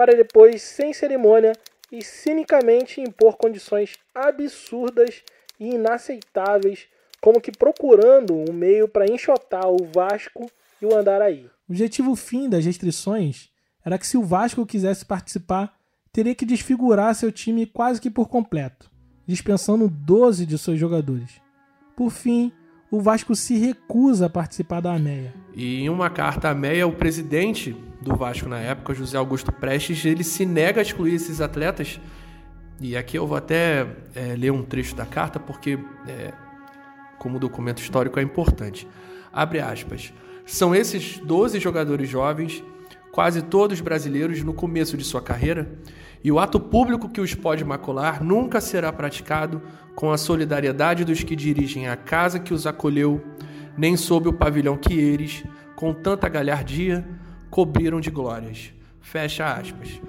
para 0.00 0.16
depois, 0.16 0.62
sem 0.62 0.94
cerimônia 0.94 1.52
e 1.92 2.02
cinicamente 2.02 3.02
impor 3.02 3.36
condições 3.36 3.98
absurdas 4.14 5.22
e 5.60 5.74
inaceitáveis 5.74 6.86
como 7.20 7.38
que 7.38 7.52
procurando 7.52 8.34
um 8.34 8.50
meio 8.50 8.88
para 8.88 9.04
enxotar 9.04 9.68
o 9.68 9.76
Vasco 9.94 10.50
e 10.80 10.86
o 10.86 10.96
Andaraí. 10.96 11.50
O 11.68 11.72
objetivo 11.72 12.16
fim 12.16 12.48
das 12.48 12.64
restrições 12.64 13.50
era 13.84 13.98
que 13.98 14.06
se 14.06 14.16
o 14.16 14.24
Vasco 14.24 14.64
quisesse 14.64 15.04
participar, 15.04 15.78
teria 16.10 16.34
que 16.34 16.46
desfigurar 16.46 17.14
seu 17.14 17.30
time 17.30 17.66
quase 17.66 18.00
que 18.00 18.08
por 18.08 18.26
completo, 18.26 18.90
dispensando 19.26 19.86
12 19.86 20.46
de 20.46 20.56
seus 20.56 20.78
jogadores. 20.78 21.42
Por 21.94 22.10
fim, 22.10 22.50
o 22.90 23.02
Vasco 23.02 23.36
se 23.36 23.58
recusa 23.58 24.24
a 24.24 24.30
participar 24.30 24.80
da 24.80 24.94
AMEA. 24.94 25.34
E 25.54 25.82
em 25.82 25.90
uma 25.90 26.08
carta 26.08 26.48
à 26.48 26.52
AMEA, 26.52 26.86
o 26.86 26.96
presidente 26.96 27.76
do 28.00 28.16
Vasco 28.16 28.48
na 28.48 28.58
época, 28.58 28.94
José 28.94 29.18
Augusto 29.18 29.52
Prestes, 29.52 30.04
ele 30.04 30.24
se 30.24 30.46
nega 30.46 30.80
a 30.80 30.82
excluir 30.82 31.14
esses 31.14 31.40
atletas. 31.40 32.00
E 32.80 32.96
aqui 32.96 33.18
eu 33.18 33.26
vou 33.26 33.36
até 33.36 33.86
é, 34.14 34.34
ler 34.36 34.50
um 34.50 34.62
trecho 34.62 34.94
da 34.94 35.04
carta, 35.04 35.38
porque 35.38 35.78
é, 36.08 36.32
como 37.18 37.38
documento 37.38 37.82
histórico 37.82 38.18
é 38.18 38.22
importante. 38.22 38.88
Abre 39.32 39.60
aspas. 39.60 40.12
São 40.46 40.74
esses 40.74 41.18
12 41.18 41.60
jogadores 41.60 42.08
jovens, 42.08 42.64
quase 43.12 43.42
todos 43.42 43.80
brasileiros 43.80 44.42
no 44.42 44.54
começo 44.54 44.96
de 44.96 45.04
sua 45.04 45.20
carreira, 45.20 45.70
e 46.24 46.32
o 46.32 46.38
ato 46.38 46.58
público 46.58 47.08
que 47.08 47.20
os 47.20 47.34
pode 47.34 47.64
macular 47.64 48.22
nunca 48.22 48.60
será 48.60 48.92
praticado 48.92 49.62
com 49.94 50.10
a 50.10 50.18
solidariedade 50.18 51.04
dos 51.04 51.22
que 51.22 51.36
dirigem 51.36 51.88
a 51.88 51.96
casa 51.96 52.38
que 52.38 52.54
os 52.54 52.66
acolheu, 52.66 53.22
nem 53.76 53.96
sob 53.96 54.28
o 54.28 54.32
pavilhão 54.32 54.76
que 54.76 54.98
eles, 54.98 55.44
com 55.76 55.92
tanta 55.92 56.28
galhardia, 56.28 57.06
cobriram 57.50 58.00
de 58.00 58.10
glórias. 58.10 58.72
Fecha 59.00 59.52
aspas. 59.52 60.00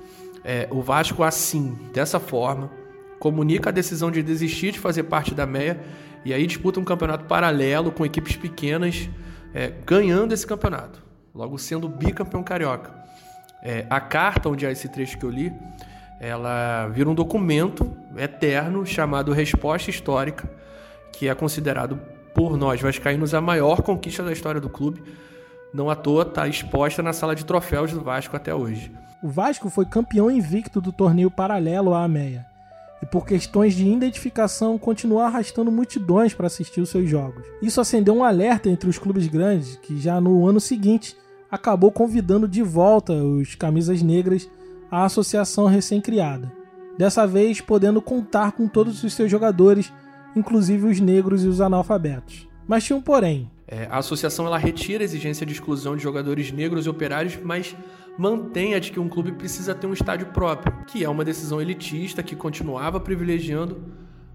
É, 0.44 0.68
o 0.72 0.82
Vasco, 0.82 1.24
assim, 1.24 1.78
dessa 1.94 2.20
forma, 2.20 2.72
comunica 3.20 3.70
a 3.70 3.74
decisão 3.74 4.10
de 4.10 4.24
desistir 4.24 4.72
de 4.72 4.80
fazer 4.80 5.04
parte 5.04 5.34
da 5.34 5.46
MEA 5.46 5.80
e 6.24 6.34
aí 6.34 6.46
disputa 6.46 6.80
um 6.80 6.84
campeonato 6.84 7.26
paralelo 7.26 7.92
com 7.92 8.06
equipes 8.06 8.36
pequenas, 8.36 9.10
é, 9.54 9.72
ganhando 9.86 10.34
esse 10.34 10.46
campeonato, 10.46 11.02
logo 11.34 11.58
sendo 11.58 11.90
bicampeão 11.90 12.44
carioca. 12.44 12.94
É, 13.64 13.86
a 13.90 14.00
carta 14.00 14.50
onde 14.50 14.66
há 14.66 14.72
esse 14.72 14.88
trecho 14.90 15.18
que 15.18 15.26
eu 15.26 15.30
li, 15.30 15.54
ela 16.20 16.88
vira 16.90 17.10
um 17.10 17.16
documento 17.16 17.92
eterno 18.18 18.86
chamado 18.86 19.32
Resposta 19.32 19.90
Histórica, 19.90 20.50
que 21.12 21.28
é 21.28 21.36
considerado 21.36 22.00
por 22.34 22.58
nós 22.58 22.82
vascaínos 22.82 23.34
a 23.34 23.42
maior 23.42 23.82
conquista 23.82 24.24
da 24.24 24.32
história 24.32 24.62
do 24.62 24.70
clube. 24.70 25.02
Não 25.74 25.90
à 25.90 25.96
toa 25.96 26.24
está 26.24 26.48
exposta 26.48 27.02
na 27.02 27.14
sala 27.14 27.36
de 27.36 27.46
troféus 27.46 27.92
do 27.92 28.02
Vasco 28.02 28.36
até 28.36 28.54
hoje. 28.54 28.92
O 29.24 29.30
Vasco 29.30 29.70
foi 29.70 29.86
campeão 29.86 30.30
invicto 30.30 30.82
do 30.82 30.92
torneio 30.92 31.30
paralelo 31.32 31.94
à 31.94 32.04
AMEA 32.04 32.46
e 33.02 33.06
por 33.06 33.26
questões 33.26 33.74
de 33.74 33.88
identificação 33.88 34.78
continuar 34.78 35.28
arrastando 35.28 35.72
multidões 35.72 36.34
para 36.34 36.48
assistir 36.48 36.82
os 36.82 36.90
seus 36.90 37.10
jogos. 37.10 37.46
Isso 37.62 37.82
acendeu 37.82 38.16
um 38.16 38.24
alerta 38.24 38.70
entre 38.70 38.90
os 38.90 38.98
clubes 38.98 39.28
grandes, 39.28 39.76
que 39.78 40.00
já 40.00 40.20
no 40.22 40.48
ano 40.48 40.60
seguinte 40.60 41.16
acabou 41.50 41.92
convidando 41.92 42.48
de 42.48 42.62
volta 42.62 43.14
os 43.14 43.56
camisas 43.56 44.02
negras 44.02 44.50
à 44.90 45.06
associação 45.06 45.66
recém-criada. 45.66 46.52
Dessa 46.98 47.26
vez 47.26 47.62
podendo 47.62 48.02
contar 48.02 48.52
com 48.52 48.68
todos 48.68 49.04
os 49.04 49.14
seus 49.14 49.32
jogadores 49.32 49.92
inclusive 50.36 50.88
os 50.88 51.00
negros 51.00 51.44
e 51.44 51.48
os 51.48 51.62
analfabetos. 51.62 52.48
Mas 52.68 52.84
tinha 52.84 52.98
um 52.98 53.02
porém. 53.02 53.51
É, 53.72 53.88
a 53.90 54.00
associação 54.00 54.46
ela 54.46 54.58
retira 54.58 55.02
a 55.02 55.06
exigência 55.06 55.46
de 55.46 55.54
exclusão 55.54 55.96
de 55.96 56.04
jogadores 56.04 56.52
negros 56.52 56.86
e 56.86 56.90
operários, 56.90 57.40
mas 57.42 57.74
mantém 58.18 58.76
a 58.76 58.80
de 58.80 58.92
que 58.92 59.00
um 59.00 59.08
clube 59.08 59.32
precisa 59.32 59.74
ter 59.74 59.88
um 59.88 59.94
estádio 59.94 60.28
próprio, 60.28 60.84
que 60.86 61.06
é 61.06 61.10
uma 61.10 61.24
decisão 61.24 61.62
elitista 61.62 62.22
que 62.22 62.36
continuava 62.36 63.00
privilegiando 63.00 63.82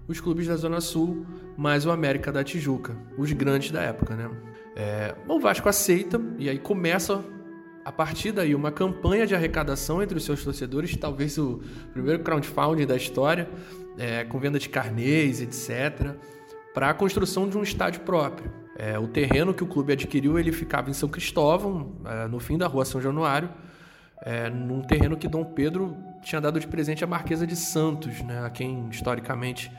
os 0.07 0.19
clubes 0.19 0.47
da 0.47 0.55
Zona 0.55 0.81
Sul, 0.81 1.23
mais 1.55 1.85
o 1.85 1.91
América 1.91 2.31
da 2.31 2.43
Tijuca, 2.43 2.97
os 3.15 3.31
grandes 3.31 3.69
da 3.69 3.83
época, 3.83 4.15
né? 4.15 4.27
É, 4.75 5.13
o 5.27 5.39
Vasco 5.39 5.69
aceita 5.69 6.19
e 6.39 6.49
aí 6.49 6.57
começa 6.57 7.23
a 7.85 7.91
partir 7.91 8.31
daí 8.31 8.55
uma 8.55 8.71
campanha 8.71 9.27
de 9.27 9.35
arrecadação 9.35 10.01
entre 10.01 10.17
os 10.17 10.25
seus 10.25 10.43
torcedores, 10.43 10.95
talvez 10.97 11.37
o 11.37 11.61
primeiro 11.93 12.23
crowdfunding 12.23 12.87
da 12.87 12.95
história, 12.95 13.47
é, 13.99 14.23
com 14.23 14.39
venda 14.39 14.57
de 14.57 14.67
carnês, 14.67 15.41
etc., 15.41 16.15
para 16.73 16.89
a 16.89 16.93
construção 16.93 17.47
de 17.47 17.57
um 17.57 17.63
estádio 17.63 18.01
próprio. 18.01 18.51
É, 18.79 18.99
o 18.99 19.07
terreno 19.07 19.55
que 19.55 19.63
o 19.63 19.67
clube 19.67 19.93
adquiriu 19.93 20.37
ele 20.37 20.51
ficava 20.51 20.87
em 20.87 20.93
São 20.93 21.09
Cristóvão, 21.09 21.93
é, 22.05 22.27
no 22.27 22.39
fim 22.39 22.59
da 22.59 22.67
rua 22.67 22.85
São 22.85 23.01
Januário, 23.01 23.49
é, 24.21 24.51
num 24.51 24.81
terreno 24.81 25.17
que 25.17 25.27
Dom 25.27 25.43
Pedro 25.43 25.97
tinha 26.21 26.39
dado 26.39 26.59
de 26.59 26.67
presente 26.67 27.03
à 27.03 27.07
Marquesa 27.07 27.47
de 27.47 27.55
Santos, 27.55 28.21
né, 28.21 28.45
a 28.45 28.51
quem 28.51 28.87
historicamente 28.89 29.71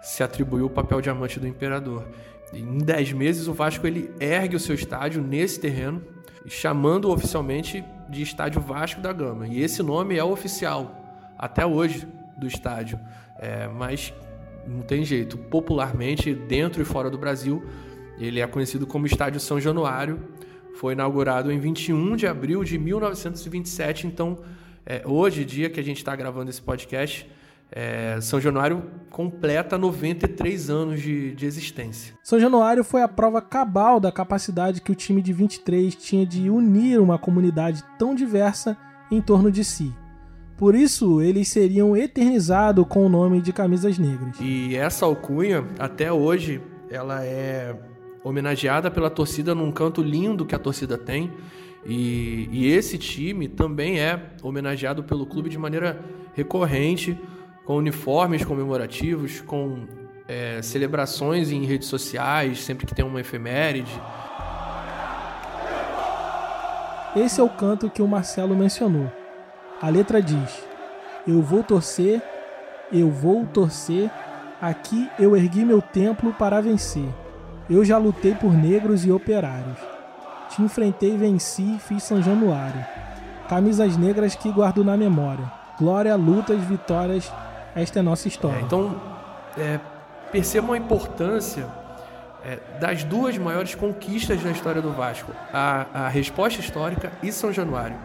se 0.00 0.22
atribuiu 0.22 0.66
o 0.66 0.70
papel 0.70 1.00
diamante 1.00 1.40
do 1.40 1.48
imperador. 1.48 2.06
Em 2.52 2.78
10 2.78 3.12
meses, 3.12 3.48
o 3.48 3.52
Vasco 3.52 3.84
ele 3.86 4.12
ergue 4.20 4.54
o 4.54 4.60
seu 4.60 4.74
estádio 4.76 5.20
nesse 5.20 5.58
terreno, 5.58 6.00
chamando 6.46 7.10
oficialmente 7.10 7.84
de 8.08 8.22
Estádio 8.22 8.60
Vasco 8.60 9.00
da 9.00 9.12
Gama. 9.12 9.48
E 9.48 9.60
esse 9.60 9.82
nome 9.82 10.16
é 10.16 10.22
oficial 10.22 10.94
até 11.36 11.66
hoje 11.66 12.06
do 12.36 12.46
estádio, 12.46 13.00
é, 13.38 13.66
mas 13.66 14.12
não 14.66 14.82
tem 14.82 15.04
jeito. 15.04 15.36
Popularmente, 15.36 16.34
dentro 16.34 16.82
e 16.82 16.84
fora 16.84 17.10
do 17.10 17.18
Brasil, 17.18 17.64
ele 18.18 18.40
é 18.40 18.46
conhecido 18.46 18.86
como 18.86 19.06
Estádio 19.06 19.40
São 19.40 19.60
Januário. 19.60 20.20
Foi 20.74 20.92
inaugurado 20.92 21.52
em 21.52 21.58
21 21.58 22.16
de 22.16 22.26
abril 22.26 22.64
de 22.64 22.78
1927. 22.78 24.06
Então, 24.06 24.38
é, 24.84 25.02
hoje, 25.04 25.44
dia 25.44 25.70
que 25.70 25.80
a 25.80 25.82
gente 25.82 25.98
está 25.98 26.14
gravando 26.14 26.50
esse 26.50 26.60
podcast, 26.60 27.28
é, 27.70 28.18
São 28.20 28.40
Januário 28.40 28.84
completa 29.10 29.78
93 29.78 30.70
anos 30.70 31.00
de, 31.00 31.34
de 31.34 31.46
existência. 31.46 32.14
São 32.22 32.38
Januário 32.38 32.84
foi 32.84 33.02
a 33.02 33.08
prova 33.08 33.40
cabal 33.40 33.98
da 33.98 34.12
capacidade 34.12 34.80
que 34.80 34.92
o 34.92 34.94
time 34.94 35.22
de 35.22 35.32
23 35.32 35.94
tinha 35.94 36.26
de 36.26 36.50
unir 36.50 37.00
uma 37.00 37.18
comunidade 37.18 37.82
tão 37.98 38.14
diversa 38.14 38.76
em 39.10 39.20
torno 39.20 39.50
de 39.50 39.64
si. 39.64 39.92
Por 40.56 40.74
isso, 40.74 41.20
eles 41.20 41.48
seriam 41.48 41.96
eternizados 41.96 42.86
com 42.88 43.06
o 43.06 43.08
nome 43.08 43.40
de 43.40 43.52
Camisas 43.52 43.98
Negras. 43.98 44.36
E 44.40 44.76
essa 44.76 45.04
alcunha, 45.04 45.66
até 45.80 46.12
hoje, 46.12 46.60
ela 46.88 47.24
é 47.24 47.74
homenageada 48.24 48.90
pela 48.90 49.10
torcida 49.10 49.54
num 49.54 49.70
canto 49.70 50.02
lindo 50.02 50.46
que 50.46 50.54
a 50.54 50.58
torcida 50.58 50.96
tem. 50.96 51.30
E, 51.84 52.48
e 52.50 52.66
esse 52.66 52.96
time 52.96 53.46
também 53.46 54.00
é 54.00 54.30
homenageado 54.42 55.04
pelo 55.04 55.26
clube 55.26 55.50
de 55.50 55.58
maneira 55.58 56.02
recorrente 56.32 57.16
com 57.66 57.76
uniformes 57.76 58.42
comemorativos, 58.44 59.42
com 59.42 59.84
é, 60.26 60.62
celebrações 60.62 61.52
em 61.52 61.64
redes 61.64 61.88
sociais, 61.88 62.62
sempre 62.62 62.86
que 62.86 62.94
tem 62.94 63.04
uma 63.04 63.20
efeméride. 63.20 63.92
Esse 67.14 67.40
é 67.40 67.44
o 67.44 67.48
canto 67.48 67.90
que 67.90 68.02
o 68.02 68.08
Marcelo 68.08 68.56
mencionou. 68.56 69.12
A 69.80 69.88
letra 69.88 70.22
diz: 70.22 70.64
Eu 71.26 71.42
vou 71.42 71.62
torcer, 71.62 72.22
eu 72.90 73.10
vou 73.10 73.46
torcer, 73.46 74.10
aqui 74.60 75.08
eu 75.18 75.36
ergui 75.36 75.64
meu 75.64 75.82
templo 75.82 76.32
para 76.32 76.60
vencer. 76.60 77.23
Eu 77.68 77.82
já 77.84 77.96
lutei 77.96 78.34
por 78.34 78.52
negros 78.52 79.06
e 79.06 79.12
operários. 79.12 79.78
Te 80.50 80.62
enfrentei, 80.62 81.16
venci, 81.16 81.78
fiz 81.78 82.02
São 82.02 82.22
Januário. 82.22 82.84
Camisas 83.48 83.96
negras 83.96 84.34
que 84.34 84.50
guardo 84.50 84.84
na 84.84 84.96
memória. 84.96 85.50
Glória, 85.78 86.14
lutas, 86.14 86.60
vitórias, 86.64 87.32
esta 87.74 87.98
é 87.98 88.02
nossa 88.02 88.28
história. 88.28 88.58
É, 88.58 88.62
então, 88.62 89.00
é, 89.56 89.80
percebam 90.30 90.74
a 90.74 90.78
importância 90.78 91.66
é, 92.44 92.58
das 92.78 93.02
duas 93.02 93.36
maiores 93.38 93.74
conquistas 93.74 94.42
da 94.42 94.50
história 94.50 94.82
do 94.82 94.92
Vasco: 94.92 95.32
a, 95.52 95.86
a 95.94 96.08
resposta 96.08 96.60
histórica 96.60 97.12
e 97.22 97.32
São 97.32 97.52
Januário. 97.52 97.96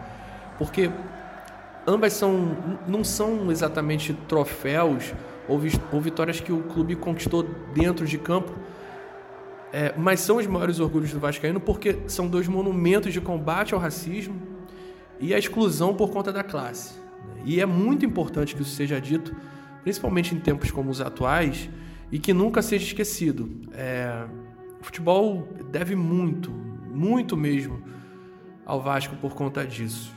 Porque 0.58 0.90
ambas 1.86 2.14
são, 2.14 2.56
não 2.86 3.04
são 3.04 3.50
exatamente 3.50 4.14
troféus 4.26 5.12
ou 5.48 6.00
vitórias 6.00 6.40
que 6.40 6.52
o 6.52 6.62
clube 6.62 6.96
conquistou 6.96 7.42
dentro 7.74 8.06
de 8.06 8.18
campo, 8.18 8.52
é, 9.72 9.94
mas 9.96 10.20
são 10.20 10.36
os 10.36 10.46
maiores 10.46 10.80
orgulhos 10.80 11.12
do 11.12 11.20
Vascaíno 11.20 11.60
porque 11.60 11.98
são 12.06 12.28
dois 12.28 12.48
monumentos 12.48 13.12
de 13.12 13.20
combate 13.20 13.74
ao 13.74 13.80
racismo 13.80 14.40
e 15.18 15.34
à 15.34 15.38
exclusão 15.38 15.94
por 15.94 16.10
conta 16.10 16.32
da 16.32 16.42
classe. 16.42 16.98
E 17.44 17.60
é 17.60 17.66
muito 17.66 18.04
importante 18.04 18.54
que 18.54 18.62
isso 18.62 18.72
seja 18.72 19.00
dito 19.00 19.34
principalmente 19.82 20.34
em 20.34 20.38
tempos 20.38 20.70
como 20.70 20.90
os 20.90 21.00
atuais, 21.00 21.68
e 22.12 22.18
que 22.18 22.32
nunca 22.32 22.60
seja 22.62 22.84
esquecido. 22.84 23.50
É, 23.72 24.26
o 24.80 24.84
futebol 24.84 25.48
deve 25.70 25.94
muito, 25.94 26.50
muito 26.50 27.36
mesmo 27.36 27.82
ao 28.64 28.80
Vasco 28.80 29.16
por 29.16 29.34
conta 29.34 29.64
disso. 29.64 30.14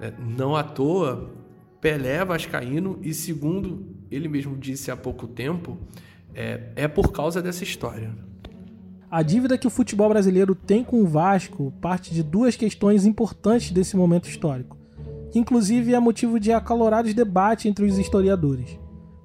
É, 0.00 0.12
não 0.18 0.56
à 0.56 0.62
toa, 0.62 1.34
Pelé 1.80 2.24
vascaíno 2.24 2.98
e 3.02 3.12
segundo 3.12 3.94
ele 4.10 4.28
mesmo 4.28 4.56
disse 4.56 4.90
há 4.90 4.96
pouco 4.96 5.26
tempo, 5.26 5.78
é, 6.34 6.72
é 6.74 6.88
por 6.88 7.12
causa 7.12 7.42
dessa 7.42 7.64
história. 7.64 8.10
A 9.08 9.22
dívida 9.22 9.56
que 9.56 9.68
o 9.68 9.70
futebol 9.70 10.08
brasileiro 10.08 10.52
tem 10.52 10.82
com 10.82 11.00
o 11.00 11.06
Vasco 11.06 11.72
parte 11.80 12.12
de 12.12 12.24
duas 12.24 12.56
questões 12.56 13.06
importantes 13.06 13.70
desse 13.70 13.96
momento 13.96 14.28
histórico, 14.28 14.76
que 15.30 15.38
inclusive 15.38 15.94
é 15.94 16.00
motivo 16.00 16.40
de 16.40 16.52
acalorados 16.52 17.14
debates 17.14 17.66
entre 17.66 17.84
os 17.84 17.98
historiadores. 17.98 18.76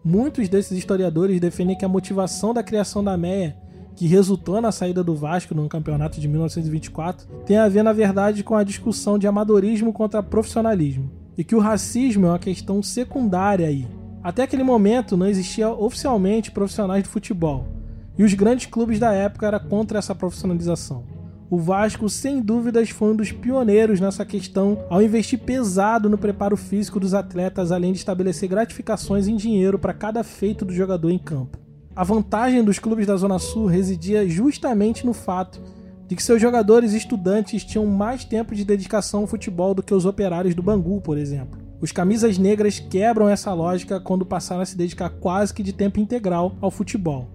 Muitos 0.04 0.48
desses 0.48 0.78
historiadores 0.78 1.40
defendem 1.40 1.76
que 1.76 1.84
a 1.84 1.90
motivação 1.90 2.54
da 2.54 2.62
criação 2.62 3.04
da 3.04 3.18
MEA, 3.18 3.58
que 3.96 4.06
resultou 4.06 4.62
na 4.62 4.72
saída 4.72 5.04
do 5.04 5.16
Vasco 5.16 5.56
no 5.56 5.68
campeonato 5.68 6.22
de 6.22 6.28
1924, 6.28 7.28
tem 7.44 7.58
a 7.58 7.68
ver, 7.68 7.82
na 7.82 7.92
verdade, 7.92 8.44
com 8.44 8.56
a 8.56 8.64
discussão 8.64 9.18
de 9.18 9.26
amadorismo 9.26 9.92
contra 9.92 10.22
profissionalismo, 10.22 11.12
e 11.36 11.44
que 11.44 11.56
o 11.56 11.60
racismo 11.60 12.28
é 12.28 12.30
uma 12.30 12.40
questão 12.40 12.84
secundária 12.84 13.68
aí. 13.68 13.88
Até 14.24 14.44
aquele 14.44 14.64
momento 14.64 15.18
não 15.18 15.26
existia 15.26 15.70
oficialmente 15.70 16.52
profissionais 16.52 17.02
de 17.02 17.10
futebol, 17.10 17.81
e 18.18 18.24
os 18.24 18.34
grandes 18.34 18.66
clubes 18.66 19.00
da 19.00 19.14
época 19.14 19.48
eram 19.48 19.60
contra 19.60 20.00
essa 20.00 20.14
profissionalização 20.16 21.22
o 21.52 21.58
Vasco, 21.58 22.08
sem 22.08 22.40
dúvidas, 22.40 22.92
foi 22.92 23.12
um 23.12 23.16
dos 23.16 23.34
pioneiros 23.34 24.00
nessa 24.00 24.26
questão 24.26 24.86
ao 24.90 25.02
investir 25.02 25.38
pesado 25.38 26.10
no 26.10 26.18
preparo 26.18 26.56
físico 26.56 26.98
dos 26.98 27.14
atletas, 27.14 27.74
além 27.74 27.92
de 27.92 27.98
estabelecer 27.98 28.48
gratificações 28.48 29.28
em 29.28 29.36
dinheiro 29.36 29.78
para 29.78 29.94
cada 29.94 30.24
feito 30.24 30.64
do 30.64 30.74
jogador 30.74 31.10
em 31.10 31.20
campo. 31.20 31.60
A 31.94 32.06
vantagem 32.06 32.64
dos 32.64 32.80
clubes 32.80 33.06
da 33.06 33.18
Zona 33.18 33.38
Sul 33.38 33.66
residia 33.66 34.26
justamente 34.30 35.06
no 35.06 35.12
fato 35.12 35.62
de 36.08 36.16
que 36.16 36.24
seus 36.24 36.42
jogadores 36.42 36.94
estudantes 36.94 37.66
tinham 37.66 37.86
mais 37.86 38.24
tempo 38.24 38.56
de 38.56 38.64
dedicação 38.64 39.20
ao 39.20 39.28
futebol 39.28 39.74
do 39.74 39.84
que 39.84 39.94
os 39.94 40.06
operários 40.06 40.56
do 40.56 40.64
Bangu, 40.64 41.02
por 41.02 41.18
exemplo. 41.18 41.60
Os 41.82 41.92
camisas 41.92 42.38
negras 42.38 42.80
quebram 42.80 43.28
essa 43.28 43.54
lógica 43.54 44.00
quando 44.00 44.26
passaram 44.26 44.62
a 44.62 44.66
se 44.66 44.78
dedicar 44.78 45.10
quase 45.10 45.54
que 45.54 45.64
de 45.64 45.74
tempo 45.74 46.00
integral 46.00 46.56
ao 46.62 46.72
futebol, 46.72 47.28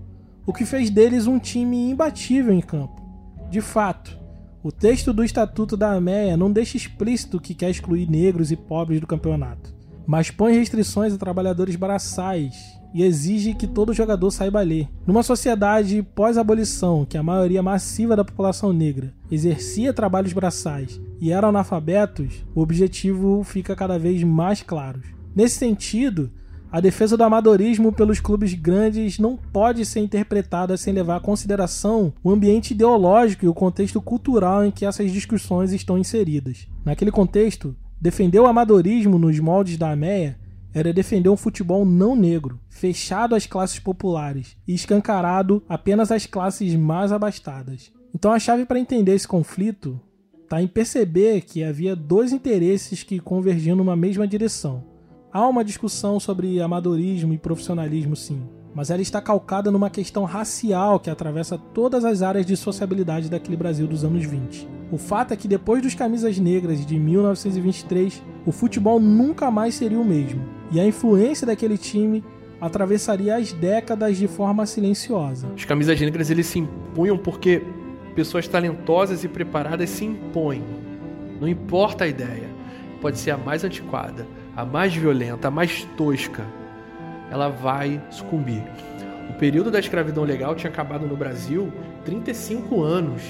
o 0.47 0.53
que 0.53 0.64
fez 0.64 0.88
deles 0.88 1.26
um 1.26 1.38
time 1.38 1.90
imbatível 1.90 2.55
em 2.55 2.61
campo. 2.61 3.03
De 3.51 3.61
fato, 3.61 4.16
o 4.62 4.70
texto 4.70 5.12
do 5.12 5.24
Estatuto 5.24 5.76
da 5.76 5.92
AMEA 5.92 6.36
não 6.36 6.51
deixa 6.51 6.76
explícito 6.76 7.40
que 7.40 7.55
quer 7.55 7.70
excluir 7.70 8.09
negros 8.09 8.53
e 8.53 8.57
pobres 8.57 9.01
do 9.01 9.07
campeonato, 9.07 9.74
mas 10.07 10.30
põe 10.30 10.55
restrições 10.55 11.12
a 11.12 11.18
trabalhadores 11.18 11.76
braçais 11.76 12.76
e 12.94 13.03
exige 13.03 13.55
que 13.55 13.66
todo 13.66 13.92
jogador 13.92 14.30
saiba 14.30 14.62
ler. 14.62 14.88
Numa 15.07 15.22
sociedade 15.22 16.03
pós-abolição, 16.14 17.05
que 17.05 17.18
a 17.18 17.22
maioria 17.22 17.62
massiva 17.62 18.16
da 18.16 18.24
população 18.24 18.72
negra 18.72 19.12
exercia 19.30 19.92
trabalhos 19.92 20.32
braçais 20.32 21.01
e 21.20 21.30
eram 21.30 21.49
analfabetos, 21.49 22.44
o 22.55 22.61
objetivo 22.61 23.42
fica 23.44 23.76
cada 23.76 23.99
vez 23.99 24.22
mais 24.22 24.62
claro. 24.62 25.03
Nesse 25.34 25.59
sentido, 25.59 26.30
a 26.76 26.80
defesa 26.80 27.16
do 27.16 27.24
amadorismo 27.24 27.90
pelos 27.90 28.20
clubes 28.20 28.52
grandes 28.52 29.18
não 29.18 29.34
pode 29.34 29.82
ser 29.86 30.00
interpretada 30.00 30.76
sem 30.76 30.92
levar 30.92 31.18
em 31.18 31.22
consideração 31.22 32.12
o 32.22 32.30
ambiente 32.30 32.72
ideológico 32.72 33.46
e 33.46 33.48
o 33.48 33.54
contexto 33.54 33.98
cultural 33.98 34.62
em 34.62 34.70
que 34.70 34.84
essas 34.84 35.10
discussões 35.10 35.72
estão 35.72 35.96
inseridas. 35.96 36.68
Naquele 36.84 37.10
contexto, 37.10 37.74
defender 37.98 38.40
o 38.40 38.46
amadorismo 38.46 39.18
nos 39.18 39.40
moldes 39.40 39.78
da 39.78 39.90
AMEA 39.90 40.38
era 40.74 40.92
defender 40.92 41.30
um 41.30 41.36
futebol 41.38 41.86
não 41.86 42.14
negro, 42.14 42.60
fechado 42.68 43.34
às 43.34 43.46
classes 43.46 43.78
populares 43.78 44.54
e 44.68 44.74
escancarado 44.74 45.62
apenas 45.66 46.12
às 46.12 46.26
classes 46.26 46.74
mais 46.74 47.10
abastadas. 47.10 47.90
Então 48.14 48.30
a 48.30 48.38
chave 48.38 48.66
para 48.66 48.78
entender 48.78 49.14
esse 49.14 49.26
conflito 49.26 49.98
está 50.42 50.60
em 50.60 50.68
perceber 50.68 51.40
que 51.40 51.64
havia 51.64 51.96
dois 51.96 52.32
interesses 52.32 53.02
que 53.02 53.18
convergiam 53.18 53.78
numa 53.78 53.96
mesma 53.96 54.28
direção 54.28 54.94
Há 55.37 55.47
uma 55.47 55.62
discussão 55.62 56.18
sobre 56.18 56.62
amadorismo 56.62 57.34
e 57.34 57.37
profissionalismo, 57.37 58.16
sim, 58.16 58.43
mas 58.74 58.89
ela 58.89 59.03
está 59.03 59.20
calcada 59.20 59.70
numa 59.70 59.91
questão 59.91 60.24
racial 60.24 60.99
que 60.99 61.11
atravessa 61.11 61.59
todas 61.59 62.07
as 62.07 62.22
áreas 62.22 62.47
de 62.47 62.57
sociabilidade 62.57 63.28
daquele 63.28 63.55
Brasil 63.55 63.87
dos 63.87 64.03
anos 64.03 64.24
20. 64.24 64.66
O 64.91 64.97
fato 64.97 65.34
é 65.34 65.37
que 65.37 65.47
depois 65.47 65.82
dos 65.82 65.95
Camisas 65.95 66.39
Negras 66.39 66.87
de 66.87 66.99
1923, 66.99 68.22
o 68.47 68.51
futebol 68.51 68.99
nunca 68.99 69.51
mais 69.51 69.74
seria 69.74 70.01
o 70.01 70.05
mesmo, 70.07 70.41
e 70.72 70.80
a 70.80 70.87
influência 70.87 71.47
daquele 71.47 71.76
time 71.76 72.24
atravessaria 72.59 73.37
as 73.37 73.53
décadas 73.53 74.16
de 74.16 74.26
forma 74.26 74.64
silenciosa. 74.64 75.49
Os 75.55 75.66
Camisas 75.66 76.01
Negras 76.01 76.30
eles 76.30 76.47
se 76.47 76.61
impunham 76.61 77.18
porque 77.18 77.62
pessoas 78.14 78.49
talentosas 78.49 79.22
e 79.22 79.28
preparadas 79.28 79.91
se 79.91 80.07
impõem. 80.07 80.62
Não 81.39 81.47
importa 81.47 82.05
a 82.05 82.09
ideia, 82.09 82.49
pode 83.03 83.18
ser 83.18 83.32
a 83.32 83.37
mais 83.37 83.64
antiquada, 83.64 84.26
a 84.57 84.64
mais 84.64 84.94
violenta, 84.94 85.48
a 85.48 85.50
mais 85.50 85.84
tosca, 85.96 86.44
ela 87.30 87.48
vai 87.48 88.00
sucumbir. 88.11 88.62
O 89.28 89.34
período 89.34 89.70
da 89.70 89.78
escravidão 89.78 90.24
legal 90.24 90.54
tinha 90.54 90.70
acabado 90.70 91.07
no 91.07 91.16
Brasil 91.16 91.70
35 92.04 92.82
anos 92.82 93.22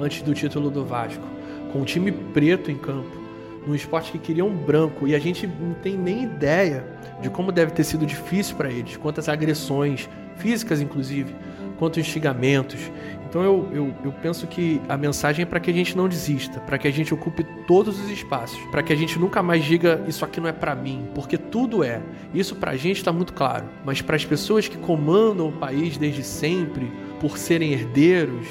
antes 0.00 0.22
do 0.22 0.34
título 0.34 0.70
do 0.70 0.84
Vasco, 0.84 1.24
com 1.72 1.80
um 1.80 1.84
time 1.84 2.10
preto 2.10 2.70
em 2.70 2.76
campo, 2.76 3.22
num 3.64 3.74
esporte 3.74 4.10
que 4.10 4.18
queria 4.18 4.44
um 4.44 4.56
branco, 4.56 5.06
e 5.06 5.14
a 5.14 5.18
gente 5.20 5.46
não 5.46 5.74
tem 5.74 5.96
nem 5.96 6.24
ideia 6.24 6.84
de 7.20 7.30
como 7.30 7.52
deve 7.52 7.70
ter 7.70 7.84
sido 7.84 8.04
difícil 8.04 8.56
para 8.56 8.70
eles, 8.70 8.96
quantas 8.96 9.28
agressões, 9.28 10.08
físicas 10.36 10.80
inclusive, 10.80 11.32
quantos 11.78 11.98
instigamentos. 11.98 12.90
Então 13.32 13.42
eu, 13.42 13.68
eu, 13.72 13.94
eu 14.04 14.12
penso 14.12 14.46
que 14.46 14.78
a 14.86 14.94
mensagem 14.94 15.44
é 15.44 15.46
para 15.46 15.58
que 15.58 15.70
a 15.70 15.72
gente 15.72 15.96
não 15.96 16.06
desista, 16.06 16.60
para 16.60 16.76
que 16.76 16.86
a 16.86 16.90
gente 16.90 17.14
ocupe 17.14 17.42
todos 17.66 17.98
os 17.98 18.10
espaços, 18.10 18.58
para 18.70 18.82
que 18.82 18.92
a 18.92 18.96
gente 18.96 19.18
nunca 19.18 19.42
mais 19.42 19.64
diga 19.64 20.04
isso 20.06 20.22
aqui 20.22 20.38
não 20.38 20.50
é 20.50 20.52
para 20.52 20.74
mim, 20.74 21.08
porque 21.14 21.38
tudo 21.38 21.82
é. 21.82 22.02
Isso 22.34 22.54
para 22.54 22.72
a 22.72 22.76
gente 22.76 22.98
está 22.98 23.10
muito 23.10 23.32
claro, 23.32 23.64
mas 23.86 24.02
para 24.02 24.16
as 24.16 24.24
pessoas 24.26 24.68
que 24.68 24.76
comandam 24.76 25.48
o 25.48 25.52
país 25.52 25.96
desde 25.96 26.22
sempre, 26.22 26.92
por 27.20 27.38
serem 27.38 27.72
herdeiros, 27.72 28.46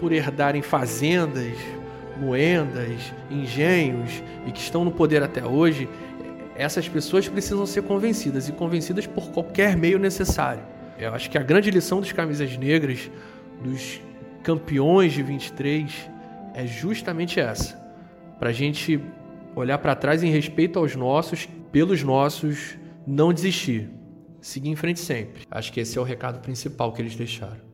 por 0.00 0.10
herdarem 0.10 0.62
fazendas, 0.62 1.58
moendas, 2.18 3.12
engenhos 3.30 4.22
e 4.46 4.52
que 4.52 4.60
estão 4.60 4.86
no 4.86 4.90
poder 4.90 5.22
até 5.22 5.44
hoje, 5.44 5.86
essas 6.56 6.88
pessoas 6.88 7.28
precisam 7.28 7.66
ser 7.66 7.82
convencidas 7.82 8.48
e 8.48 8.52
convencidas 8.52 9.06
por 9.06 9.32
qualquer 9.32 9.76
meio 9.76 9.98
necessário. 9.98 10.62
Eu 10.98 11.12
acho 11.12 11.28
que 11.28 11.36
a 11.36 11.42
grande 11.42 11.70
lição 11.70 12.00
dos 12.00 12.10
camisas 12.10 12.56
negras, 12.56 13.10
dos 13.62 14.00
campeões 14.44 15.14
de 15.14 15.22
23 15.22 16.10
é 16.54 16.66
justamente 16.66 17.40
essa. 17.40 17.74
Para 18.38 18.50
a 18.50 18.52
gente 18.52 19.00
olhar 19.56 19.78
para 19.78 19.96
trás 19.96 20.22
em 20.22 20.30
respeito 20.30 20.78
aos 20.78 20.94
nossos, 20.94 21.48
pelos 21.72 22.02
nossos, 22.02 22.76
não 23.06 23.32
desistir. 23.32 23.90
Seguir 24.40 24.68
em 24.68 24.76
frente 24.76 25.00
sempre. 25.00 25.42
Acho 25.50 25.72
que 25.72 25.80
esse 25.80 25.96
é 25.96 26.00
o 26.00 26.04
recado 26.04 26.40
principal 26.40 26.92
que 26.92 27.00
eles 27.00 27.16
deixaram. 27.16 27.73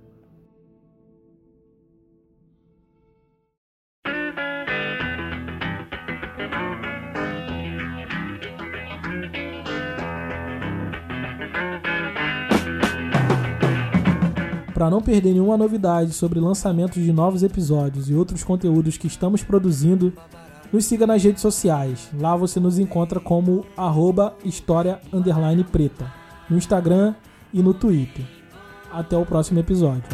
Para 14.80 14.88
não 14.88 15.02
perder 15.02 15.34
nenhuma 15.34 15.58
novidade 15.58 16.14
sobre 16.14 16.40
lançamentos 16.40 17.04
de 17.04 17.12
novos 17.12 17.42
episódios 17.42 18.08
e 18.08 18.14
outros 18.14 18.42
conteúdos 18.42 18.96
que 18.96 19.06
estamos 19.06 19.44
produzindo, 19.44 20.10
nos 20.72 20.86
siga 20.86 21.06
nas 21.06 21.22
redes 21.22 21.42
sociais. 21.42 22.08
Lá 22.18 22.34
você 22.34 22.58
nos 22.58 22.78
encontra 22.78 23.20
como 23.20 23.66
arroba 23.76 24.34
história 24.42 24.98
preta, 25.64 26.10
no 26.48 26.56
Instagram 26.56 27.14
e 27.52 27.62
no 27.62 27.74
Twitter. 27.74 28.24
Até 28.90 29.18
o 29.18 29.26
próximo 29.26 29.58
episódio. 29.60 30.04